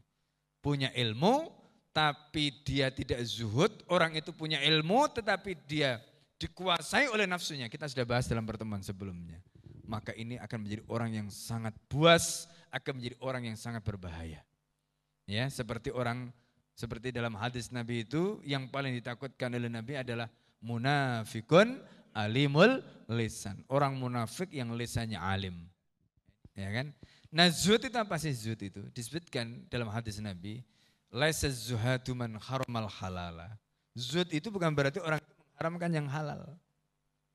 punya 0.62 0.94
ilmu 0.94 1.50
tapi 1.90 2.54
dia 2.62 2.94
tidak 2.94 3.26
zuhud, 3.26 3.74
orang 3.90 4.14
itu 4.14 4.30
punya 4.30 4.62
ilmu 4.62 5.10
tetapi 5.10 5.58
dia 5.66 5.98
dikuasai 6.38 7.10
oleh 7.10 7.26
nafsunya. 7.26 7.66
Kita 7.66 7.90
sudah 7.90 8.06
bahas 8.06 8.30
dalam 8.30 8.46
pertemuan 8.46 8.86
sebelumnya 8.86 9.42
maka 9.84 10.12
ini 10.16 10.40
akan 10.40 10.58
menjadi 10.66 10.82
orang 10.88 11.10
yang 11.12 11.28
sangat 11.30 11.72
buas, 11.86 12.48
akan 12.72 13.00
menjadi 13.00 13.16
orang 13.22 13.42
yang 13.48 13.58
sangat 13.58 13.84
berbahaya. 13.84 14.40
Ya, 15.24 15.48
seperti 15.48 15.88
orang 15.94 16.32
seperti 16.74 17.14
dalam 17.14 17.38
hadis 17.38 17.70
Nabi 17.70 18.02
itu 18.02 18.42
yang 18.42 18.66
paling 18.66 18.98
ditakutkan 18.98 19.54
oleh 19.54 19.70
Nabi 19.70 19.94
adalah 19.94 20.26
munafikun 20.58 21.78
alimul 22.10 22.82
lisan. 23.06 23.62
Orang 23.70 23.94
munafik 23.94 24.50
yang 24.50 24.74
lisannya 24.74 25.18
alim. 25.18 25.70
Ya 26.54 26.70
kan? 26.70 26.90
Nah 27.34 27.50
zuhud 27.50 27.82
itu 27.82 27.98
apa 27.98 28.14
sih 28.18 28.34
zuhud 28.34 28.58
itu? 28.58 28.82
Disebutkan 28.94 29.66
dalam 29.70 29.90
hadis 29.90 30.18
Nabi, 30.22 30.62
laisa 31.10 31.50
zuhadu 31.50 32.14
man 32.14 32.38
haramal 32.38 32.90
halala. 32.90 33.58
Zuhud 33.94 34.30
itu 34.34 34.50
bukan 34.50 34.74
berarti 34.74 34.98
orang 34.98 35.22
mengharamkan 35.54 35.90
yang 35.94 36.06
halal. 36.10 36.58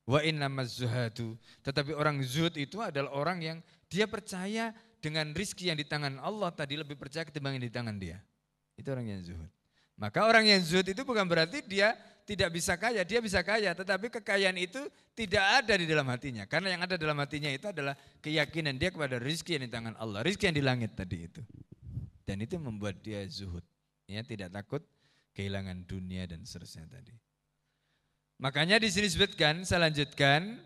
Wa 0.08 0.20
inna 0.24 0.48
zuhadu. 0.64 1.36
Tetapi 1.64 1.92
orang 1.94 2.20
zuhud 2.24 2.56
itu 2.56 2.80
adalah 2.80 3.12
orang 3.12 3.38
yang 3.40 3.58
dia 3.90 4.06
percaya 4.06 4.72
dengan 5.00 5.32
rizki 5.32 5.72
yang 5.72 5.78
di 5.80 5.86
tangan 5.88 6.20
Allah 6.20 6.52
tadi 6.52 6.76
lebih 6.76 6.94
percaya 6.94 7.24
ketimbang 7.24 7.56
yang 7.56 7.64
di 7.64 7.72
tangan 7.72 7.96
dia. 7.96 8.20
Itu 8.76 8.92
orang 8.92 9.08
yang 9.08 9.20
zuhud. 9.24 9.50
Maka 10.00 10.24
orang 10.24 10.48
yang 10.48 10.60
zuhud 10.64 10.88
itu 10.88 11.04
bukan 11.04 11.28
berarti 11.28 11.60
dia 11.64 11.92
tidak 12.24 12.54
bisa 12.54 12.78
kaya, 12.78 13.02
dia 13.02 13.18
bisa 13.18 13.42
kaya, 13.42 13.74
tetapi 13.74 14.06
kekayaan 14.06 14.54
itu 14.56 14.78
tidak 15.18 15.42
ada 15.60 15.74
di 15.74 15.84
dalam 15.84 16.06
hatinya. 16.08 16.46
Karena 16.46 16.72
yang 16.72 16.82
ada 16.86 16.94
dalam 16.94 17.18
hatinya 17.18 17.50
itu 17.50 17.66
adalah 17.66 17.98
keyakinan 18.22 18.78
dia 18.78 18.94
kepada 18.94 19.18
rizki 19.18 19.58
yang 19.58 19.66
di 19.66 19.72
tangan 19.72 19.98
Allah, 19.98 20.22
rizki 20.22 20.46
yang 20.46 20.56
di 20.56 20.64
langit 20.64 20.94
tadi 20.94 21.26
itu. 21.26 21.42
Dan 22.22 22.40
itu 22.40 22.54
membuat 22.56 23.02
dia 23.02 23.26
zuhud. 23.26 23.66
Ya, 24.06 24.22
tidak 24.22 24.54
takut 24.54 24.86
kehilangan 25.34 25.82
dunia 25.86 26.30
dan 26.30 26.46
seterusnya 26.46 26.86
tadi. 26.86 27.14
Makanya 28.40 28.80
di 28.80 28.88
sini 28.88 29.04
disebutkan, 29.04 29.68
saya 29.68 29.84
lanjutkan. 29.84 30.56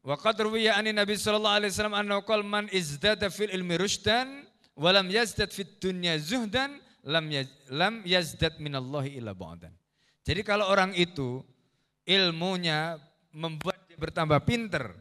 Wa 0.00 0.16
qad 0.16 0.40
ruwiya 0.40 0.80
ani 0.80 0.96
Nabi 0.96 1.20
sallallahu 1.20 1.56
alaihi 1.60 1.72
wasallam 1.72 1.96
annahu 1.96 2.24
qala 2.24 2.44
man 2.44 2.64
izdada 2.72 3.28
fil 3.28 3.52
ilmi 3.52 3.76
rushdan 3.76 4.48
wa 4.72 4.88
lam 4.88 5.08
yazdad 5.12 5.52
fit 5.52 5.80
dunya 5.80 6.16
zuhdan 6.16 6.80
lam 7.04 7.28
yaz, 7.28 7.48
lam 7.68 8.00
yazdad 8.08 8.56
minallahi 8.56 9.20
illa 9.20 9.36
ba'dan. 9.36 9.72
Jadi 10.24 10.40
kalau 10.40 10.68
orang 10.72 10.96
itu 10.96 11.44
ilmunya 12.08 12.96
membuat 13.36 13.84
dia 13.84 14.00
bertambah 14.00 14.40
pinter, 14.48 14.96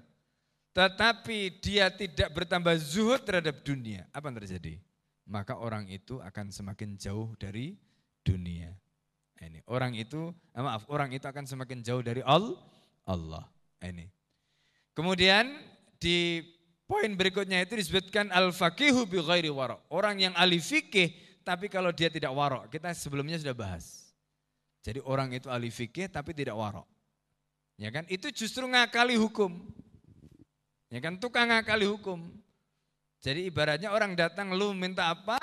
tetapi 0.76 1.64
dia 1.64 1.88
tidak 1.88 2.36
bertambah 2.36 2.76
zuhud 2.84 3.24
terhadap 3.24 3.64
dunia, 3.64 4.04
apa 4.12 4.28
yang 4.28 4.38
terjadi? 4.44 4.76
Maka 5.24 5.56
orang 5.56 5.88
itu 5.88 6.20
akan 6.20 6.52
semakin 6.52 7.00
jauh 7.00 7.32
dari 7.40 7.80
dunia. 8.28 8.76
Ini 9.44 9.60
orang 9.68 9.92
itu, 10.00 10.32
eh, 10.56 10.64
maaf, 10.64 10.88
orang 10.88 11.12
itu 11.12 11.28
akan 11.28 11.44
semakin 11.44 11.84
jauh 11.84 12.00
dari 12.00 12.24
Allah. 12.24 13.44
Ini. 13.84 14.08
Kemudian 14.96 15.52
di 16.00 16.40
poin 16.88 17.12
berikutnya 17.12 17.60
itu 17.60 17.76
disebutkan 17.76 18.32
al-faqihu 18.32 19.04
bi 19.04 19.20
ghairi 19.20 19.52
warok. 19.52 19.84
Orang 19.92 20.24
yang 20.24 20.32
ahli 20.40 20.64
fikih 20.64 21.12
tapi 21.44 21.68
kalau 21.68 21.92
dia 21.92 22.08
tidak 22.08 22.32
warok. 22.32 22.72
Kita 22.72 22.96
sebelumnya 22.96 23.36
sudah 23.36 23.52
bahas. 23.52 24.16
Jadi 24.84 25.04
orang 25.04 25.36
itu 25.36 25.52
ahli 25.52 25.68
fikih 25.68 26.08
tapi 26.08 26.32
tidak 26.32 26.56
warok. 26.56 26.88
Ya 27.76 27.92
kan? 27.92 28.08
Itu 28.08 28.32
justru 28.32 28.64
ngakali 28.64 29.20
hukum. 29.20 29.60
Ya 30.88 31.04
kan? 31.04 31.20
Tukang 31.20 31.52
ngakali 31.52 31.84
hukum. 31.90 32.32
Jadi 33.24 33.48
ibaratnya 33.48 33.92
orang 33.92 34.16
datang 34.16 34.52
lu 34.56 34.76
minta 34.76 35.12
apa? 35.12 35.40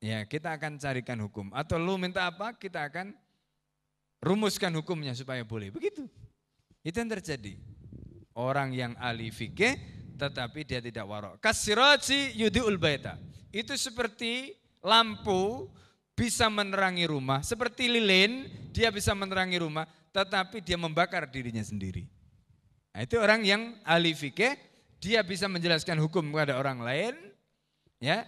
Ya, 0.00 0.22
kita 0.28 0.52
akan 0.54 0.76
carikan 0.76 1.16
hukum. 1.24 1.50
Atau 1.56 1.80
lu 1.80 1.96
minta 1.96 2.28
apa, 2.28 2.52
kita 2.52 2.84
akan 2.86 3.16
rumuskan 4.20 4.72
hukumnya 4.76 5.16
supaya 5.16 5.42
boleh. 5.42 5.72
Begitu. 5.72 6.04
Itu 6.84 6.96
yang 7.00 7.10
terjadi. 7.10 7.56
Orang 8.36 8.76
yang 8.76 8.92
ahli 9.00 9.32
fikih 9.32 9.96
tetapi 10.16 10.64
dia 10.64 10.80
tidak 10.80 11.04
warok. 11.04 11.36
Kasiraji 11.38 12.34
yudiul 12.34 12.80
baita. 12.80 13.20
Itu 13.52 13.76
seperti 13.76 14.56
lampu 14.80 15.68
bisa 16.16 16.48
menerangi 16.48 17.04
rumah. 17.04 17.44
Seperti 17.44 17.86
lilin, 17.92 18.48
dia 18.72 18.88
bisa 18.88 19.12
menerangi 19.12 19.60
rumah, 19.60 19.84
tetapi 20.16 20.64
dia 20.64 20.80
membakar 20.80 21.28
dirinya 21.28 21.60
sendiri. 21.60 22.08
Nah, 22.96 23.04
itu 23.04 23.20
orang 23.20 23.44
yang 23.44 23.76
ahli 23.84 24.16
fikih, 24.16 24.56
dia 24.96 25.20
bisa 25.20 25.44
menjelaskan 25.46 26.00
hukum 26.00 26.32
kepada 26.32 26.56
orang 26.56 26.80
lain, 26.80 27.14
ya, 28.00 28.24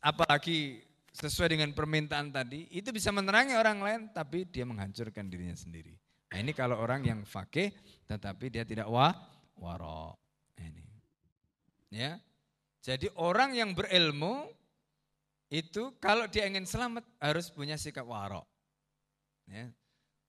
apalagi 0.00 0.82
sesuai 1.14 1.54
dengan 1.54 1.70
permintaan 1.70 2.34
tadi, 2.34 2.66
itu 2.74 2.90
bisa 2.90 3.14
menerangi 3.14 3.54
orang 3.54 3.78
lain, 3.78 4.00
tapi 4.10 4.42
dia 4.48 4.66
menghancurkan 4.66 5.30
dirinya 5.30 5.54
sendiri. 5.54 5.94
Nah 6.34 6.42
ini 6.42 6.50
kalau 6.50 6.82
orang 6.82 7.06
yang 7.06 7.20
fakih, 7.22 7.70
tetapi 8.10 8.50
dia 8.50 8.66
tidak 8.66 8.90
wah, 8.90 9.14
waro. 9.54 10.18
Ini. 10.58 10.82
Ya. 11.94 12.18
Jadi 12.82 13.06
orang 13.14 13.54
yang 13.54 13.70
berilmu, 13.72 14.50
itu 15.54 15.94
kalau 16.02 16.26
dia 16.26 16.50
ingin 16.50 16.66
selamat 16.66 17.06
harus 17.22 17.46
punya 17.54 17.78
sikap 17.78 18.02
waro. 18.02 18.42
Ya. 19.46 19.70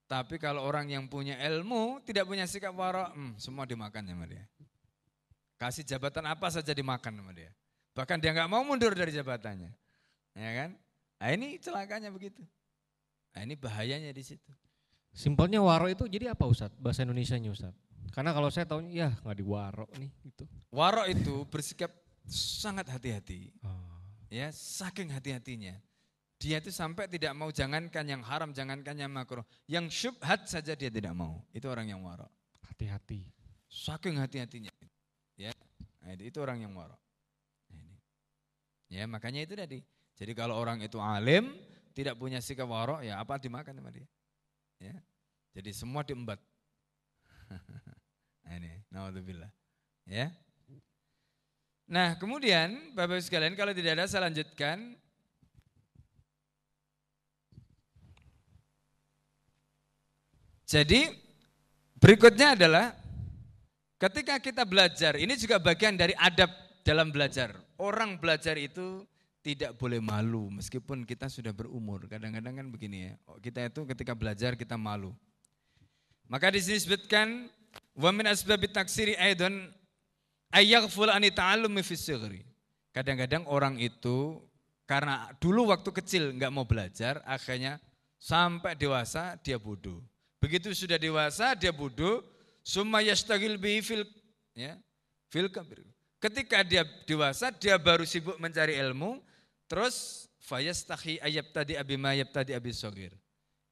Tapi 0.06 0.38
kalau 0.38 0.62
orang 0.62 0.86
yang 0.86 1.10
punya 1.10 1.34
ilmu, 1.42 1.98
tidak 2.06 2.30
punya 2.30 2.46
sikap 2.46 2.70
waro, 2.78 3.10
hmm, 3.10 3.42
semua 3.42 3.66
dimakan 3.66 4.06
sama 4.06 4.30
dia. 4.30 4.46
Kasih 5.58 5.82
jabatan 5.82 6.30
apa 6.30 6.46
saja 6.46 6.70
dimakan 6.70 7.18
sama 7.18 7.34
dia. 7.34 7.50
Bahkan 7.96 8.20
dia 8.20 8.36
nggak 8.36 8.52
mau 8.52 8.60
mundur 8.60 8.92
dari 8.92 9.08
jabatannya. 9.08 9.72
Ya 10.36 10.50
kan? 10.52 10.70
Nah 11.16 11.28
ini 11.32 11.56
celakanya 11.56 12.12
begitu. 12.12 12.44
Nah 13.32 13.40
ini 13.40 13.56
bahayanya 13.56 14.12
di 14.12 14.20
situ. 14.20 14.52
Simpelnya 15.16 15.64
waro 15.64 15.88
itu 15.88 16.04
jadi 16.04 16.36
apa 16.36 16.44
Ustaz? 16.44 16.68
Bahasa 16.76 17.08
Indonesia-nya 17.08 17.48
Ustaz. 17.48 17.72
Karena 18.12 18.36
kalau 18.36 18.52
saya 18.52 18.68
tahu 18.68 18.84
ya 18.92 19.16
nggak 19.24 19.36
di 19.40 19.44
waro 19.48 19.88
nih 19.96 20.12
itu. 20.28 20.44
Waro 20.68 21.08
itu 21.08 21.48
bersikap 21.48 21.88
sangat 22.28 22.84
hati-hati. 22.92 23.48
Oh. 23.64 23.96
Ya, 24.28 24.52
saking 24.52 25.08
hati-hatinya. 25.08 25.72
Dia 26.36 26.60
itu 26.60 26.68
sampai 26.68 27.08
tidak 27.08 27.32
mau 27.32 27.48
jangankan 27.48 28.04
yang 28.04 28.20
haram, 28.20 28.52
jangankan 28.52 28.92
yang 28.92 29.08
makruh. 29.08 29.46
Yang 29.64 29.88
syubhat 30.04 30.44
saja 30.44 30.76
dia 30.76 30.92
tidak 30.92 31.16
mau. 31.16 31.40
Itu 31.56 31.72
orang 31.72 31.88
yang 31.88 32.04
waro. 32.04 32.28
Hati-hati. 32.68 33.24
Saking 33.72 34.20
hati-hatinya. 34.20 34.68
Ya, 35.40 35.56
nah, 36.04 36.12
itu 36.12 36.36
orang 36.44 36.60
yang 36.60 36.76
waro. 36.76 36.92
Ya 38.86 39.04
makanya 39.10 39.42
itu 39.42 39.54
tadi. 39.58 39.82
Jadi 40.16 40.32
kalau 40.32 40.56
orang 40.56 40.80
itu 40.80 40.96
alim, 40.96 41.52
tidak 41.92 42.16
punya 42.16 42.38
sikap 42.40 42.68
warok, 42.70 43.02
ya 43.02 43.20
apa 43.20 43.36
dimakan 43.36 43.76
sama 43.76 43.90
dia. 43.92 44.06
Ya. 44.80 44.96
Jadi 45.56 45.70
semua 45.72 46.04
diembat. 46.04 46.40
nah 48.44 48.52
ini, 48.56 48.72
naudzubillah. 48.92 49.50
Ya. 50.06 50.30
Nah 51.86 52.18
kemudian 52.18 52.94
Bapak 52.98 53.22
Ibu 53.22 53.24
sekalian 53.24 53.54
kalau 53.54 53.70
tidak 53.70 53.94
ada 53.98 54.04
saya 54.10 54.26
lanjutkan. 54.26 54.98
Jadi 60.66 61.06
berikutnya 62.02 62.58
adalah 62.58 62.90
ketika 64.02 64.42
kita 64.42 64.66
belajar, 64.66 65.14
ini 65.14 65.38
juga 65.38 65.62
bagian 65.62 65.94
dari 65.94 66.10
adab 66.18 66.50
dalam 66.82 67.14
belajar. 67.14 67.65
Orang 67.76 68.16
belajar 68.16 68.56
itu 68.56 69.04
tidak 69.46 69.78
boleh 69.78 70.02
malu 70.02 70.50
meskipun 70.50 71.06
kita 71.06 71.30
sudah 71.30 71.54
berumur. 71.54 72.10
Kadang-kadang 72.10 72.58
kan 72.58 72.66
begini 72.66 73.10
ya. 73.10 73.12
Oh, 73.30 73.38
kita 73.38 73.70
itu 73.70 73.86
ketika 73.86 74.16
belajar 74.18 74.58
kita 74.58 74.74
malu. 74.74 75.14
Maka 76.26 76.50
di 76.50 76.58
sini 76.58 76.82
disebutkan 76.82 77.46
wa 77.94 78.10
min 78.10 78.26
asbabit 78.26 78.74
taksiri 78.74 79.14
aidan 79.14 79.70
ayyaghful 80.50 81.06
ani 81.06 81.30
ta'allumi 81.30 81.84
Kadang-kadang 82.90 83.46
orang 83.46 83.78
itu 83.78 84.42
karena 84.86 85.30
dulu 85.42 85.70
waktu 85.70 85.90
kecil 85.90 86.34
nggak 86.34 86.54
mau 86.54 86.66
belajar, 86.66 87.20
akhirnya 87.26 87.82
sampai 88.18 88.78
dewasa 88.78 89.36
dia 89.42 89.58
bodoh. 89.58 89.98
Begitu 90.38 90.72
sudah 90.72 90.96
dewasa 90.96 91.58
dia 91.58 91.74
bodoh, 91.74 92.22
summa 92.62 93.02
yastagil 93.02 93.58
bihi 93.58 93.82
fil 93.82 94.02
ya, 94.54 94.78
fil 95.30 95.50
kabir. 95.50 95.82
Ketika 96.16 96.64
dia 96.64 96.82
dewasa 97.04 97.52
dia 97.52 97.76
baru 97.76 98.08
sibuk 98.08 98.40
mencari 98.40 98.76
ilmu, 98.80 99.20
Terus 99.66 100.26
fayastahi 100.46 101.18
ayab 101.18 101.50
tadi 101.50 101.74
abima 101.74 102.14
ayab 102.14 102.30
tadi 102.30 102.54
abis 102.54 102.78
sogir. 102.78 103.12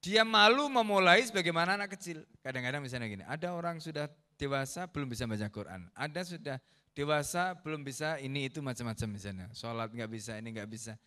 Dia 0.03 0.27
malu 0.27 0.69
memulai 0.69 1.25
sebagaimana 1.25 1.81
anak 1.81 1.97
kecil. 1.97 2.27
Kadang-kadang 2.45 2.85
misalnya 2.85 3.09
gini, 3.09 3.25
ada 3.25 3.57
orang 3.57 3.81
sudah 3.81 4.11
dewasa 4.37 4.85
belum 4.91 5.09
bisa 5.09 5.25
baca 5.25 5.49
Quran. 5.49 5.89
Ada 5.97 6.21
sudah 6.29 6.57
dewasa 6.93 7.57
belum 7.57 7.81
bisa 7.81 8.21
ini 8.21 8.53
itu 8.53 8.61
macam-macam 8.61 9.09
misalnya. 9.09 9.47
Sholat 9.57 9.89
nggak 9.89 10.11
bisa, 10.11 10.37
ini 10.37 10.53
nggak 10.53 10.69
bisa. 10.69 10.99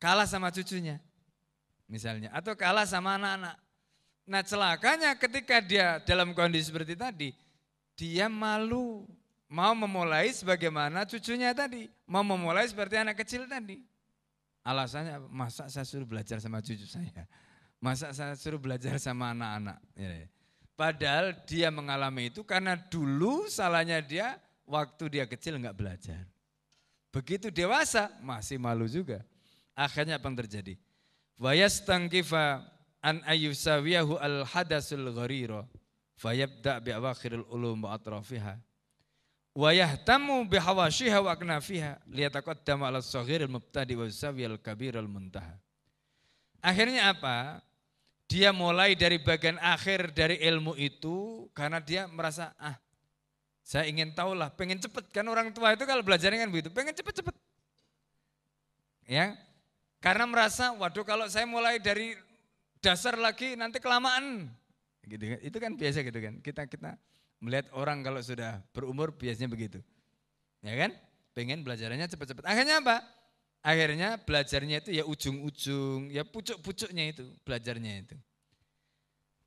Kalah 0.00 0.24
sama 0.24 0.48
cucunya 0.48 0.96
misalnya. 1.90 2.32
Atau 2.32 2.56
kalah 2.56 2.88
sama 2.88 3.20
anak-anak. 3.20 3.58
Nah 4.26 4.42
celakanya 4.42 5.10
ketika 5.18 5.60
dia 5.60 6.00
dalam 6.00 6.32
kondisi 6.32 6.72
seperti 6.72 6.96
tadi, 6.96 7.36
dia 7.98 8.32
malu 8.32 9.04
mau 9.46 9.72
memulai 9.74 10.30
sebagaimana 10.34 11.06
cucunya 11.06 11.54
tadi. 11.54 11.90
Mau 12.06 12.22
memulai 12.22 12.66
seperti 12.66 12.98
anak 12.98 13.22
kecil 13.22 13.46
tadi. 13.46 13.82
Alasannya 14.66 15.22
masa 15.30 15.70
saya 15.70 15.86
suruh 15.86 16.06
belajar 16.06 16.42
sama 16.42 16.58
cucu 16.58 16.86
saya. 16.86 17.24
Masa 17.78 18.10
saya 18.10 18.34
suruh 18.34 18.58
belajar 18.58 18.98
sama 18.98 19.30
anak-anak. 19.30 19.78
Ya, 19.94 20.10
ya. 20.26 20.28
Padahal 20.76 21.32
dia 21.48 21.72
mengalami 21.72 22.28
itu 22.28 22.44
karena 22.44 22.76
dulu 22.76 23.48
salahnya 23.48 24.02
dia 24.02 24.36
waktu 24.66 25.08
dia 25.08 25.24
kecil 25.24 25.56
nggak 25.56 25.76
belajar. 25.78 26.20
Begitu 27.14 27.48
dewasa 27.48 28.12
masih 28.20 28.60
malu 28.60 28.84
juga. 28.84 29.24
Akhirnya 29.72 30.20
apa 30.20 30.28
yang 30.28 30.36
terjadi? 30.36 30.74
Wayastangkifa 31.40 32.60
an 33.00 33.22
ayyusawiyahu 33.24 34.18
al 34.20 34.44
hadasul 34.44 35.14
gharira 35.14 35.64
fayabda 36.18 36.82
bi 36.82 36.90
awakhiril 36.92 37.46
ulum 37.48 37.86
wa 37.86 37.96
atrafiha 37.96 38.60
wa 39.56 39.72
yahtamu 39.72 40.44
bihawashiha 40.44 41.16
wa 41.24 41.32
aknafiha 41.32 41.96
liyataqaddama 42.12 42.92
ala 42.92 43.00
saghiril 43.00 43.48
mubtadi 43.48 43.96
wa 43.96 44.04
al 44.04 44.60
kabiril 44.60 45.08
muntaha. 45.08 45.56
Akhirnya 46.60 47.16
apa? 47.16 47.64
Dia 48.28 48.52
mulai 48.52 48.92
dari 48.98 49.22
bagian 49.22 49.56
akhir 49.62 50.12
dari 50.12 50.36
ilmu 50.44 50.76
itu 50.76 51.46
karena 51.56 51.78
dia 51.80 52.10
merasa 52.10 52.52
ah 52.58 52.76
saya 53.66 53.90
ingin 53.90 54.14
tahu 54.14 54.34
lah, 54.34 54.50
pengen 54.54 54.78
cepet 54.78 55.10
kan 55.10 55.26
orang 55.26 55.50
tua 55.50 55.74
itu 55.74 55.82
kalau 55.82 55.98
belajarnya 55.98 56.46
kan 56.46 56.50
begitu, 56.54 56.70
pengen 56.70 56.94
cepet-cepet. 56.94 57.34
Ya, 59.10 59.34
karena 59.98 60.22
merasa, 60.22 60.70
waduh 60.78 61.02
kalau 61.02 61.26
saya 61.26 61.50
mulai 61.50 61.82
dari 61.82 62.14
dasar 62.78 63.18
lagi 63.18 63.58
nanti 63.58 63.82
kelamaan. 63.82 64.46
Gitu 65.02 65.34
kan. 65.34 65.38
Itu 65.42 65.56
kan 65.58 65.72
biasa 65.74 65.98
gitu 66.06 66.18
kan. 66.22 66.34
Kita 66.42 66.62
kita 66.70 66.94
Melihat 67.40 67.68
orang 67.76 68.00
kalau 68.00 68.20
sudah 68.24 68.64
berumur 68.72 69.12
biasanya 69.12 69.52
begitu. 69.52 69.80
Ya 70.64 70.74
kan? 70.74 70.90
Pengen 71.36 71.60
belajarannya 71.60 72.08
cepat-cepat. 72.08 72.48
Akhirnya 72.48 72.80
apa? 72.80 73.04
Akhirnya 73.60 74.16
belajarnya 74.22 74.86
itu 74.86 74.90
ya 74.94 75.04
ujung-ujung, 75.04 76.14
ya 76.14 76.22
pucuk-pucuknya 76.22 77.12
itu, 77.12 77.26
belajarnya 77.42 77.92
itu. 78.06 78.16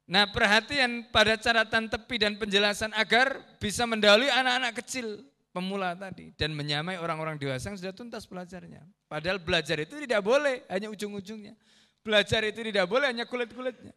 Nah 0.10 0.26
perhatian 0.28 1.06
pada 1.14 1.38
catatan 1.38 1.86
tepi 1.86 2.16
dan 2.18 2.34
penjelasan 2.36 2.90
agar 2.98 3.40
bisa 3.62 3.86
mendahului 3.86 4.28
anak-anak 4.28 4.82
kecil 4.82 5.22
pemula 5.54 5.94
tadi 5.94 6.34
dan 6.34 6.50
menyamai 6.54 6.98
orang-orang 6.98 7.38
dewasa 7.38 7.70
yang 7.70 7.78
sudah 7.78 7.94
tuntas 7.94 8.26
belajarnya. 8.26 8.86
Padahal 9.06 9.38
belajar 9.38 9.78
itu 9.78 10.02
tidak 10.02 10.26
boleh 10.26 10.66
hanya 10.66 10.90
ujung-ujungnya. 10.90 11.54
Belajar 12.02 12.42
itu 12.42 12.60
tidak 12.66 12.90
boleh 12.90 13.14
hanya 13.14 13.30
kulit-kulitnya. 13.30 13.94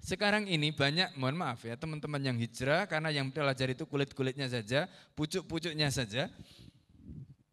Sekarang 0.00 0.46
ini 0.46 0.70
banyak, 0.70 1.18
mohon 1.18 1.34
maaf 1.40 1.66
ya 1.66 1.74
teman-teman 1.74 2.22
yang 2.22 2.36
hijrah 2.38 2.86
karena 2.86 3.10
yang 3.10 3.32
belajar 3.32 3.66
itu 3.72 3.88
kulit-kulitnya 3.88 4.46
saja, 4.46 4.86
pucuk-pucuknya 5.18 5.90
saja. 5.90 6.30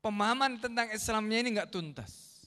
Pemahaman 0.03 0.59
tentang 0.59 0.91
Islamnya 0.91 1.37
ini 1.39 1.49
enggak 1.55 1.71
tuntas. 1.71 2.45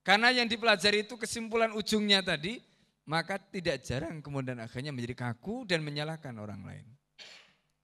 Karena 0.00 0.32
yang 0.32 0.48
dipelajari 0.48 1.04
itu 1.04 1.18
kesimpulan 1.20 1.74
ujungnya 1.76 2.24
tadi, 2.24 2.62
maka 3.06 3.38
tidak 3.38 3.86
jarang 3.86 4.18
kemudian 4.18 4.58
akhirnya 4.58 4.90
menjadi 4.90 5.14
kaku 5.30 5.62
dan 5.68 5.82
menyalahkan 5.82 6.34
orang 6.38 6.62
lain. 6.66 6.86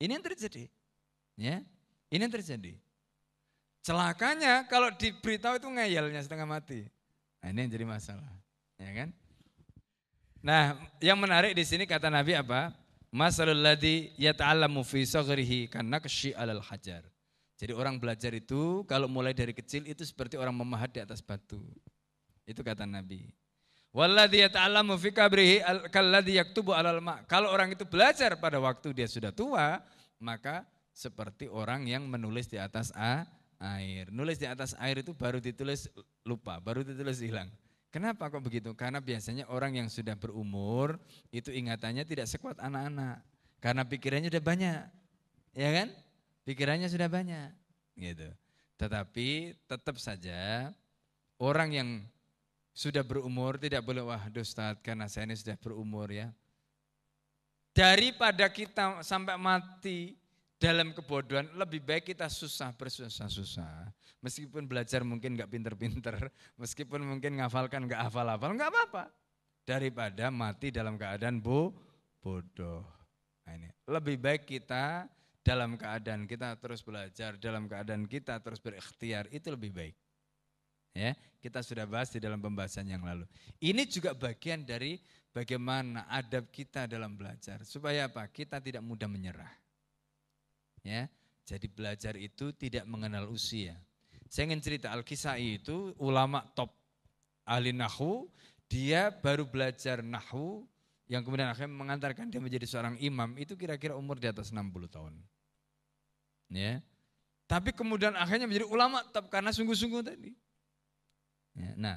Ini 0.02 0.18
yang 0.18 0.24
terjadi. 0.24 0.66
Ya, 1.38 1.62
ini 2.10 2.20
yang 2.26 2.34
terjadi. 2.34 2.74
Celakanya 3.82 4.66
kalau 4.66 4.90
diberitahu 4.94 5.58
itu 5.58 5.68
ngeyelnya 5.70 6.22
setengah 6.22 6.46
mati. 6.46 6.86
Nah, 7.42 7.50
ini 7.50 7.58
yang 7.66 7.70
jadi 7.74 7.86
masalah. 7.86 8.30
Ya 8.78 8.90
kan? 8.94 9.08
Nah, 10.42 10.74
yang 10.98 11.14
menarik 11.22 11.54
di 11.54 11.62
sini 11.62 11.86
kata 11.86 12.10
Nabi 12.10 12.34
apa? 12.34 12.74
Masalul 13.14 13.62
ladzi 13.62 14.10
yata'allamu 14.18 14.82
fi 14.82 15.06
saghrihi 15.06 15.70
kanakshi 15.70 16.34
'alal 16.34 16.58
hajar. 16.66 17.06
Jadi 17.54 17.70
orang 17.70 18.02
belajar 18.02 18.34
itu 18.34 18.82
kalau 18.90 19.06
mulai 19.06 19.30
dari 19.30 19.54
kecil 19.54 19.86
itu 19.86 20.02
seperti 20.02 20.34
orang 20.34 20.50
memahat 20.50 20.90
di 20.90 20.98
atas 20.98 21.22
batu. 21.22 21.62
Itu 22.42 22.66
kata 22.66 22.82
Nabi. 22.82 23.30
Walladzi 23.94 24.42
yata'allamu 24.42 24.98
fi 24.98 25.14
kabrihi 25.14 25.62
kalladzi 25.94 26.42
yaktubu 26.42 26.74
'alal 26.74 26.98
ma. 26.98 27.22
Kalau 27.30 27.46
orang 27.46 27.78
itu 27.78 27.86
belajar 27.86 28.34
pada 28.34 28.58
waktu 28.58 28.90
dia 28.90 29.06
sudah 29.06 29.30
tua, 29.30 29.78
maka 30.18 30.66
seperti 30.90 31.46
orang 31.46 31.86
yang 31.86 32.02
menulis 32.10 32.50
di 32.50 32.58
atas 32.58 32.90
air. 33.62 34.10
Nulis 34.10 34.42
di 34.42 34.50
atas 34.50 34.74
air 34.82 35.06
itu 35.06 35.14
baru 35.14 35.38
ditulis 35.38 35.86
lupa, 36.26 36.58
baru 36.58 36.82
ditulis 36.82 37.22
hilang. 37.22 37.46
Kenapa 37.92 38.32
kok 38.32 38.40
begitu? 38.40 38.72
Karena 38.72 39.04
biasanya 39.04 39.44
orang 39.52 39.76
yang 39.76 39.88
sudah 39.92 40.16
berumur 40.16 40.96
itu 41.28 41.52
ingatannya 41.52 42.08
tidak 42.08 42.24
sekuat 42.24 42.56
anak-anak. 42.56 43.20
Karena 43.60 43.84
pikirannya 43.84 44.32
sudah 44.32 44.40
banyak. 44.40 44.82
Ya 45.52 45.70
kan? 45.76 45.92
Pikirannya 46.48 46.88
sudah 46.88 47.12
banyak. 47.12 47.52
Gitu. 47.92 48.32
Tetapi 48.80 49.60
tetap 49.68 50.00
saja 50.00 50.72
orang 51.36 51.70
yang 51.76 51.88
sudah 52.72 53.04
berumur 53.04 53.60
tidak 53.60 53.84
boleh 53.84 54.00
wah 54.00 54.24
Ustaz 54.40 54.80
karena 54.80 55.04
saya 55.04 55.28
ini 55.28 55.36
sudah 55.36 55.60
berumur 55.60 56.08
ya. 56.08 56.32
Daripada 57.76 58.48
kita 58.48 59.04
sampai 59.04 59.36
mati 59.36 60.16
dalam 60.62 60.94
kebodohan 60.94 61.50
lebih 61.58 61.82
baik 61.82 62.14
kita 62.14 62.30
susah 62.30 62.70
bersusah-susah. 62.78 63.90
Meskipun 64.22 64.70
belajar 64.70 65.02
mungkin 65.02 65.34
nggak 65.34 65.50
pinter-pinter, 65.50 66.30
meskipun 66.62 67.02
mungkin 67.02 67.42
ngafalkan 67.42 67.90
nggak 67.90 68.06
hafal-hafal, 68.06 68.54
nggak 68.54 68.70
apa-apa. 68.70 69.10
Daripada 69.66 70.30
mati 70.30 70.70
dalam 70.70 70.94
keadaan 70.94 71.42
bu, 71.42 71.74
bodoh. 72.22 72.86
Nah 73.42 73.58
ini. 73.58 73.68
Lebih 73.90 74.22
baik 74.22 74.46
kita 74.46 75.10
dalam 75.42 75.74
keadaan 75.74 76.30
kita 76.30 76.54
terus 76.62 76.86
belajar, 76.86 77.34
dalam 77.42 77.66
keadaan 77.66 78.06
kita 78.06 78.38
terus 78.38 78.62
berikhtiar, 78.62 79.26
itu 79.34 79.50
lebih 79.50 79.74
baik. 79.74 79.94
Ya, 80.94 81.18
kita 81.42 81.64
sudah 81.66 81.88
bahas 81.90 82.14
di 82.14 82.22
dalam 82.22 82.38
pembahasan 82.38 82.86
yang 82.86 83.02
lalu. 83.02 83.26
Ini 83.58 83.82
juga 83.90 84.14
bagian 84.14 84.62
dari 84.62 85.02
bagaimana 85.34 86.06
adab 86.06 86.52
kita 86.54 86.86
dalam 86.86 87.18
belajar 87.18 87.66
supaya 87.66 88.06
apa? 88.06 88.22
Kita 88.30 88.62
tidak 88.62 88.84
mudah 88.84 89.10
menyerah. 89.10 89.61
Ya, 90.82 91.06
jadi 91.46 91.66
belajar 91.70 92.14
itu 92.18 92.50
tidak 92.54 92.82
mengenal 92.90 93.30
usia. 93.30 93.78
Saya 94.26 94.50
ingin 94.50 94.64
cerita 94.64 94.90
Al-Kisai 94.90 95.62
itu 95.62 95.94
ulama 96.00 96.42
top 96.56 96.72
ahli 97.46 97.70
nahu, 97.74 98.26
dia 98.66 99.12
baru 99.12 99.44
belajar 99.44 100.00
nahu 100.00 100.64
yang 101.10 101.20
kemudian 101.20 101.52
akhirnya 101.52 101.76
mengantarkan 101.76 102.32
dia 102.32 102.40
menjadi 102.40 102.64
seorang 102.64 102.96
imam 102.96 103.36
itu 103.36 103.52
kira-kira 103.52 103.92
umur 103.92 104.16
di 104.16 104.32
atas 104.32 104.48
60 104.48 104.72
tahun. 104.88 105.12
Ya. 106.48 106.80
Tapi 107.44 107.76
kemudian 107.76 108.16
akhirnya 108.16 108.48
menjadi 108.48 108.64
ulama 108.72 109.04
top 109.12 109.28
karena 109.28 109.52
sungguh-sungguh 109.52 110.00
tadi. 110.00 110.32
Ya, 111.52 111.76
nah, 111.76 111.96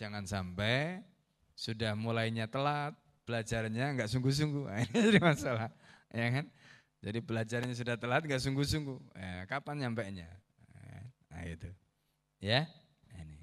jangan 0.00 0.24
sampai 0.24 1.04
sudah 1.52 1.92
mulainya 1.92 2.48
telat, 2.48 2.96
belajarnya 3.28 4.00
nggak 4.00 4.08
sungguh-sungguh. 4.08 4.64
Ini 4.88 4.98
jadi 5.12 5.20
masalah, 5.20 5.68
ya 6.08 6.40
kan? 6.40 6.46
Jadi 7.04 7.18
belajarnya 7.22 7.74
sudah 7.76 7.96
telat 8.00 8.24
nggak 8.24 8.42
sungguh-sungguh. 8.42 8.98
Eh, 9.14 9.42
kapan 9.46 9.86
nyampe 9.86 10.02
nya? 10.10 10.28
Eh, 10.72 11.02
nah 11.30 11.42
itu. 11.44 11.70
Ya. 12.40 12.68
Ini. 13.12 13.38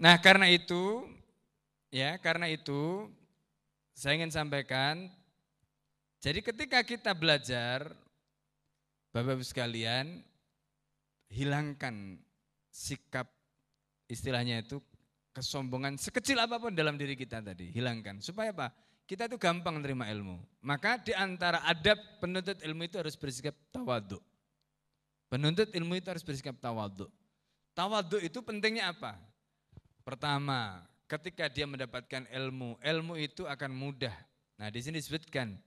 Nah, 0.00 0.16
karena 0.18 0.50
itu 0.50 1.06
ya, 1.90 2.18
karena 2.18 2.50
itu 2.50 3.08
saya 3.94 4.16
ingin 4.16 4.32
sampaikan 4.32 5.10
jadi 6.20 6.44
ketika 6.44 6.84
kita 6.84 7.16
belajar 7.16 7.96
Bapak 9.10 9.40
Ibu 9.40 9.44
sekalian, 9.44 10.20
hilangkan 11.32 12.20
sikap 12.68 13.26
istilahnya 14.04 14.60
itu 14.60 14.78
kesombongan 15.32 15.96
sekecil 15.96 16.36
apa 16.38 16.60
pun 16.60 16.76
dalam 16.76 17.00
diri 17.00 17.16
kita 17.16 17.40
tadi, 17.40 17.72
hilangkan. 17.72 18.20
Supaya 18.20 18.52
apa? 18.52 18.68
Kita 19.10 19.26
itu 19.26 19.42
gampang 19.42 19.74
menerima 19.82 20.06
ilmu. 20.06 20.38
Maka 20.62 20.94
di 21.02 21.10
antara 21.10 21.58
adab 21.66 21.98
penuntut 22.22 22.62
ilmu 22.62 22.86
itu 22.86 22.94
harus 22.94 23.18
bersikap 23.18 23.58
tawaduk. 23.74 24.22
Penuntut 25.26 25.66
ilmu 25.74 25.98
itu 25.98 26.06
harus 26.14 26.22
bersikap 26.22 26.54
tawaduk. 26.62 27.10
Tawaduk 27.74 28.22
itu 28.22 28.38
pentingnya 28.38 28.94
apa? 28.94 29.18
Pertama, 30.06 30.86
ketika 31.10 31.50
dia 31.50 31.66
mendapatkan 31.66 32.22
ilmu, 32.30 32.78
ilmu 32.78 33.18
itu 33.18 33.50
akan 33.50 33.74
mudah. 33.74 34.14
Nah, 34.54 34.70
di 34.70 34.78
sini 34.78 35.02
disebutkan 35.02 35.58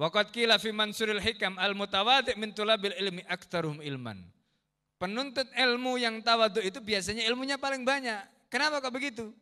Waqat 0.00 0.32
kila 0.32 0.56
fi 0.56 0.72
mansuril 0.72 1.20
hikam 1.20 1.60
al 1.60 1.76
mutawadi' 1.76 2.32
min 2.40 2.56
tulabil 2.56 2.96
ilmi 2.96 3.28
aktaruhum 3.28 3.84
ilman. 3.84 4.24
Penuntut 4.96 5.52
ilmu 5.52 6.00
yang 6.00 6.24
tawadu 6.24 6.64
itu 6.64 6.80
biasanya 6.80 7.28
ilmunya 7.28 7.60
paling 7.60 7.84
banyak. 7.84 8.24
Kenapa 8.48 8.80
kok 8.80 8.88
begitu? 8.88 9.36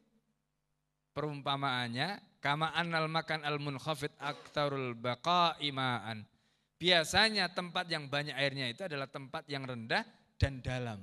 Perumpamaannya 1.15 2.32
Kama 2.43 2.75
annal 2.75 3.07
makan 3.07 3.47
al 3.47 3.63
munkhafid 3.63 4.11
aktarul 4.19 4.99
baqa 4.99 5.55
imaan. 5.63 6.27
Biasanya 6.75 7.55
tempat 7.55 7.87
yang 7.87 8.11
banyak 8.11 8.35
airnya 8.35 8.67
itu 8.67 8.83
adalah 8.83 9.07
tempat 9.07 9.47
yang 9.47 9.63
rendah 9.63 10.03
dan 10.35 10.59
dalam. 10.59 10.99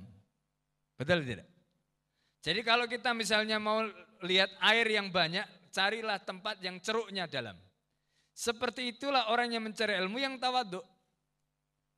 Betul 1.00 1.24
tidak? 1.24 1.48
Jadi 2.44 2.60
kalau 2.60 2.84
kita 2.84 3.16
misalnya 3.16 3.56
mau 3.56 3.80
lihat 4.20 4.52
air 4.60 4.84
yang 4.92 5.08
banyak, 5.08 5.72
carilah 5.72 6.20
tempat 6.20 6.60
yang 6.60 6.76
ceruknya 6.84 7.24
dalam. 7.24 7.56
Seperti 8.36 8.92
itulah 8.92 9.32
orang 9.32 9.56
yang 9.56 9.64
mencari 9.64 9.96
ilmu 9.96 10.20
yang 10.20 10.36
tawaduk. 10.36 10.84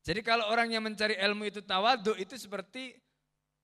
Jadi 0.06 0.22
kalau 0.22 0.54
orang 0.54 0.70
yang 0.70 0.86
mencari 0.86 1.18
ilmu 1.18 1.50
itu 1.50 1.66
tawaduk 1.66 2.14
itu 2.14 2.38
seperti 2.38 2.94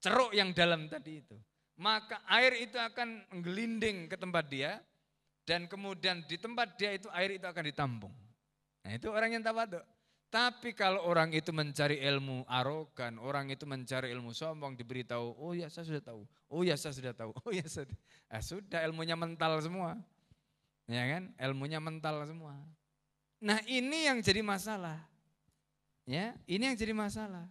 ceruk 0.03 0.35
yang 0.35 0.51
dalam 0.51 0.91
tadi 0.91 1.23
itu. 1.23 1.39
Maka 1.79 2.27
air 2.27 2.59
itu 2.59 2.75
akan 2.75 3.31
menggelinding 3.31 4.11
ke 4.11 4.19
tempat 4.19 4.51
dia 4.51 4.83
dan 5.49 5.65
kemudian 5.65 6.21
di 6.29 6.37
tempat 6.37 6.77
dia 6.77 6.93
itu 6.93 7.09
air 7.17 7.41
itu 7.41 7.49
akan 7.49 7.65
ditampung. 7.65 8.13
Nah 8.85 8.93
itu 8.93 9.09
orang 9.09 9.33
yang 9.33 9.41
tawaduk. 9.41 9.81
Tapi 10.29 10.77
kalau 10.77 11.09
orang 11.09 11.33
itu 11.33 11.57
mencari 11.57 12.05
ilmu 12.05 12.45
arogan, 12.45 13.17
orang 13.17 13.49
itu 13.49 13.65
mencari 13.65 14.13
ilmu 14.13 14.37
sombong, 14.37 14.77
diberitahu, 14.77 15.41
oh 15.41 15.57
ya 15.57 15.73
saya 15.73 15.89
sudah 15.89 16.05
tahu, 16.05 16.21
oh 16.53 16.61
ya 16.61 16.77
saya 16.77 16.93
sudah 16.93 17.17
tahu, 17.17 17.33
oh 17.49 17.49
ya 17.49 17.65
sudah. 17.65 17.97
Ah, 18.29 18.45
sudah 18.45 18.85
ilmunya 18.85 19.17
mental 19.17 19.57
semua. 19.65 19.97
Ya 20.85 21.01
kan? 21.17 21.33
Ilmunya 21.41 21.81
mental 21.81 22.29
semua. 22.29 22.53
Nah 23.41 23.65
ini 23.65 24.05
yang 24.05 24.21
jadi 24.21 24.45
masalah. 24.45 25.01
Ya, 26.05 26.37
ini 26.45 26.69
yang 26.69 26.77
jadi 26.77 26.93
masalah. 26.93 27.49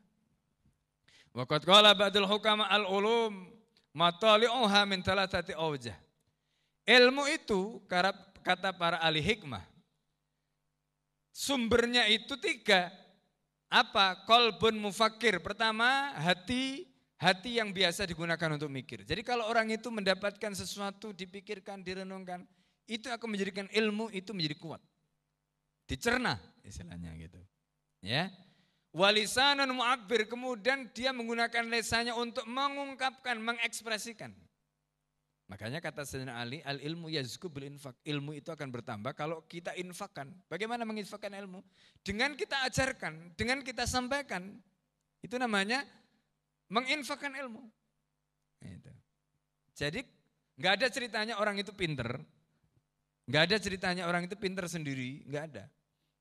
Waqat 1.34 1.66
qala 1.66 1.98
ba'dul 1.98 2.30
hukama 2.30 2.70
al-ulum 2.70 3.50
matali'uha 3.90 4.86
min 4.86 5.02
thalathati 5.02 5.58
awjah. 5.58 5.98
Ilmu 6.88 7.28
itu 7.28 7.84
kata 8.42 8.72
para 8.72 9.04
ahli 9.04 9.20
hikmah. 9.20 9.62
Sumbernya 11.36 12.08
itu 12.08 12.40
tiga. 12.40 12.90
Apa? 13.68 14.24
Kolbun 14.24 14.80
mufakir. 14.80 15.44
Pertama, 15.44 16.16
hati 16.16 16.88
hati 17.20 17.58
yang 17.60 17.76
biasa 17.76 18.08
digunakan 18.08 18.56
untuk 18.56 18.72
mikir. 18.72 19.04
Jadi 19.04 19.22
kalau 19.26 19.46
orang 19.50 19.68
itu 19.74 19.92
mendapatkan 19.92 20.54
sesuatu, 20.56 21.12
dipikirkan, 21.12 21.84
direnungkan, 21.84 22.46
itu 22.88 23.12
akan 23.12 23.28
menjadikan 23.28 23.68
ilmu 23.70 24.08
itu 24.16 24.32
menjadi 24.32 24.56
kuat. 24.58 24.82
Dicerna 25.90 26.40
istilahnya 26.64 27.12
gitu. 27.20 27.40
Ya. 28.00 28.32
Walisanun 28.96 29.70
mu'abbir, 29.76 30.26
kemudian 30.26 30.90
dia 30.96 31.12
menggunakan 31.12 31.68
lesanya 31.68 32.16
untuk 32.16 32.48
mengungkapkan, 32.48 33.38
mengekspresikan. 33.38 34.32
Makanya 35.48 35.80
kata 35.80 36.04
Sayyidina 36.04 36.44
Ali, 36.44 36.60
al 36.60 36.84
ilmu 36.84 37.08
yazku 37.08 37.48
bil 37.48 37.72
infak. 37.72 37.96
Ilmu 38.04 38.36
itu 38.36 38.52
akan 38.52 38.68
bertambah 38.68 39.16
kalau 39.16 39.48
kita 39.48 39.72
infakkan. 39.80 40.28
Bagaimana 40.52 40.84
menginfakkan 40.84 41.32
ilmu? 41.32 41.64
Dengan 42.04 42.36
kita 42.36 42.68
ajarkan, 42.68 43.32
dengan 43.40 43.64
kita 43.64 43.88
sampaikan. 43.88 44.60
Itu 45.24 45.40
namanya 45.40 45.88
menginfakkan 46.68 47.32
ilmu. 47.32 47.64
Itu. 48.60 48.92
Jadi 49.72 50.04
nggak 50.60 50.74
ada 50.84 50.88
ceritanya 50.92 51.40
orang 51.40 51.56
itu 51.64 51.72
pinter. 51.72 52.20
Nggak 53.28 53.44
ada 53.48 53.58
ceritanya 53.60 54.04
orang 54.08 54.28
itu 54.28 54.36
pinter 54.36 54.68
sendiri, 54.68 55.24
nggak 55.28 55.44
ada. 55.52 55.64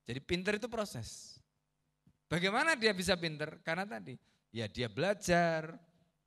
Jadi 0.07 0.21
pinter 0.23 0.59
itu 0.59 0.71
proses. 0.71 1.39
Bagaimana 2.31 2.79
dia 2.79 2.95
bisa 2.95 3.15
pinter? 3.19 3.63
Karena 3.63 3.87
tadi, 3.87 4.15
ya 4.51 4.67
dia 4.67 4.91
belajar, 4.91 5.79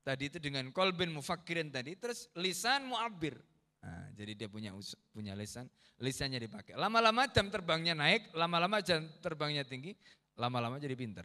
tadi 0.04 0.32
itu 0.32 0.38
dengan 0.42 0.70
kolbin 0.74 1.12
mufakirin 1.14 1.70
tadi, 1.70 1.96
terus 1.96 2.28
lisan 2.38 2.88
muabir. 2.88 3.38
Nah, 3.80 4.12
jadi 4.16 4.36
dia 4.36 4.50
punya 4.52 4.76
punya 5.16 5.34
lisan, 5.36 5.70
lisannya 6.04 6.40
dipakai. 6.44 6.76
Lama-lama 6.76 7.28
jam 7.32 7.48
terbangnya 7.48 7.96
naik, 7.96 8.32
lama-lama 8.36 8.84
jam 8.84 9.08
terbangnya 9.24 9.64
tinggi, 9.64 9.96
lama-lama 10.36 10.76
jadi 10.80 10.96
pinter. 11.00 11.24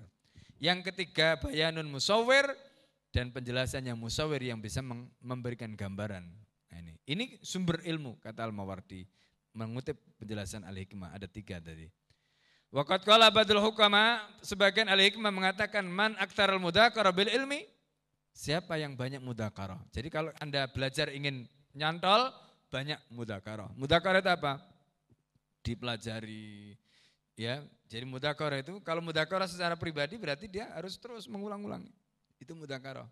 Yang 0.63 0.93
ketiga 0.93 1.35
bayanun 1.43 1.91
musawir 1.91 2.47
dan 3.11 3.35
penjelasan 3.35 3.83
yang 3.87 3.99
musawir 3.99 4.39
yang 4.43 4.63
bisa 4.63 4.83
memberikan 5.19 5.75
gambaran. 5.75 6.25
Nah, 6.71 6.79
ini. 6.79 6.95
ini 7.07 7.25
sumber 7.43 7.83
ilmu 7.83 8.23
kata 8.23 8.47
Al-Mawardi. 8.47 9.07
Mengutip 9.55 9.95
penjelasan 10.19 10.67
Al-Hikmah 10.67 11.15
ada 11.15 11.31
tiga 11.31 11.63
tadi. 11.63 11.87
Wakat 12.75 13.07
kala 13.07 13.31
badul 13.31 13.63
hukama 13.63 14.19
sebagian 14.43 14.91
al-hikmah 14.91 15.31
mengatakan 15.31 15.87
man 15.87 16.19
aktarul 16.19 16.59
mudakara 16.59 17.15
bil 17.15 17.31
ilmi 17.31 17.63
Siapa 18.35 18.75
yang 18.83 18.99
banyak 18.99 19.23
mudakarah? 19.23 19.79
Jadi 19.95 20.11
kalau 20.11 20.35
Anda 20.43 20.67
belajar 20.67 21.07
ingin 21.15 21.47
nyantol, 21.71 22.35
banyak 22.67 22.99
mudakarah. 23.15 23.71
Mudakarah 23.79 24.19
itu 24.19 24.31
apa? 24.35 24.59
Dipelajari. 25.63 26.75
Ya, 27.39 27.63
jadi 27.87 28.03
mudakarah 28.03 28.59
itu 28.59 28.83
kalau 28.83 28.99
mudakarah 28.99 29.47
secara 29.47 29.79
pribadi 29.79 30.19
berarti 30.19 30.51
dia 30.51 30.67
harus 30.75 30.99
terus 30.99 31.31
mengulang-ulang. 31.31 31.87
Itu 32.43 32.59
mudakarah. 32.59 33.07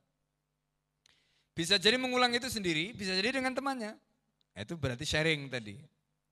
Bisa 1.54 1.78
jadi 1.78 1.94
mengulang 1.94 2.34
itu 2.34 2.50
sendiri, 2.50 2.90
bisa 2.90 3.14
jadi 3.14 3.38
dengan 3.38 3.54
temannya. 3.54 3.94
Itu 4.58 4.74
berarti 4.74 5.06
sharing 5.06 5.46
tadi. 5.46 5.78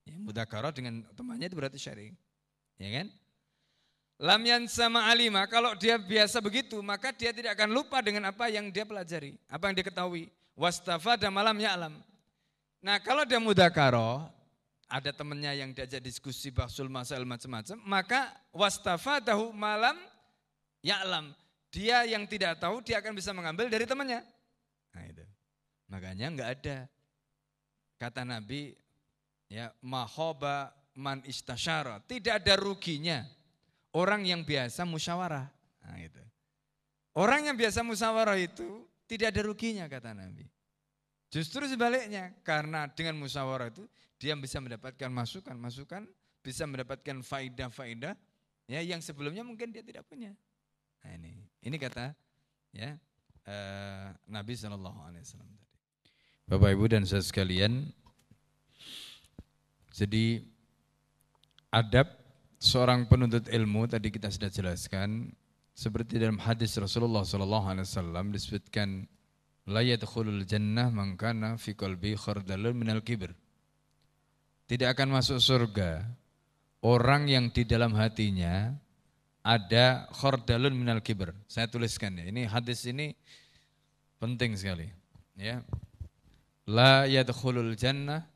Ya, 0.02 0.18
mudakarah 0.18 0.74
dengan 0.74 1.06
temannya 1.14 1.46
itu 1.46 1.54
berarti 1.54 1.78
sharing. 1.78 2.14
Ya 2.74 2.88
kan? 2.90 3.06
Lam 4.20 4.44
sama 4.68 5.08
alima, 5.08 5.48
kalau 5.48 5.72
dia 5.72 5.96
biasa 5.96 6.44
begitu, 6.44 6.76
maka 6.84 7.08
dia 7.08 7.32
tidak 7.32 7.56
akan 7.56 7.72
lupa 7.72 8.04
dengan 8.04 8.28
apa 8.28 8.52
yang 8.52 8.68
dia 8.68 8.84
pelajari, 8.84 9.40
apa 9.48 9.64
yang 9.64 9.74
dia 9.80 9.86
ketahui. 9.88 10.28
Wastafa 10.52 11.16
dan 11.16 11.32
malam 11.32 11.56
ya'lam. 11.56 11.96
Nah 12.84 13.00
kalau 13.00 13.24
dia 13.24 13.40
mudakaro, 13.40 14.28
ada 14.84 15.08
temannya 15.08 15.64
yang 15.64 15.72
diajak 15.72 16.04
diskusi 16.04 16.52
bahsul 16.52 16.92
masail 16.92 17.24
macam-macam, 17.24 17.80
maka 17.80 18.28
wastafa 18.52 19.24
tahu 19.24 19.56
malam 19.56 19.96
ya'lam. 20.84 21.32
Dia 21.72 22.04
yang 22.04 22.28
tidak 22.28 22.60
tahu, 22.60 22.84
dia 22.84 23.00
akan 23.00 23.16
bisa 23.16 23.32
mengambil 23.32 23.72
dari 23.72 23.88
temannya. 23.88 24.20
Nah 24.92 25.04
itu. 25.08 25.24
Makanya 25.88 26.28
enggak 26.28 26.50
ada. 26.60 26.76
Kata 27.96 28.28
Nabi, 28.28 28.76
ya 29.48 29.72
mahoba 29.80 30.76
man 30.92 31.24
istasyara. 31.24 32.04
Tidak 32.04 32.36
ada 32.36 32.60
ruginya 32.60 33.39
orang 33.94 34.26
yang 34.26 34.42
biasa 34.46 34.86
musyawarah. 34.86 35.46
Nah, 35.86 35.98
itu. 35.98 36.22
Orang 37.16 37.46
yang 37.46 37.58
biasa 37.58 37.82
musyawarah 37.82 38.38
itu 38.38 38.86
tidak 39.10 39.34
ada 39.34 39.40
ruginya 39.42 39.84
kata 39.90 40.14
Nabi. 40.14 40.46
Justru 41.30 41.66
sebaliknya, 41.66 42.34
karena 42.42 42.90
dengan 42.90 43.18
musyawarah 43.18 43.70
itu 43.70 43.86
dia 44.18 44.34
bisa 44.38 44.58
mendapatkan 44.62 45.10
masukan-masukan, 45.10 46.06
bisa 46.42 46.66
mendapatkan 46.66 47.22
faidah-faidah 47.22 48.14
ya 48.70 48.80
yang 48.82 49.02
sebelumnya 49.02 49.42
mungkin 49.42 49.74
dia 49.74 49.82
tidak 49.82 50.06
punya. 50.06 50.30
Nah 51.02 51.10
ini, 51.16 51.42
ini 51.64 51.76
kata 51.80 52.14
ya 52.70 52.94
uh, 53.46 54.14
Nabi 54.30 54.54
Shallallahu 54.54 54.98
Alaihi 55.06 55.22
Wasallam. 55.26 55.52
Bapak 56.50 56.70
Ibu 56.74 56.84
dan 56.90 57.02
saudara 57.06 57.26
sekalian, 57.26 57.90
jadi 59.94 60.42
adab 61.70 62.19
seorang 62.60 63.08
penuntut 63.08 63.48
ilmu 63.48 63.88
tadi 63.88 64.12
kita 64.12 64.28
sudah 64.28 64.52
jelaskan 64.52 65.32
seperti 65.72 66.20
dalam 66.20 66.36
hadis 66.36 66.76
Rasulullah 66.76 67.24
sallallahu 67.24 67.72
alaihi 67.72 67.88
wasallam 67.88 68.36
disebutkan 68.36 69.08
la 69.64 69.80
yadkhulul 69.80 70.44
jannah 70.44 70.92
man 70.92 71.16
kana 71.16 71.56
fi 71.56 71.72
qalbi 71.72 72.20
khardalun 72.20 72.76
minal 72.76 73.00
kibr. 73.00 73.32
Tidak 74.68 74.86
akan 74.92 75.08
masuk 75.18 75.40
surga 75.40 76.04
orang 76.84 77.32
yang 77.32 77.48
di 77.48 77.64
dalam 77.64 77.96
hatinya 77.96 78.76
ada 79.40 80.04
khardalun 80.12 80.76
minal 80.76 81.00
kibr. 81.00 81.32
Saya 81.48 81.64
tuliskan 81.64 82.12
ya. 82.20 82.28
Ini 82.28 82.44
hadis 82.44 82.84
ini 82.84 83.16
penting 84.20 84.52
sekali, 84.60 84.92
ya. 85.40 85.64
La 86.68 87.08
yadkhulul 87.08 87.72
jannah 87.72 88.28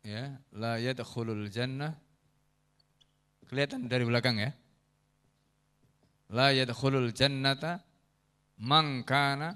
ya, 0.00 0.32
la 0.50 0.80
yadkhulul 0.80 1.52
jannah 1.52 1.92
Kelihatan 3.48 3.86
dari 3.86 4.04
belakang 4.08 4.40
ya. 4.40 4.50
La 6.32 6.50
yadkhulul 6.50 7.12
jannata 7.12 7.84
mangkana 8.58 9.54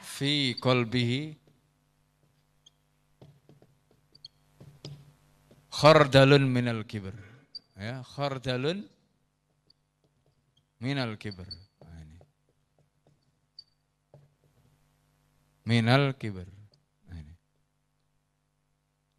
fi 0.00 0.54
qalbihi 0.56 1.36
khardalun 5.70 6.48
minal 6.48 6.84
kibr. 6.88 7.12
Ya, 7.76 8.00
khardalun 8.16 8.88
minal 10.80 11.16
kibr. 11.20 11.44
Nah, 11.84 12.00
minal 15.68 16.16
kibr. 16.16 16.55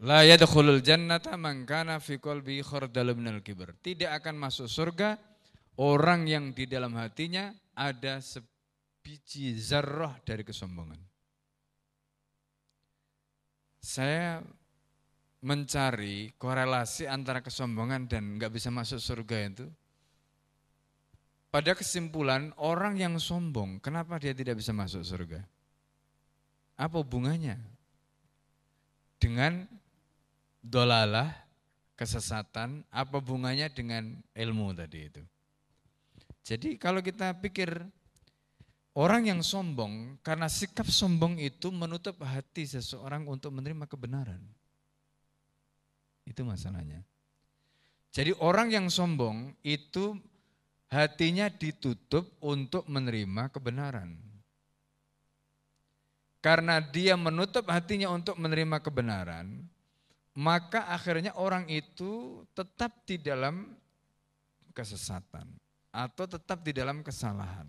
La 0.05 0.21
yadkhulul 0.21 0.85
jannata 0.85 1.33
man 1.41 1.65
kana 1.65 1.97
fi 1.97 2.21
qalbi. 2.21 2.61
Tidak 2.61 4.11
akan 4.13 4.35
masuk 4.37 4.69
surga 4.69 5.17
orang 5.81 6.29
yang 6.29 6.53
di 6.53 6.69
dalam 6.69 6.93
hatinya 6.93 7.49
ada 7.73 8.21
sebiji 8.21 9.57
zarrah 9.57 10.13
dari 10.21 10.45
kesombongan. 10.45 11.01
Saya 13.81 14.37
mencari 15.41 16.33
korelasi 16.37 17.09
antara 17.09 17.41
kesombongan 17.41 18.05
dan 18.05 18.37
nggak 18.37 18.53
bisa 18.53 18.69
masuk 18.69 19.01
surga 19.01 19.37
itu. 19.49 19.65
Pada 21.49 21.73
kesimpulan 21.73 22.53
orang 22.59 22.99
yang 22.99 23.17
sombong, 23.17 23.81
kenapa 23.81 24.19
dia 24.21 24.35
tidak 24.35 24.61
bisa 24.61 24.75
masuk 24.75 25.01
surga? 25.01 25.41
Apa 26.77 27.01
hubungannya 27.01 27.57
dengan 29.17 29.65
dolalah, 30.68 31.32
kesesatan, 31.95 32.84
apa 32.91 33.18
bunganya 33.24 33.72
dengan 33.72 34.20
ilmu 34.36 34.76
tadi 34.76 34.99
itu. 35.07 35.24
Jadi 36.43 36.80
kalau 36.80 37.03
kita 37.03 37.36
pikir 37.39 37.72
orang 38.95 39.28
yang 39.28 39.41
sombong, 39.43 40.20
karena 40.24 40.47
sikap 40.47 40.88
sombong 40.88 41.39
itu 41.39 41.72
menutup 41.72 42.20
hati 42.24 42.68
seseorang 42.68 43.28
untuk 43.28 43.51
menerima 43.55 43.88
kebenaran. 43.88 44.39
Itu 46.28 46.43
masalahnya. 46.43 47.03
Jadi 48.11 48.36
orang 48.39 48.72
yang 48.72 48.88
sombong 48.88 49.55
itu 49.63 50.15
hatinya 50.88 51.51
ditutup 51.51 52.28
untuk 52.39 52.88
menerima 52.88 53.51
kebenaran. 53.51 54.15
Karena 56.39 56.80
dia 56.80 57.20
menutup 57.20 57.68
hatinya 57.68 58.07
untuk 58.13 58.39
menerima 58.39 58.80
kebenaran, 58.80 59.68
maka 60.38 60.85
akhirnya 60.93 61.33
orang 61.33 61.65
itu 61.65 62.45
tetap 62.53 62.93
di 63.09 63.17
dalam 63.17 63.73
kesesatan 64.77 65.49
atau 65.89 66.29
tetap 66.29 66.61
di 66.61 66.77
dalam 66.77 67.01
kesalahan. 67.01 67.65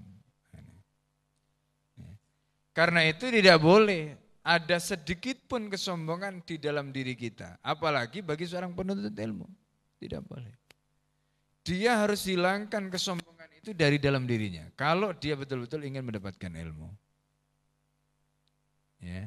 Karena 2.77 3.03
itu 3.09 3.27
tidak 3.27 3.59
boleh 3.59 4.15
ada 4.45 4.79
sedikit 4.79 5.35
pun 5.51 5.67
kesombongan 5.67 6.47
di 6.47 6.63
dalam 6.63 6.95
diri 6.95 7.19
kita, 7.19 7.59
apalagi 7.59 8.23
bagi 8.23 8.47
seorang 8.47 8.71
penuntut 8.71 9.17
ilmu. 9.17 9.49
Tidak 9.99 10.23
boleh. 10.23 10.55
Dia 11.67 12.07
harus 12.07 12.23
hilangkan 12.29 12.87
kesombongan 12.87 13.51
itu 13.59 13.75
dari 13.75 13.99
dalam 13.99 14.31
dirinya. 14.31 14.71
Kalau 14.79 15.11
dia 15.11 15.35
betul-betul 15.35 15.83
ingin 15.91 16.07
mendapatkan 16.07 16.53
ilmu. 16.55 16.87
Ya. 19.03 19.27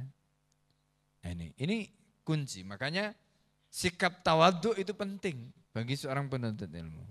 Ini 1.27 1.53
ini 1.59 1.91
kunci. 2.23 2.63
Makanya 2.63 3.11
sikap 3.71 4.19
tawaduk 4.19 4.75
itu 4.75 4.91
penting 4.91 5.47
bagi 5.71 5.95
seorang 5.95 6.27
penuntut 6.27 6.67
ilmu. 6.67 7.07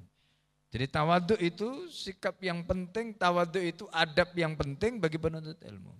Jadi 0.70 0.86
tawaduk 0.86 1.40
itu 1.40 1.88
sikap 1.90 2.38
yang 2.44 2.62
penting, 2.62 3.16
tawaduk 3.16 3.64
itu 3.64 3.84
adab 3.90 4.30
yang 4.38 4.54
penting 4.54 5.02
bagi 5.02 5.18
penuntut 5.18 5.58
ilmu. 5.64 5.90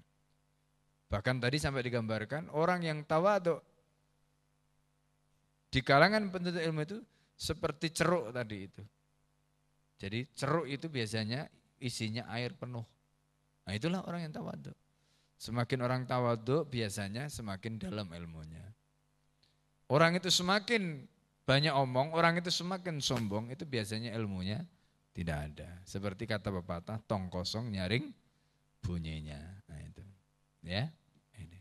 Bahkan 1.10 1.42
tadi 1.42 1.58
sampai 1.58 1.82
digambarkan 1.82 2.54
orang 2.54 2.86
yang 2.86 3.02
tawaduk 3.02 3.58
di 5.74 5.82
kalangan 5.82 6.30
penuntut 6.30 6.62
ilmu 6.62 6.86
itu 6.86 6.98
seperti 7.34 7.90
ceruk 7.90 8.30
tadi 8.30 8.68
itu. 8.70 8.82
Jadi 9.98 10.28
ceruk 10.38 10.70
itu 10.70 10.86
biasanya 10.86 11.50
isinya 11.82 12.30
air 12.30 12.54
penuh. 12.54 12.86
Nah 13.66 13.72
itulah 13.74 14.06
orang 14.06 14.28
yang 14.28 14.34
tawaduk. 14.36 14.76
Semakin 15.40 15.78
orang 15.82 16.02
tawaduk 16.06 16.68
biasanya 16.70 17.26
semakin 17.26 17.80
dalam 17.80 18.06
ilmunya. 18.12 18.70
Orang 19.90 20.14
itu 20.14 20.30
semakin 20.30 21.02
banyak 21.42 21.74
omong, 21.74 22.14
orang 22.14 22.38
itu 22.38 22.46
semakin 22.46 23.02
sombong, 23.02 23.50
itu 23.50 23.66
biasanya 23.66 24.14
ilmunya 24.14 24.62
tidak 25.10 25.50
ada. 25.50 25.66
Seperti 25.82 26.30
kata 26.30 26.46
pepatah, 26.46 27.02
tong 27.10 27.26
kosong 27.26 27.74
nyaring 27.74 28.06
bunyinya. 28.86 29.42
Nah 29.66 29.78
itu. 29.82 30.02
Ya. 30.62 30.86
Ini. 31.34 31.58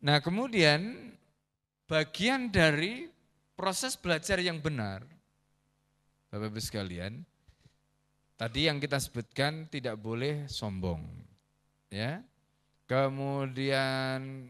Nah, 0.00 0.24
kemudian 0.24 1.12
bagian 1.84 2.48
dari 2.48 3.12
proses 3.52 3.92
belajar 3.92 4.40
yang 4.40 4.56
benar 4.56 5.04
Bapak 6.32 6.48
Ibu 6.48 6.64
sekalian, 6.64 7.20
tadi 8.40 8.72
yang 8.72 8.80
kita 8.80 8.96
sebutkan 8.96 9.68
tidak 9.68 10.00
boleh 10.00 10.48
sombong. 10.48 11.04
Ya. 11.92 12.24
Kemudian 12.88 14.48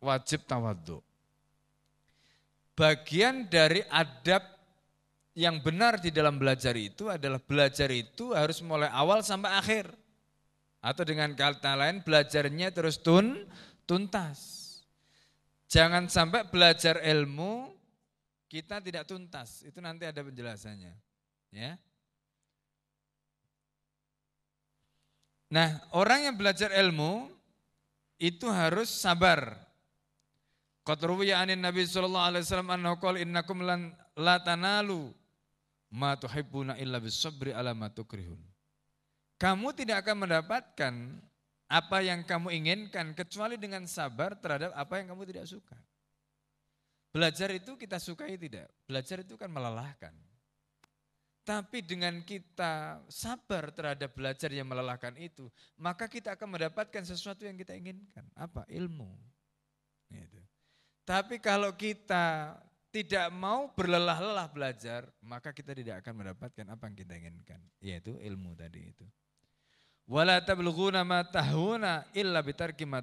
wajib 0.00 0.48
tawaduk 0.48 1.09
bagian 2.80 3.44
dari 3.44 3.84
adab 3.92 4.40
yang 5.36 5.60
benar 5.60 6.00
di 6.00 6.08
dalam 6.08 6.40
belajar 6.40 6.72
itu 6.80 7.12
adalah 7.12 7.36
belajar 7.36 7.92
itu 7.92 8.32
harus 8.32 8.64
mulai 8.64 8.88
awal 8.88 9.20
sampai 9.20 9.52
akhir. 9.52 9.92
Atau 10.80 11.04
dengan 11.04 11.36
kata 11.36 11.76
lain 11.76 12.00
belajarnya 12.00 12.72
terus 12.72 12.96
tun, 13.04 13.44
tuntas. 13.84 14.56
Jangan 15.68 16.08
sampai 16.08 16.48
belajar 16.48 17.04
ilmu 17.04 17.68
kita 18.48 18.80
tidak 18.80 19.04
tuntas. 19.04 19.60
Itu 19.60 19.84
nanti 19.84 20.08
ada 20.08 20.24
penjelasannya. 20.24 20.96
Ya. 21.52 21.76
Nah, 25.52 25.84
orang 25.92 26.32
yang 26.32 26.36
belajar 26.40 26.72
ilmu 26.72 27.28
itu 28.16 28.48
harus 28.48 28.88
sabar 28.88 29.69
Qad 30.90 31.06
ruwiya 31.06 31.38
anin 31.38 31.62
Nabi 31.62 31.86
sallallahu 31.86 32.26
alaihi 32.34 32.42
wasallam 32.42 32.74
annahu 32.74 32.98
qala 32.98 33.22
innakum 33.22 33.62
lan 33.62 33.94
la 34.18 34.42
tanalu 34.42 35.14
ma 35.94 36.18
tuhibbuna 36.18 36.82
illa 36.82 36.98
bisabri 36.98 37.54
ala 37.54 37.70
ma 37.78 37.94
tukrihun. 37.94 38.42
Kamu 39.38 39.70
tidak 39.70 40.02
akan 40.02 40.26
mendapatkan 40.26 40.94
apa 41.70 42.02
yang 42.02 42.26
kamu 42.26 42.50
inginkan 42.58 43.14
kecuali 43.14 43.54
dengan 43.54 43.86
sabar 43.86 44.34
terhadap 44.34 44.74
apa 44.74 44.98
yang 44.98 45.14
kamu 45.14 45.30
tidak 45.30 45.46
suka. 45.46 45.78
Belajar 47.14 47.54
itu 47.54 47.78
kita 47.78 48.02
sukai 48.02 48.34
tidak? 48.34 48.66
Belajar 48.82 49.22
itu 49.22 49.38
kan 49.38 49.46
melelahkan. 49.46 50.10
Tapi 51.46 51.86
dengan 51.86 52.18
kita 52.26 52.98
sabar 53.06 53.70
terhadap 53.70 54.10
belajar 54.10 54.50
yang 54.50 54.66
melelahkan 54.66 55.14
itu, 55.22 55.46
maka 55.78 56.10
kita 56.10 56.34
akan 56.34 56.58
mendapatkan 56.58 57.06
sesuatu 57.06 57.46
yang 57.46 57.54
kita 57.54 57.78
inginkan. 57.78 58.26
Apa? 58.34 58.66
Ilmu. 58.66 59.38
Tapi 61.10 61.42
kalau 61.42 61.74
kita 61.74 62.54
tidak 62.94 63.26
mau 63.34 63.66
berlelah-lelah 63.74 64.46
belajar, 64.46 65.10
maka 65.26 65.50
kita 65.50 65.74
tidak 65.74 66.06
akan 66.06 66.22
mendapatkan 66.22 66.66
apa 66.70 66.86
yang 66.86 66.94
kita 66.94 67.12
inginkan, 67.18 67.60
yaitu 67.82 68.14
ilmu 68.22 68.54
tadi 68.54 68.94
itu. 68.94 69.02
Wala 70.06 70.38
tablughuna 70.38 71.02
ma 71.02 71.26
tahuna 71.26 72.06
illa 72.14 72.38
bitarki 72.46 72.86
ma. 72.86 73.02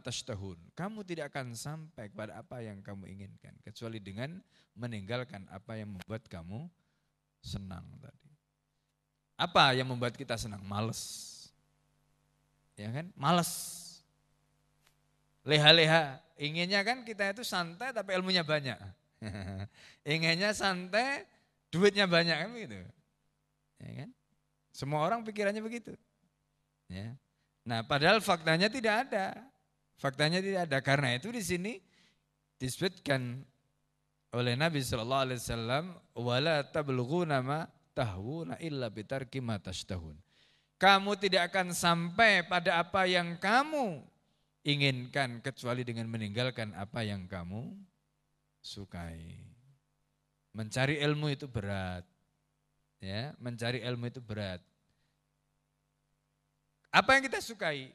Kamu 0.72 1.04
tidak 1.04 1.36
akan 1.36 1.52
sampai 1.52 2.08
kepada 2.08 2.40
apa 2.40 2.64
yang 2.64 2.80
kamu 2.80 3.12
inginkan 3.12 3.52
kecuali 3.60 4.00
dengan 4.00 4.40
meninggalkan 4.76 5.44
apa 5.52 5.76
yang 5.76 5.92
membuat 5.92 6.32
kamu 6.32 6.64
senang 7.44 7.84
tadi. 8.00 8.32
Apa 9.36 9.76
yang 9.76 9.88
membuat 9.88 10.16
kita 10.16 10.40
senang? 10.40 10.64
Males. 10.64 11.36
Ya 12.80 12.88
kan? 12.88 13.12
Males. 13.20 13.87
Leha-leha, 15.48 16.20
Inginnya 16.38 16.86
kan 16.86 17.02
kita 17.02 17.34
itu 17.34 17.42
santai 17.42 17.90
tapi 17.90 18.14
ilmunya 18.14 18.46
banyak. 18.46 18.78
Inginnya 20.14 20.54
santai, 20.54 21.26
duitnya 21.74 22.06
banyak 22.06 22.38
kan 22.38 22.50
begitu. 22.54 22.78
Ya 23.82 23.92
kan? 24.06 24.10
Semua 24.70 25.02
orang 25.02 25.26
pikirannya 25.26 25.64
begitu. 25.66 25.98
Ya. 26.86 27.18
Nah, 27.66 27.82
padahal 27.82 28.22
faktanya 28.22 28.70
tidak 28.70 29.10
ada. 29.10 29.34
Faktanya 29.98 30.38
tidak 30.38 30.70
ada. 30.70 30.78
Karena 30.86 31.18
itu 31.18 31.34
di 31.34 31.42
sini 31.42 31.82
disebutkan 32.62 33.42
oleh 34.38 34.54
Nabi 34.54 34.86
Shallallahu 34.86 35.26
Alaihi 35.26 35.42
Wasallam, 35.42 35.86
wala 36.14 36.62
tabluguna 36.70 37.42
ma 37.42 37.66
tahwuna 37.98 38.62
illa 38.62 38.94
bitarki 38.94 39.42
tashtahun. 39.42 40.14
Kamu 40.78 41.18
tidak 41.18 41.50
akan 41.50 41.74
sampai 41.74 42.46
pada 42.46 42.78
apa 42.78 43.10
yang 43.10 43.42
kamu 43.42 44.06
inginkan 44.68 45.40
kecuali 45.40 45.88
dengan 45.88 46.12
meninggalkan 46.12 46.76
apa 46.76 47.08
yang 47.08 47.24
kamu 47.24 47.72
sukai. 48.60 49.40
Mencari 50.52 51.00
ilmu 51.00 51.32
itu 51.32 51.48
berat. 51.48 52.04
Ya, 53.00 53.32
mencari 53.40 53.80
ilmu 53.80 54.12
itu 54.12 54.20
berat. 54.20 54.60
Apa 56.92 57.16
yang 57.16 57.24
kita 57.30 57.40
sukai, 57.40 57.94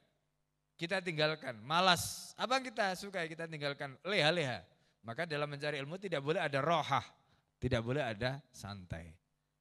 kita 0.81 1.05
tinggalkan. 1.05 1.59
Malas, 1.61 2.33
apa 2.41 2.57
yang 2.57 2.65
kita 2.65 2.97
sukai, 2.97 3.29
kita 3.29 3.45
tinggalkan. 3.45 3.93
Leha-leha. 4.07 4.65
Maka 5.03 5.27
dalam 5.27 5.51
mencari 5.51 5.77
ilmu 5.83 5.99
tidak 5.99 6.23
boleh 6.25 6.41
ada 6.41 6.63
rohah. 6.63 7.05
Tidak 7.59 7.83
boleh 7.83 8.01
ada 8.01 8.41
santai. 8.55 9.13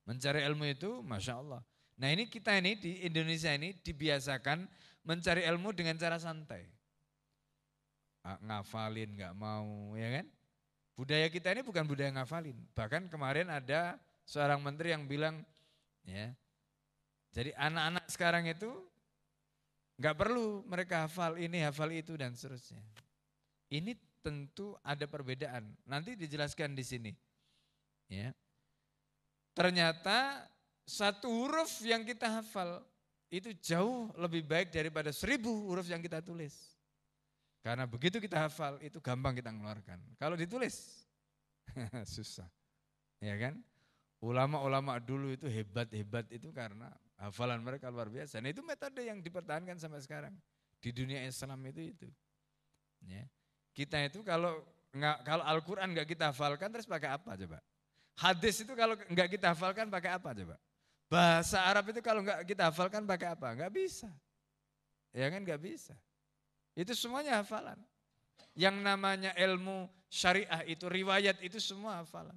Mencari 0.06 0.46
ilmu 0.46 0.64
itu 0.70 1.02
Masya 1.02 1.34
Allah. 1.42 1.62
Nah 1.98 2.10
ini 2.10 2.30
kita 2.30 2.54
ini 2.58 2.78
di 2.78 3.02
Indonesia 3.06 3.50
ini 3.54 3.74
dibiasakan 3.82 4.66
mencari 5.06 5.46
ilmu 5.46 5.74
dengan 5.74 5.98
cara 5.98 6.22
santai. 6.22 6.81
Ngafalin 8.22 9.18
nggak 9.18 9.34
mau 9.34 9.98
ya 9.98 10.22
kan. 10.22 10.26
Budaya 10.94 11.28
kita 11.32 11.54
ini 11.56 11.66
bukan 11.66 11.88
budaya 11.88 12.14
ngafalin. 12.14 12.58
Bahkan 12.78 13.10
kemarin 13.10 13.50
ada 13.50 13.98
seorang 14.28 14.62
menteri 14.62 14.94
yang 14.94 15.10
bilang 15.10 15.42
ya 16.06 16.30
jadi 17.32 17.56
anak-anak 17.56 18.06
sekarang 18.12 18.44
itu 18.52 18.70
nggak 19.96 20.16
perlu 20.20 20.68
mereka 20.68 21.08
hafal 21.08 21.40
ini, 21.40 21.64
hafal 21.64 21.88
itu 21.96 22.20
dan 22.20 22.36
seterusnya. 22.36 22.84
Ini 23.72 23.96
tentu 24.20 24.76
ada 24.84 25.08
perbedaan. 25.08 25.64
Nanti 25.88 26.20
dijelaskan 26.20 26.76
di 26.76 26.84
sini. 26.84 27.12
Ya. 28.12 28.36
Ternyata 29.56 30.44
satu 30.84 31.32
huruf 31.32 31.72
yang 31.88 32.04
kita 32.04 32.44
hafal 32.44 32.84
itu 33.32 33.56
jauh 33.64 34.12
lebih 34.20 34.44
baik 34.44 34.76
daripada 34.76 35.16
seribu 35.16 35.72
huruf 35.72 35.88
yang 35.88 36.04
kita 36.04 36.20
tulis. 36.20 36.52
Karena 37.62 37.86
begitu 37.86 38.18
kita 38.18 38.50
hafal 38.50 38.82
itu 38.82 38.98
gampang 38.98 39.38
kita 39.38 39.54
mengeluarkan. 39.54 40.02
Kalau 40.18 40.34
ditulis 40.34 41.06
susah. 42.18 42.50
Ya 43.22 43.38
kan? 43.38 43.62
Ulama-ulama 44.22 44.98
dulu 45.02 45.34
itu 45.34 45.46
hebat-hebat 45.50 46.30
itu 46.34 46.50
karena 46.54 46.90
hafalan 47.22 47.62
mereka 47.62 47.90
luar 47.94 48.10
biasa. 48.10 48.42
Nah 48.42 48.50
itu 48.50 48.66
metode 48.66 49.02
yang 49.06 49.22
dipertahankan 49.22 49.78
sampai 49.78 50.02
sekarang. 50.02 50.34
Di 50.82 50.90
dunia 50.90 51.22
Islam 51.26 51.62
itu 51.70 51.82
itu. 51.94 52.08
Ya. 53.06 53.26
Kita 53.78 54.02
itu 54.02 54.26
kalau 54.26 54.62
nggak 54.94 55.18
kalau 55.26 55.44
Al-Quran 55.46 55.94
nggak 55.94 56.10
kita 56.18 56.34
hafalkan 56.34 56.70
terus 56.74 56.90
pakai 56.90 57.14
apa 57.14 57.38
coba? 57.38 57.62
Hadis 58.18 58.66
itu 58.66 58.74
kalau 58.74 58.98
nggak 58.98 59.30
kita 59.38 59.54
hafalkan 59.54 59.86
pakai 59.90 60.12
apa 60.18 60.30
coba? 60.34 60.56
Bahasa 61.10 61.62
Arab 61.62 61.90
itu 61.94 62.02
kalau 62.02 62.26
nggak 62.26 62.42
kita 62.46 62.74
hafalkan 62.74 63.06
pakai 63.06 63.38
apa? 63.38 63.48
Nggak 63.54 63.72
bisa. 63.74 64.10
Ya 65.14 65.30
kan 65.30 65.46
nggak 65.46 65.62
bisa. 65.62 65.94
Itu 66.76 66.96
semuanya 66.96 67.44
hafalan. 67.44 67.78
Yang 68.56 68.76
namanya 68.84 69.32
ilmu 69.36 69.88
syariah 70.12 70.64
itu, 70.68 70.88
riwayat 70.92 71.40
itu 71.40 71.60
semua 71.60 72.04
hafalan. 72.04 72.36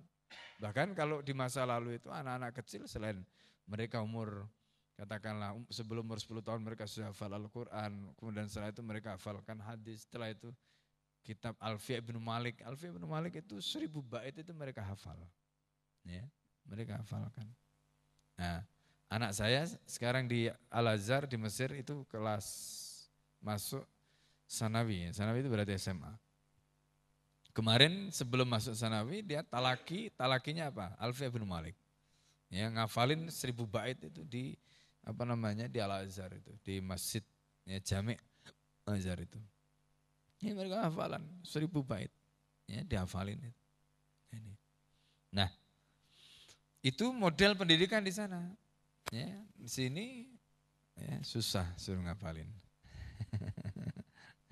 Bahkan 0.63 0.95
kalau 0.95 1.19
di 1.21 1.35
masa 1.35 1.67
lalu 1.67 1.99
itu 1.99 2.09
anak-anak 2.09 2.55
kecil 2.63 2.87
selain 2.87 3.21
mereka 3.67 4.01
umur 4.01 4.47
katakanlah 4.95 5.59
um, 5.59 5.67
sebelum 5.67 6.07
umur 6.07 6.23
10 6.23 6.39
tahun 6.47 6.61
mereka 6.63 6.87
sudah 6.87 7.11
hafal 7.11 7.35
Al-Quran. 7.35 8.15
Kemudian 8.15 8.47
setelah 8.47 8.71
itu 8.71 8.83
mereka 8.87 9.19
hafalkan 9.19 9.59
hadis. 9.59 10.07
Setelah 10.07 10.31
itu 10.31 10.55
kitab 11.27 11.59
Alfiya 11.59 11.99
bin 11.99 12.23
Malik. 12.23 12.63
Alfiya 12.63 12.95
bin 12.95 13.05
Malik 13.11 13.43
itu 13.43 13.59
seribu 13.59 14.01
bait 14.01 14.35
itu 14.39 14.55
mereka 14.55 14.87
hafal. 14.87 15.19
Ya, 16.07 16.23
mereka 16.69 17.01
hafalkan. 17.03 17.49
Nah, 18.39 18.63
anak 19.11 19.35
saya 19.35 19.67
sekarang 19.89 20.31
di 20.31 20.47
Al-Azhar 20.71 21.27
di 21.27 21.41
Mesir 21.41 21.73
itu 21.75 22.07
kelas 22.07 22.47
masuk 23.43 23.83
Sanawi. 24.47 25.11
Sanawi 25.11 25.43
itu 25.45 25.51
berarti 25.51 25.75
SMA. 25.77 26.13
Kemarin 27.55 28.11
sebelum 28.11 28.51
masuk 28.51 28.75
Sanawi 28.75 29.23
dia 29.23 29.47
talaki, 29.47 30.11
talakinya 30.19 30.75
apa? 30.75 30.99
Alfiya 30.99 31.31
bin 31.31 31.47
Malik. 31.47 31.79
Ya, 32.51 32.67
ngafalin 32.71 33.31
seribu 33.31 33.67
bait 33.67 33.99
itu 33.99 34.23
di 34.27 34.55
apa 35.05 35.23
namanya 35.23 35.67
di 35.67 35.79
Al 35.83 36.07
Azhar 36.07 36.33
itu 36.33 36.55
di 36.65 36.81
masjid 36.81 37.23
ya 37.67 37.79
Jami 37.79 38.15
Azhar 38.87 39.19
itu. 39.23 39.39
Ini 40.43 40.53
mereka 40.53 40.87
hafalan 40.87 41.23
seribu 41.47 41.87
bait 41.87 42.11
ya 42.67 42.83
dihafalin 42.83 43.39
itu. 43.39 43.63
Ini. 44.35 44.55
Nah, 45.35 45.51
itu 46.83 47.11
model 47.15 47.57
pendidikan 47.57 48.03
di 48.03 48.13
sana. 48.13 48.51
Ya, 49.13 49.31
di 49.55 49.69
sini 49.71 50.27
ya, 50.99 51.23
susah 51.23 51.71
suruh 51.79 52.03
ngapalin. 52.03 52.49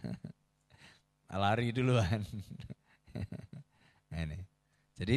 Lari 1.43 1.73
duluan. 1.73 2.21
ini. 4.23 4.39
Jadi 4.97 5.17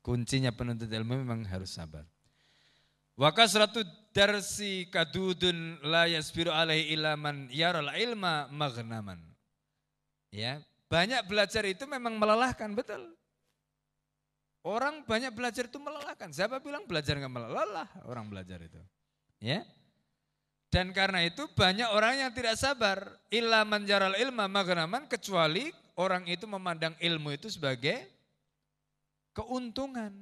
kuncinya 0.00 0.50
penuntut 0.50 0.88
ilmu 0.88 1.20
memang 1.20 1.44
harus 1.44 1.76
sabar. 1.76 2.04
Wa 3.16 3.32
kasratu 3.32 3.80
darsi 4.12 4.88
kadudun 4.92 5.80
la 5.84 6.04
yasbiru 6.04 6.52
alaihi 6.52 6.92
ilaman 6.96 7.48
yaral 7.52 7.88
ilma 7.96 8.48
maghnaman. 8.52 9.20
Ya, 10.32 10.60
banyak 10.92 11.24
belajar 11.24 11.64
itu 11.64 11.88
memang 11.88 12.20
melelahkan, 12.20 12.68
betul. 12.76 13.16
Orang 14.66 15.06
banyak 15.06 15.30
belajar 15.30 15.70
itu 15.70 15.78
melelahkan. 15.78 16.28
Siapa 16.34 16.58
bilang 16.58 16.84
belajar 16.84 17.14
nggak 17.16 17.30
melelah? 17.30 17.88
Orang 18.04 18.26
belajar 18.26 18.58
itu. 18.58 18.82
Ya. 19.38 19.62
Dan 20.76 20.92
karena 20.92 21.24
itu 21.24 21.48
banyak 21.56 21.88
orang 21.88 22.20
yang 22.20 22.30
tidak 22.36 22.60
sabar. 22.60 23.00
Illa 23.32 23.64
manjaral 23.64 24.12
ilma 24.20 24.44
maghnaman 24.44 25.08
kecuali 25.08 25.72
orang 25.96 26.28
itu 26.28 26.44
memandang 26.44 26.92
ilmu 27.00 27.32
itu 27.32 27.48
sebagai 27.48 28.04
keuntungan. 29.32 30.12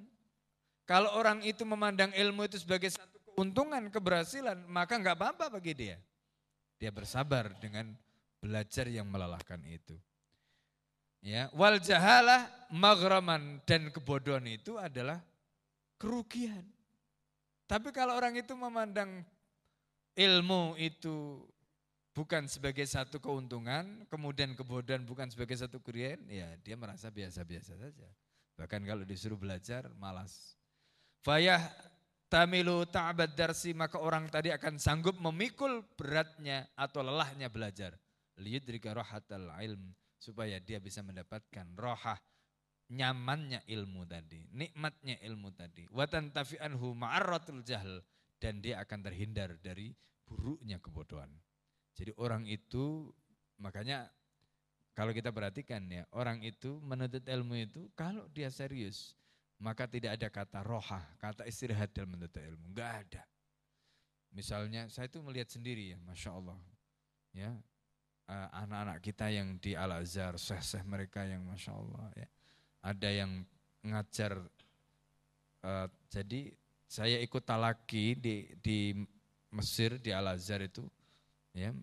Kalau 0.87 1.11
orang 1.19 1.43
itu 1.43 1.67
memandang 1.67 2.15
ilmu 2.15 2.47
itu 2.47 2.63
sebagai 2.63 2.87
satu 2.87 3.19
keuntungan, 3.35 3.91
keberhasilan, 3.91 4.63
maka 4.71 4.95
nggak 4.95 5.19
apa-apa 5.19 5.59
bagi 5.59 5.75
dia. 5.75 5.99
Dia 6.79 6.95
bersabar 6.95 7.51
dengan 7.59 7.91
belajar 8.39 8.87
yang 8.87 9.11
melelahkan 9.11 9.59
itu. 9.67 9.99
Ya, 11.19 11.51
wal 11.51 11.83
jahalah 11.83 12.47
maghraman 12.71 13.59
dan 13.67 13.91
kebodohan 13.91 14.47
itu 14.47 14.79
adalah 14.79 15.19
kerugian. 15.99 16.63
Tapi 17.67 17.91
kalau 17.91 18.15
orang 18.15 18.39
itu 18.39 18.55
memandang 18.55 19.27
ilmu 20.15 20.79
itu 20.79 21.43
bukan 22.15 22.47
sebagai 22.47 22.87
satu 22.87 23.19
keuntungan, 23.19 24.07
kemudian 24.07 24.55
kebodohan 24.55 25.03
bukan 25.03 25.27
sebagai 25.29 25.59
satu 25.59 25.83
kerugian, 25.83 26.23
ya 26.31 26.55
dia 26.63 26.79
merasa 26.79 27.11
biasa-biasa 27.11 27.75
saja. 27.75 28.09
Bahkan 28.55 28.87
kalau 28.87 29.03
disuruh 29.03 29.35
belajar 29.35 29.91
malas. 29.99 30.55
Fayah 31.27 31.59
tamilu 32.31 32.87
ta'abad 32.87 33.35
darsi 33.35 33.75
maka 33.75 33.99
orang 33.99 34.31
tadi 34.31 34.55
akan 34.55 34.79
sanggup 34.79 35.19
memikul 35.19 35.83
beratnya 35.99 36.71
atau 36.79 37.03
lelahnya 37.03 37.51
belajar. 37.51 37.99
Liyudrika 38.39 38.95
rohatal 38.95 39.51
ilm 39.63 39.95
supaya 40.19 40.63
dia 40.63 40.79
bisa 40.79 41.03
mendapatkan 41.03 41.67
rohah 41.75 42.19
nyamannya 42.95 43.65
ilmu 43.67 44.07
tadi, 44.07 44.47
nikmatnya 44.55 45.19
ilmu 45.25 45.51
tadi. 45.57 45.89
Watan 45.91 46.31
tafi'anhu 46.31 46.95
ma'arratul 46.95 47.65
jahl 47.67 48.05
dan 48.39 48.61
dia 48.61 48.81
akan 48.83 49.01
terhindar 49.05 49.57
dari 49.61 49.95
buruknya 50.25 50.81
kebodohan. 50.81 51.31
Jadi 51.95 52.11
orang 52.19 52.49
itu 52.49 53.11
makanya 53.59 54.11
kalau 54.95 55.11
kita 55.11 55.31
perhatikan 55.35 55.83
ya, 55.91 56.07
orang 56.15 56.43
itu 56.43 56.79
menuntut 56.83 57.27
ilmu 57.27 57.55
itu 57.59 57.91
kalau 57.99 58.27
dia 58.31 58.51
serius, 58.51 59.15
maka 59.59 59.87
tidak 59.91 60.19
ada 60.19 60.29
kata 60.31 60.61
rohah, 60.63 61.03
kata 61.19 61.47
istirahat 61.47 61.91
dalam 61.95 62.15
menuntut 62.15 62.43
ilmu, 62.43 62.75
enggak 62.75 62.93
ada. 63.07 63.23
Misalnya 64.35 64.91
saya 64.91 65.07
itu 65.07 65.23
melihat 65.23 65.47
sendiri 65.51 65.95
ya, 65.95 65.99
Masya 66.03 66.31
Allah. 66.35 66.59
Ya, 67.35 67.51
Eh, 68.25 68.49
anak-anak 68.57 69.05
kita 69.05 69.29
yang 69.29 69.61
di 69.61 69.77
Al 69.77 70.01
Azhar, 70.01 70.41
syekh 70.41 70.81
mereka 70.89 71.29
yang 71.29 71.45
masya 71.45 71.77
Allah 71.77 72.09
ya. 72.17 72.29
Ada 72.81 73.09
yang 73.13 73.45
ngajar, 73.85 74.41
uh, 75.61 75.89
jadi 76.09 76.57
saya 76.95 77.19
ikut 77.19 77.43
talaki 77.43 78.15
di 78.15 78.47
di 78.63 78.95
Mesir 79.51 79.99
di 79.99 80.15
Al 80.15 80.31
Azhar 80.31 80.63
itu, 80.63 80.87
ya, 81.51 81.75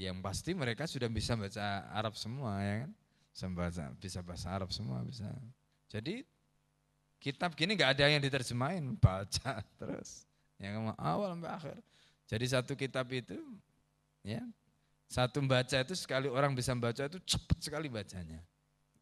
yang 0.00 0.16
pasti 0.24 0.56
mereka 0.56 0.88
sudah 0.88 1.12
bisa 1.12 1.36
baca 1.36 1.84
Arab 1.92 2.16
semua 2.16 2.56
ya 2.64 2.74
kan, 2.88 2.90
bisa 3.36 3.46
baca 3.52 3.84
bisa 4.00 4.18
bahasa 4.24 4.48
Arab 4.48 4.72
semua 4.72 5.04
bisa. 5.04 5.28
Jadi 5.92 6.24
kitab 7.20 7.52
gini 7.52 7.76
nggak 7.76 8.00
ada 8.00 8.08
yang 8.08 8.24
diterjemahin, 8.24 8.96
baca 9.04 9.60
terus, 9.76 10.24
yang 10.56 10.88
awal 10.96 11.36
sampai 11.36 11.52
akhir. 11.52 11.76
Jadi 12.24 12.44
satu 12.48 12.72
kitab 12.72 13.12
itu, 13.12 13.36
ya 14.24 14.40
satu 15.10 15.42
membaca 15.42 15.74
itu 15.74 15.92
sekali 15.98 16.30
orang 16.30 16.54
bisa 16.54 16.70
membaca 16.70 17.02
itu 17.02 17.18
cepat 17.26 17.58
sekali 17.60 17.90
bacanya. 17.90 18.40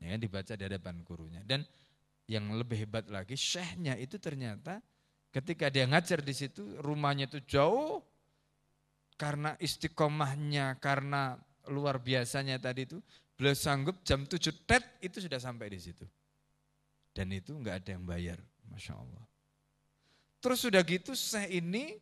Ya, 0.01 0.17
dibaca 0.17 0.57
di 0.57 0.65
hadapan 0.65 1.05
gurunya. 1.05 1.45
Dan 1.45 1.69
yang 2.25 2.49
lebih 2.57 2.81
hebat 2.87 3.05
lagi, 3.13 3.37
syekhnya 3.37 3.93
itu 4.01 4.17
ternyata 4.17 4.81
ketika 5.33 5.69
dia 5.69 5.85
ngajar 5.85 6.21
di 6.25 6.35
situ, 6.35 6.65
rumahnya 6.81 7.29
itu 7.29 7.41
jauh 7.45 8.01
karena 9.19 9.59
istiqomahnya, 9.59 10.79
karena 10.79 11.37
luar 11.69 11.99
biasanya 12.01 12.57
tadi 12.63 12.87
itu, 12.87 12.99
beliau 13.35 13.55
sanggup 13.55 14.01
jam 14.07 14.25
7 14.25 14.39
tet 14.65 14.85
itu 15.03 15.19
sudah 15.19 15.39
sampai 15.43 15.71
di 15.75 15.81
situ. 15.83 16.07
Dan 17.13 17.35
itu 17.35 17.51
enggak 17.51 17.83
ada 17.83 17.99
yang 17.99 18.05
bayar, 18.07 18.39
Masya 18.71 18.95
Allah. 18.95 19.25
Terus 20.39 20.59
sudah 20.63 20.83
gitu 20.87 21.19
saya 21.19 21.51
ini 21.51 21.99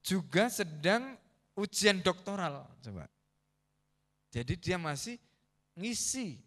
juga 0.00 0.48
sedang 0.48 1.12
ujian 1.60 2.00
doktoral 2.00 2.64
coba. 2.80 3.04
Jadi 4.32 4.56
dia 4.56 4.80
masih 4.80 5.20
ngisi 5.76 6.40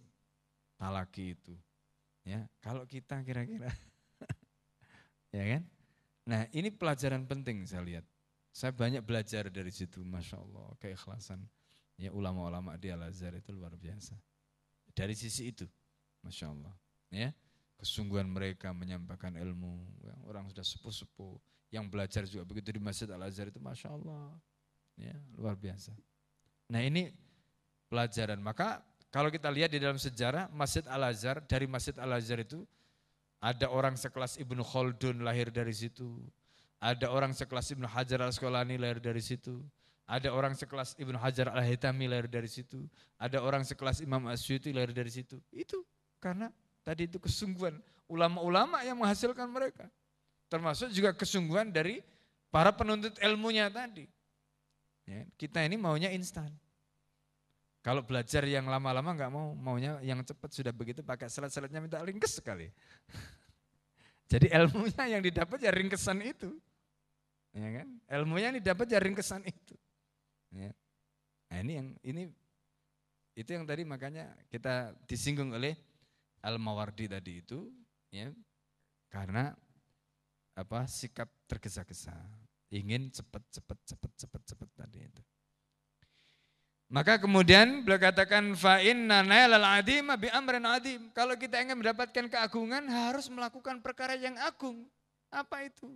talaki 0.77 1.37
itu. 1.37 1.53
Ya, 2.25 2.45
kalau 2.61 2.85
kita 2.85 3.21
kira-kira 3.25 3.69
ya 5.37 5.43
kan? 5.57 5.63
Nah, 6.29 6.45
ini 6.53 6.69
pelajaran 6.69 7.25
penting 7.25 7.65
saya 7.65 7.81
lihat. 7.81 8.05
Saya 8.53 8.69
banyak 8.69 9.01
belajar 9.01 9.49
dari 9.49 9.73
situ, 9.73 10.05
masya 10.05 10.37
Allah, 10.37 10.77
keikhlasan. 10.77 11.41
Ya 11.97 12.13
ulama-ulama 12.13 12.77
di 12.77 12.93
Al 12.93 13.09
Azhar 13.09 13.33
itu 13.33 13.49
luar 13.49 13.73
biasa. 13.73 14.13
Dari 14.93 15.17
sisi 15.17 15.49
itu, 15.49 15.65
masya 16.21 16.53
Allah. 16.53 16.73
Ya, 17.09 17.33
kesungguhan 17.81 18.29
mereka 18.29 18.69
menyampaikan 18.77 19.33
ilmu. 19.33 19.89
Ya, 20.05 20.13
orang 20.29 20.45
sudah 20.53 20.61
sepuh-sepuh, 20.61 21.41
yang 21.73 21.89
belajar 21.89 22.29
juga 22.29 22.45
begitu 22.45 22.77
di 22.77 22.81
Masjid 22.81 23.09
Al 23.09 23.25
Azhar 23.25 23.49
itu, 23.49 23.57
masya 23.57 23.89
Allah. 23.89 24.37
Ya, 25.01 25.17
luar 25.33 25.57
biasa. 25.57 25.97
Nah 26.69 26.85
ini 26.85 27.09
pelajaran. 27.89 28.37
Maka 28.37 28.85
kalau 29.09 29.33
kita 29.33 29.49
lihat 29.49 29.73
di 29.73 29.81
dalam 29.81 29.97
sejarah 29.97 30.45
Masjid 30.53 30.85
Al 30.85 31.09
Azhar 31.09 31.41
dari 31.41 31.65
Masjid 31.65 31.97
Al 31.97 32.13
Azhar 32.13 32.37
itu 32.45 32.61
ada 33.39 33.71
orang 33.71 33.95
sekelas 33.95 34.35
Ibnu 34.39 34.59
Khaldun 34.63 35.23
lahir 35.23 35.47
dari 35.47 35.71
situ. 35.71 36.19
Ada 36.79 37.11
orang 37.11 37.31
sekelas 37.35 37.71
Ibnu 37.71 37.87
Hajar 37.87 38.23
Al-Asqalani 38.23 38.75
lahir 38.79 38.99
dari 38.99 39.23
situ. 39.23 39.63
Ada 40.09 40.31
orang 40.33 40.55
sekelas 40.55 40.95
Ibnu 40.99 41.15
Hajar 41.15 41.51
Al-Hitami 41.51 42.07
lahir 42.07 42.27
dari 42.27 42.47
situ. 42.51 42.87
Ada 43.15 43.39
orang 43.39 43.61
sekelas 43.61 44.01
Imam 44.01 44.25
Asyuti 44.27 44.73
lahir 44.73 44.89
dari 44.89 45.11
situ. 45.11 45.37
Itu 45.53 45.85
karena 46.17 46.51
tadi 46.81 47.07
itu 47.07 47.21
kesungguhan 47.21 47.79
ulama-ulama 48.09 48.81
yang 48.83 48.99
menghasilkan 48.99 49.47
mereka. 49.47 49.85
Termasuk 50.49 50.89
juga 50.89 51.13
kesungguhan 51.13 51.69
dari 51.69 52.01
para 52.49 52.73
penuntut 52.73 53.15
ilmunya 53.21 53.69
tadi. 53.69 54.09
Ya, 55.05 55.29
kita 55.37 55.61
ini 55.61 55.77
maunya 55.77 56.09
instan. 56.09 56.49
Kalau 57.79 58.03
belajar 58.03 58.43
yang 58.43 58.67
lama-lama 58.67 59.15
nggak 59.15 59.31
mau, 59.31 59.55
maunya 59.55 59.95
yang 60.03 60.19
cepat 60.19 60.51
sudah 60.51 60.75
begitu 60.75 60.99
pakai 60.99 61.31
selat-selatnya 61.31 61.79
minta 61.79 62.03
ringkes 62.03 62.43
sekali. 62.43 62.67
Jadi 64.31 64.51
ilmunya 64.51 65.17
yang 65.17 65.21
didapat 65.23 65.57
ya 65.63 65.71
ringkesan 65.71 66.19
itu. 66.21 66.51
Ya 67.55 67.81
kan? 67.81 67.87
Ilmunya 68.05 68.51
yang 68.51 68.57
didapat 68.61 68.87
ya 68.91 68.99
ringkesan 68.99 69.41
itu. 69.47 69.75
Ya. 70.53 70.75
Nah 71.49 71.57
ini 71.63 71.71
yang 71.79 71.87
ini 72.05 72.21
itu 73.33 73.49
yang 73.55 73.63
tadi 73.63 73.87
makanya 73.87 74.27
kita 74.51 74.93
disinggung 75.07 75.55
oleh 75.55 75.73
Al-Mawardi 76.43 77.07
tadi 77.07 77.39
itu 77.39 77.71
ya 78.11 78.27
karena 79.07 79.55
apa 80.53 80.83
sikap 80.85 81.31
tergesa-gesa 81.47 82.13
ingin 82.69 83.09
cepat 83.09 83.41
cepat 83.49 83.79
cepat 83.87 84.11
cepat 84.19 84.41
cepat 84.43 84.69
tadi 84.75 84.99
itu. 85.07 85.23
Maka 86.89 87.21
kemudian 87.21 87.85
beliau 87.85 88.01
katakan 88.01 88.57
fa 88.57 88.81
inna 88.81 89.21
nailal 89.21 89.61
adima 89.61 90.17
bi 90.17 90.25
amrin 90.33 90.65
adim. 90.65 91.13
Kalau 91.13 91.37
kita 91.37 91.61
ingin 91.61 91.77
mendapatkan 91.77 92.25
keagungan 92.25 92.81
harus 92.89 93.29
melakukan 93.29 93.77
perkara 93.77 94.17
yang 94.17 94.33
agung. 94.41 94.89
Apa 95.29 95.69
itu? 95.69 95.93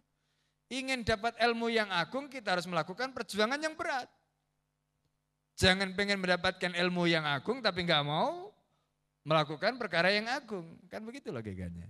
Ingin 0.69 1.01
dapat 1.01 1.33
ilmu 1.41 1.73
yang 1.73 1.89
agung 1.89 2.29
kita 2.29 2.53
harus 2.53 2.69
melakukan 2.69 3.09
perjuangan 3.09 3.57
yang 3.57 3.73
berat. 3.73 4.05
Jangan 5.57 5.97
pengen 5.97 6.21
mendapatkan 6.21 6.77
ilmu 6.77 7.09
yang 7.09 7.25
agung 7.25 7.57
tapi 7.65 7.89
nggak 7.89 8.05
mau 8.05 8.53
melakukan 9.25 9.81
perkara 9.81 10.13
yang 10.13 10.29
agung. 10.29 10.77
Kan 10.93 11.01
begitu 11.09 11.33
logikanya. 11.33 11.89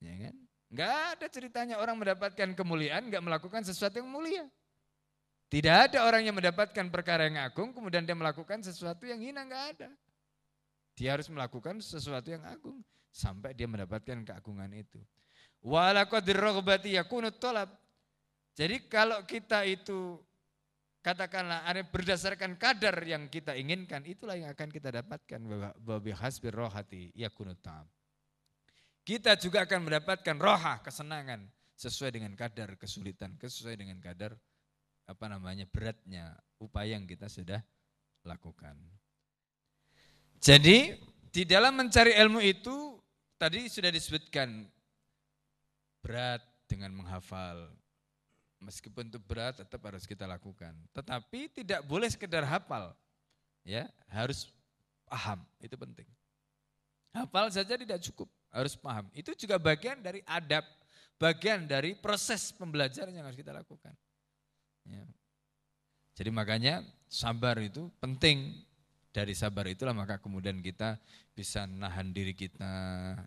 Ya 0.00 0.14
kan? 0.24 0.34
Nggak 0.72 0.92
ada 1.20 1.26
ceritanya 1.28 1.76
orang 1.76 2.00
mendapatkan 2.00 2.48
kemuliaan 2.56 3.12
nggak 3.12 3.20
melakukan 3.20 3.60
sesuatu 3.60 4.00
yang 4.00 4.08
mulia. 4.08 4.48
Tidak 5.52 5.76
ada 5.90 6.08
orang 6.08 6.26
yang 6.26 6.34
mendapatkan 6.34 6.86
perkara 6.90 7.30
yang 7.30 7.38
agung, 7.38 7.70
kemudian 7.70 8.02
dia 8.02 8.16
melakukan 8.16 8.64
sesuatu 8.64 9.06
yang 9.06 9.22
hina, 9.22 9.46
enggak 9.46 9.64
ada. 9.76 9.88
Dia 10.98 11.14
harus 11.14 11.30
melakukan 11.30 11.78
sesuatu 11.78 12.30
yang 12.30 12.42
agung, 12.42 12.82
sampai 13.14 13.54
dia 13.54 13.70
mendapatkan 13.70 14.24
keagungan 14.26 14.70
itu. 14.74 14.98
Jadi 18.54 18.76
kalau 18.86 19.18
kita 19.26 19.66
itu 19.66 20.18
katakanlah 21.04 21.66
berdasarkan 21.92 22.56
kadar 22.56 22.96
yang 23.04 23.28
kita 23.28 23.52
inginkan, 23.54 24.02
itulah 24.08 24.34
yang 24.34 24.50
akan 24.50 24.68
kita 24.72 24.90
dapatkan. 24.90 25.40
Kita 29.04 29.32
juga 29.36 29.58
akan 29.68 29.80
mendapatkan 29.84 30.36
roha, 30.40 30.80
kesenangan, 30.80 31.44
sesuai 31.76 32.10
dengan 32.16 32.32
kadar 32.32 32.78
kesulitan, 32.80 33.36
sesuai 33.36 33.76
dengan 33.76 34.00
kadar 34.00 34.32
apa 35.04 35.24
namanya 35.28 35.68
beratnya 35.68 36.32
upaya 36.60 36.96
yang 36.96 37.04
kita 37.04 37.28
sudah 37.28 37.60
lakukan. 38.24 38.76
Jadi 40.40 40.96
di 41.32 41.42
dalam 41.44 41.76
mencari 41.76 42.16
ilmu 42.16 42.40
itu 42.40 43.00
tadi 43.40 43.68
sudah 43.68 43.88
disebutkan 43.92 44.68
berat 46.04 46.44
dengan 46.68 46.92
menghafal. 46.92 47.72
Meskipun 48.64 49.12
itu 49.12 49.20
berat 49.20 49.60
tetap 49.60 49.80
harus 49.84 50.08
kita 50.08 50.24
lakukan. 50.24 50.72
Tetapi 50.96 51.52
tidak 51.52 51.84
boleh 51.84 52.08
sekedar 52.08 52.44
hafal. 52.48 52.96
Ya, 53.64 53.88
harus 54.08 54.48
paham, 55.08 55.40
itu 55.60 55.76
penting. 55.76 56.08
Hafal 57.12 57.48
saja 57.52 57.76
tidak 57.76 58.00
cukup, 58.10 58.28
harus 58.52 58.76
paham. 58.76 59.08
Itu 59.16 59.32
juga 59.36 59.56
bagian 59.56 60.00
dari 60.00 60.20
adab, 60.28 60.64
bagian 61.16 61.64
dari 61.64 61.96
proses 61.96 62.52
pembelajaran 62.52 63.12
yang 63.12 63.24
harus 63.24 63.38
kita 63.40 63.52
lakukan. 63.52 63.92
Ya. 64.88 65.04
Jadi 66.14 66.30
makanya 66.30 66.84
sabar 67.10 67.58
itu 67.60 67.90
penting. 67.98 68.64
Dari 69.14 69.30
sabar 69.30 69.70
itulah 69.70 69.94
maka 69.94 70.18
kemudian 70.18 70.58
kita 70.58 70.98
bisa 71.38 71.70
nahan 71.70 72.10
diri 72.10 72.34
kita 72.34 72.66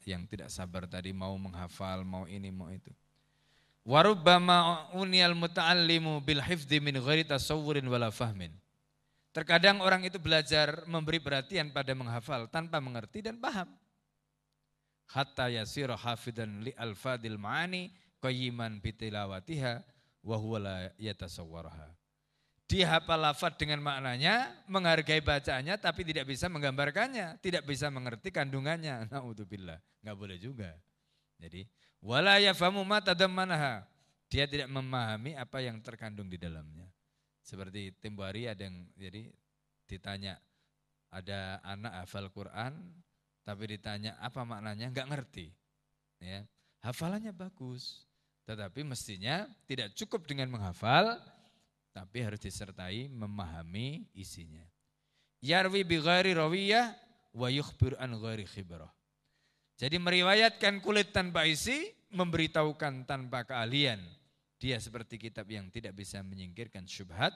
yang 0.03 0.27
tidak 0.27 0.51
sabar 0.51 0.83
tadi 0.83 1.15
mau 1.15 1.31
menghafal, 1.39 2.03
mau 2.03 2.27
ini, 2.27 2.51
mau 2.51 2.67
itu. 2.67 2.91
Warubbama 3.87 4.91
uniyal 4.99 5.31
muta'allimu 5.31 6.19
bil 6.19 6.43
hifdi 6.43 6.83
min 6.83 6.99
ghairi 6.99 7.23
tasawurin 7.23 7.87
wala 7.87 8.11
fahmin. 8.11 8.51
Terkadang 9.31 9.79
orang 9.79 10.03
itu 10.03 10.19
belajar 10.19 10.83
memberi 10.91 11.23
perhatian 11.23 11.71
pada 11.71 11.95
menghafal 11.95 12.51
tanpa 12.51 12.83
mengerti 12.83 13.23
dan 13.23 13.39
paham. 13.39 13.71
Hatta 15.07 15.47
yasira 15.47 15.95
hafidan 15.95 16.67
li 16.67 16.75
alfadil 16.75 17.39
ma'ani 17.39 17.87
qayyiman 18.19 18.83
bitilawatiha 18.83 19.79
wa 20.23 20.37
huwa 20.37 20.57
la 20.59 20.77
yatasawwaraha. 20.97 21.97
Dia 22.67 22.99
hafal 22.99 23.23
lafaz 23.23 23.55
dengan 23.55 23.79
maknanya, 23.79 24.51
menghargai 24.67 25.23
bacaannya 25.23 25.79
tapi 25.79 26.03
tidak 26.03 26.27
bisa 26.27 26.51
menggambarkannya, 26.51 27.39
tidak 27.39 27.63
bisa 27.63 27.87
mengerti 27.87 28.27
kandungannya. 28.27 29.07
Nauzubillah, 29.11 29.79
enggak 30.03 30.17
boleh 30.19 30.35
juga. 30.35 30.75
Jadi, 31.39 31.63
wala 32.03 32.43
yafamu 32.43 32.83
ma. 32.83 32.99
Dia 34.27 34.43
tidak 34.43 34.67
memahami 34.67 35.39
apa 35.39 35.63
yang 35.63 35.79
terkandung 35.79 36.27
di 36.27 36.35
dalamnya. 36.35 36.91
Seperti 37.39 37.95
tempo 37.95 38.27
hari 38.27 38.51
ada 38.51 38.67
yang 38.67 38.83
jadi 38.99 39.31
ditanya 39.87 40.35
ada 41.07 41.63
anak 41.63 42.03
hafal 42.03 42.27
Quran 42.27 42.75
tapi 43.47 43.79
ditanya 43.79 44.19
apa 44.19 44.43
maknanya 44.43 44.91
enggak 44.91 45.07
ngerti. 45.07 45.47
Ya. 46.19 46.43
Hafalannya 46.83 47.31
bagus, 47.31 48.06
tetapi 48.47 48.87
mestinya 48.87 49.43
tidak 49.67 49.91
cukup 49.99 50.23
dengan 50.23 50.47
menghafal, 50.47 51.19
tapi 51.91 52.23
harus 52.23 52.39
disertai 52.39 53.11
memahami 53.11 54.07
isinya. 54.15 54.63
Yarwi 55.43 55.83
bi 55.83 55.99
ghairi 55.99 56.31
rawiyah 56.31 56.95
wa 57.35 57.51
yukhbir 57.51 57.99
an 57.99 58.15
ghairi 58.15 58.47
khibrah. 58.47 58.89
Jadi 59.75 59.99
meriwayatkan 59.99 60.79
kulit 60.79 61.11
tanpa 61.11 61.43
isi, 61.43 61.91
memberitahukan 62.15 63.03
tanpa 63.03 63.43
keahlian. 63.43 63.99
Dia 64.57 64.81
seperti 64.81 65.21
kitab 65.21 65.45
yang 65.51 65.69
tidak 65.69 65.93
bisa 65.93 66.23
menyingkirkan 66.23 66.87
syubhat 66.89 67.35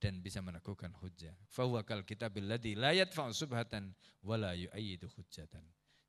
dan 0.00 0.24
bisa 0.24 0.40
meneguhkan 0.40 0.94
hujjah. 1.04 1.36
Fahuwa 1.52 1.84
kal 1.84 2.06
kitabil 2.06 2.48
ladzi 2.48 2.72
la 2.78 2.96
yadfa'u 2.96 3.34
subhatan 3.34 3.92
wa 4.24 4.40
la 4.40 4.56
yu'ayyidu 4.56 5.10
hujjatan. 5.10 5.60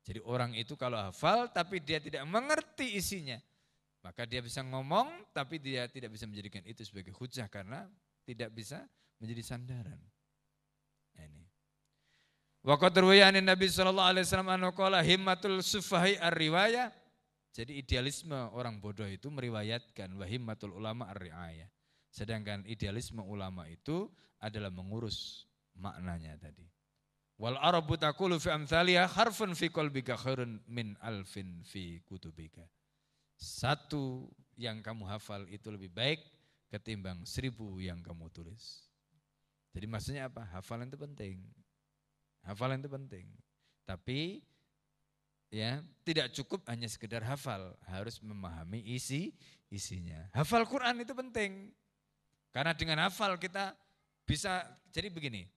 Jadi 0.04 0.20
orang 0.24 0.56
itu 0.56 0.72
kalau 0.78 0.96
hafal 0.96 1.52
tapi 1.52 1.84
dia 1.84 2.00
tidak 2.00 2.24
mengerti 2.24 2.96
isinya, 2.96 3.36
maka 4.04 4.28
dia 4.28 4.44
bisa 4.44 4.60
ngomong 4.60 5.32
tapi 5.32 5.56
dia 5.56 5.88
tidak 5.88 6.12
bisa 6.12 6.28
menjadikan 6.28 6.60
itu 6.68 6.84
sebagai 6.84 7.16
hujah 7.16 7.48
karena 7.48 7.88
tidak 8.28 8.52
bisa 8.52 8.84
menjadi 9.16 9.40
sandaran. 9.40 10.00
Nah, 11.16 11.24
ini. 11.24 11.44
Waqat 12.64 13.00
Nabi 13.40 13.66
sallallahu 13.68 14.10
alaihi 14.12 14.24
wasallam 14.28 14.52
anhu 14.52 14.70
qala 14.76 15.00
himmatul 15.00 15.64
sufahi 15.64 16.20
ar-riwayah. 16.20 16.92
Jadi 17.54 17.80
idealisme 17.80 18.34
orang 18.52 18.82
bodoh 18.82 19.06
itu 19.06 19.30
meriwayatkan 19.32 20.12
wa 20.20 20.26
himmatul 20.28 20.76
ulama 20.76 21.08
ar-riayah. 21.08 21.70
Sedangkan 22.12 22.66
idealisme 22.68 23.24
ulama 23.24 23.64
itu 23.72 24.10
adalah 24.42 24.68
mengurus 24.68 25.48
maknanya 25.80 26.36
tadi. 26.36 26.66
Wal 27.40 27.56
arabu 27.58 27.96
taqulu 27.98 28.38
fi 28.38 28.52
amthaliha 28.52 29.10
harfun 29.10 29.56
fi 29.56 29.70
qalbika 29.72 30.18
khairun 30.18 30.60
min 30.68 30.94
alfin 31.02 31.62
fi 31.66 31.98
kutubika. 32.06 32.62
Satu 33.34 34.30
yang 34.54 34.80
kamu 34.80 35.04
hafal 35.10 35.46
itu 35.50 35.66
lebih 35.70 35.90
baik 35.90 36.22
ketimbang 36.70 37.22
seribu 37.26 37.78
yang 37.78 38.02
kamu 38.02 38.30
tulis. 38.30 38.90
Jadi 39.74 39.86
maksudnya 39.90 40.30
apa? 40.30 40.46
Hafalan 40.54 40.86
itu 40.86 40.98
penting. 40.98 41.42
Hafalan 42.46 42.78
itu 42.78 42.90
penting. 42.90 43.26
Tapi 43.82 44.42
ya 45.50 45.82
tidak 46.06 46.30
cukup 46.34 46.66
hanya 46.70 46.86
sekedar 46.86 47.22
hafal, 47.26 47.74
harus 47.86 48.22
memahami 48.22 48.82
isi 48.94 49.34
isinya. 49.70 50.30
Hafal 50.30 50.66
Quran 50.66 51.02
itu 51.02 51.10
penting. 51.14 51.74
Karena 52.54 52.70
dengan 52.70 53.02
hafal 53.02 53.34
kita 53.34 53.74
bisa 54.22 54.62
jadi 54.94 55.10
begini. 55.10 55.50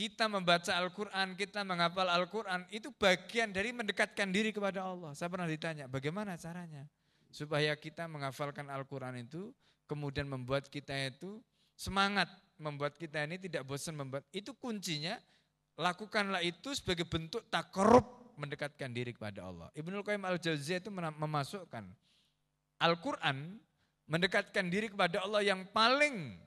Kita 0.00 0.32
membaca 0.32 0.72
Al-Quran, 0.80 1.36
kita 1.36 1.60
menghafal 1.60 2.08
Al-Quran, 2.08 2.64
itu 2.72 2.88
bagian 2.96 3.52
dari 3.52 3.68
mendekatkan 3.68 4.32
diri 4.32 4.48
kepada 4.48 4.80
Allah. 4.80 5.12
Saya 5.12 5.28
pernah 5.28 5.44
ditanya, 5.44 5.92
bagaimana 5.92 6.40
caranya? 6.40 6.88
Supaya 7.28 7.76
kita 7.76 8.08
menghafalkan 8.08 8.72
Al-Quran 8.72 9.20
itu, 9.20 9.52
kemudian 9.84 10.24
membuat 10.24 10.72
kita 10.72 10.96
itu 10.96 11.44
semangat, 11.76 12.32
membuat 12.56 12.96
kita 12.96 13.28
ini 13.28 13.36
tidak 13.44 13.68
bosan 13.68 13.92
membuat. 13.92 14.24
Itu 14.32 14.56
kuncinya, 14.56 15.20
lakukanlah 15.76 16.40
itu 16.48 16.72
sebagai 16.72 17.04
bentuk 17.04 17.44
takorup 17.52 18.32
mendekatkan 18.40 18.88
diri 18.96 19.12
kepada 19.12 19.52
Allah. 19.52 19.68
Ibnu 19.76 20.00
Qayyim 20.00 20.24
al-Jauziyah 20.24 20.80
itu 20.80 20.88
memasukkan 20.96 21.84
Al-Quran 22.80 23.60
mendekatkan 24.08 24.64
diri 24.72 24.88
kepada 24.88 25.28
Allah 25.28 25.44
yang 25.44 25.68
paling 25.68 26.40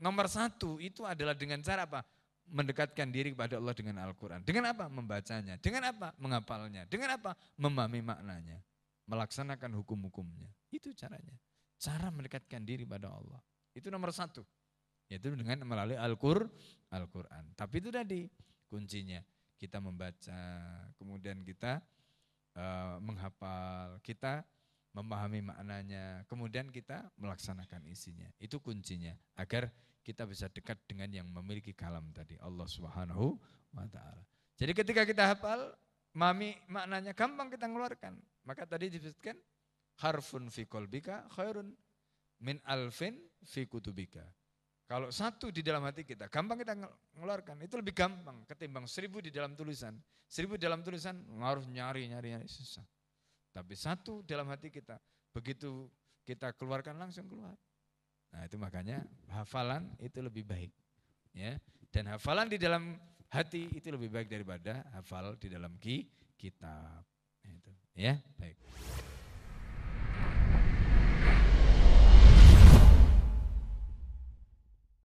nomor 0.00 0.24
satu 0.24 0.80
itu 0.80 1.04
adalah 1.04 1.36
dengan 1.36 1.60
cara 1.60 1.84
apa? 1.84 2.00
Mendekatkan 2.44 3.08
diri 3.08 3.32
kepada 3.32 3.56
Allah 3.56 3.72
dengan 3.72 4.04
Al-Quran. 4.04 4.44
Dengan 4.44 4.70
apa? 4.70 4.86
Membacanya. 4.92 5.56
Dengan 5.58 5.90
apa? 5.90 6.12
Menghafalnya. 6.20 6.84
Dengan 6.86 7.16
apa? 7.16 7.32
Memahami 7.56 8.00
maknanya. 8.04 8.60
Melaksanakan 9.08 9.74
hukum-hukumnya. 9.80 10.48
Itu 10.68 10.92
caranya. 10.92 11.34
Cara 11.80 12.12
mendekatkan 12.12 12.62
diri 12.62 12.84
pada 12.84 13.10
Allah. 13.12 13.40
Itu 13.72 13.88
nomor 13.88 14.12
satu. 14.12 14.44
Yaitu 15.08 15.32
dengan 15.32 15.64
melalui 15.64 15.96
Al-Quran. 15.96 16.48
Al 16.92 17.08
Tapi 17.56 17.74
itu 17.80 17.90
tadi 17.92 18.28
kuncinya 18.68 19.20
kita 19.58 19.80
membaca, 19.80 20.40
kemudian 21.00 21.40
kita 21.40 21.80
uh, 22.58 23.00
menghafal, 23.00 23.96
kita 24.04 24.44
memahami 24.94 25.42
maknanya, 25.42 26.22
kemudian 26.30 26.70
kita 26.70 27.08
melaksanakan 27.18 27.82
isinya. 27.90 28.30
Itu 28.38 28.62
kuncinya 28.62 29.16
agar 29.34 29.72
kita 30.04 30.28
bisa 30.28 30.52
dekat 30.52 30.76
dengan 30.84 31.08
yang 31.08 31.26
memiliki 31.32 31.72
kalam 31.72 32.12
tadi, 32.12 32.36
Allah 32.44 32.68
Subhanahu 32.68 33.40
wa 33.72 33.88
taala. 33.88 34.20
Jadi 34.54 34.72
ketika 34.76 35.02
kita 35.08 35.32
hafal, 35.32 35.72
mami 36.12 36.54
maknanya 36.68 37.16
gampang 37.16 37.48
kita 37.48 37.64
mengeluarkan. 37.64 38.20
Maka 38.44 38.68
tadi 38.68 38.92
disebutkan 38.92 39.34
harfun 40.04 40.52
fi 40.52 40.68
qalbika 40.68 41.24
khairun 41.32 41.72
min 42.44 42.60
alfin 42.68 43.16
fi 43.42 43.64
kutubika. 43.64 44.22
Kalau 44.84 45.08
satu 45.08 45.48
di 45.48 45.64
dalam 45.64 45.80
hati 45.88 46.04
kita, 46.04 46.28
gampang 46.28 46.60
kita 46.60 46.76
ngeluarkan. 47.16 47.64
Itu 47.64 47.80
lebih 47.80 47.96
gampang 47.96 48.44
ketimbang 48.44 48.84
seribu 48.84 49.24
di 49.24 49.32
dalam 49.32 49.56
tulisan. 49.56 49.96
Seribu 50.28 50.60
di 50.60 50.68
dalam 50.68 50.84
tulisan 50.84 51.24
harus 51.40 51.64
nyari, 51.64 52.04
nyari, 52.12 52.36
nyari, 52.36 52.44
susah. 52.44 52.84
Tapi 53.48 53.72
satu 53.72 54.20
dalam 54.28 54.44
hati 54.52 54.68
kita, 54.68 55.00
begitu 55.32 55.88
kita 56.28 56.52
keluarkan 56.52 57.00
langsung 57.00 57.24
keluar. 57.24 57.56
Nah 58.34 58.42
itu 58.50 58.58
makanya 58.58 58.98
hafalan 59.30 59.86
itu 60.02 60.18
lebih 60.18 60.42
baik. 60.42 60.74
ya 61.30 61.54
Dan 61.94 62.10
hafalan 62.10 62.50
di 62.50 62.58
dalam 62.58 62.98
hati 63.30 63.70
itu 63.70 63.94
lebih 63.94 64.10
baik 64.10 64.26
daripada 64.26 64.82
hafal 64.90 65.38
di 65.38 65.46
dalam 65.46 65.78
ki 65.78 66.10
kitab. 66.34 67.06
Nah, 67.46 67.52
itu. 67.54 67.70
Ya, 67.94 68.18
baik. 68.34 68.58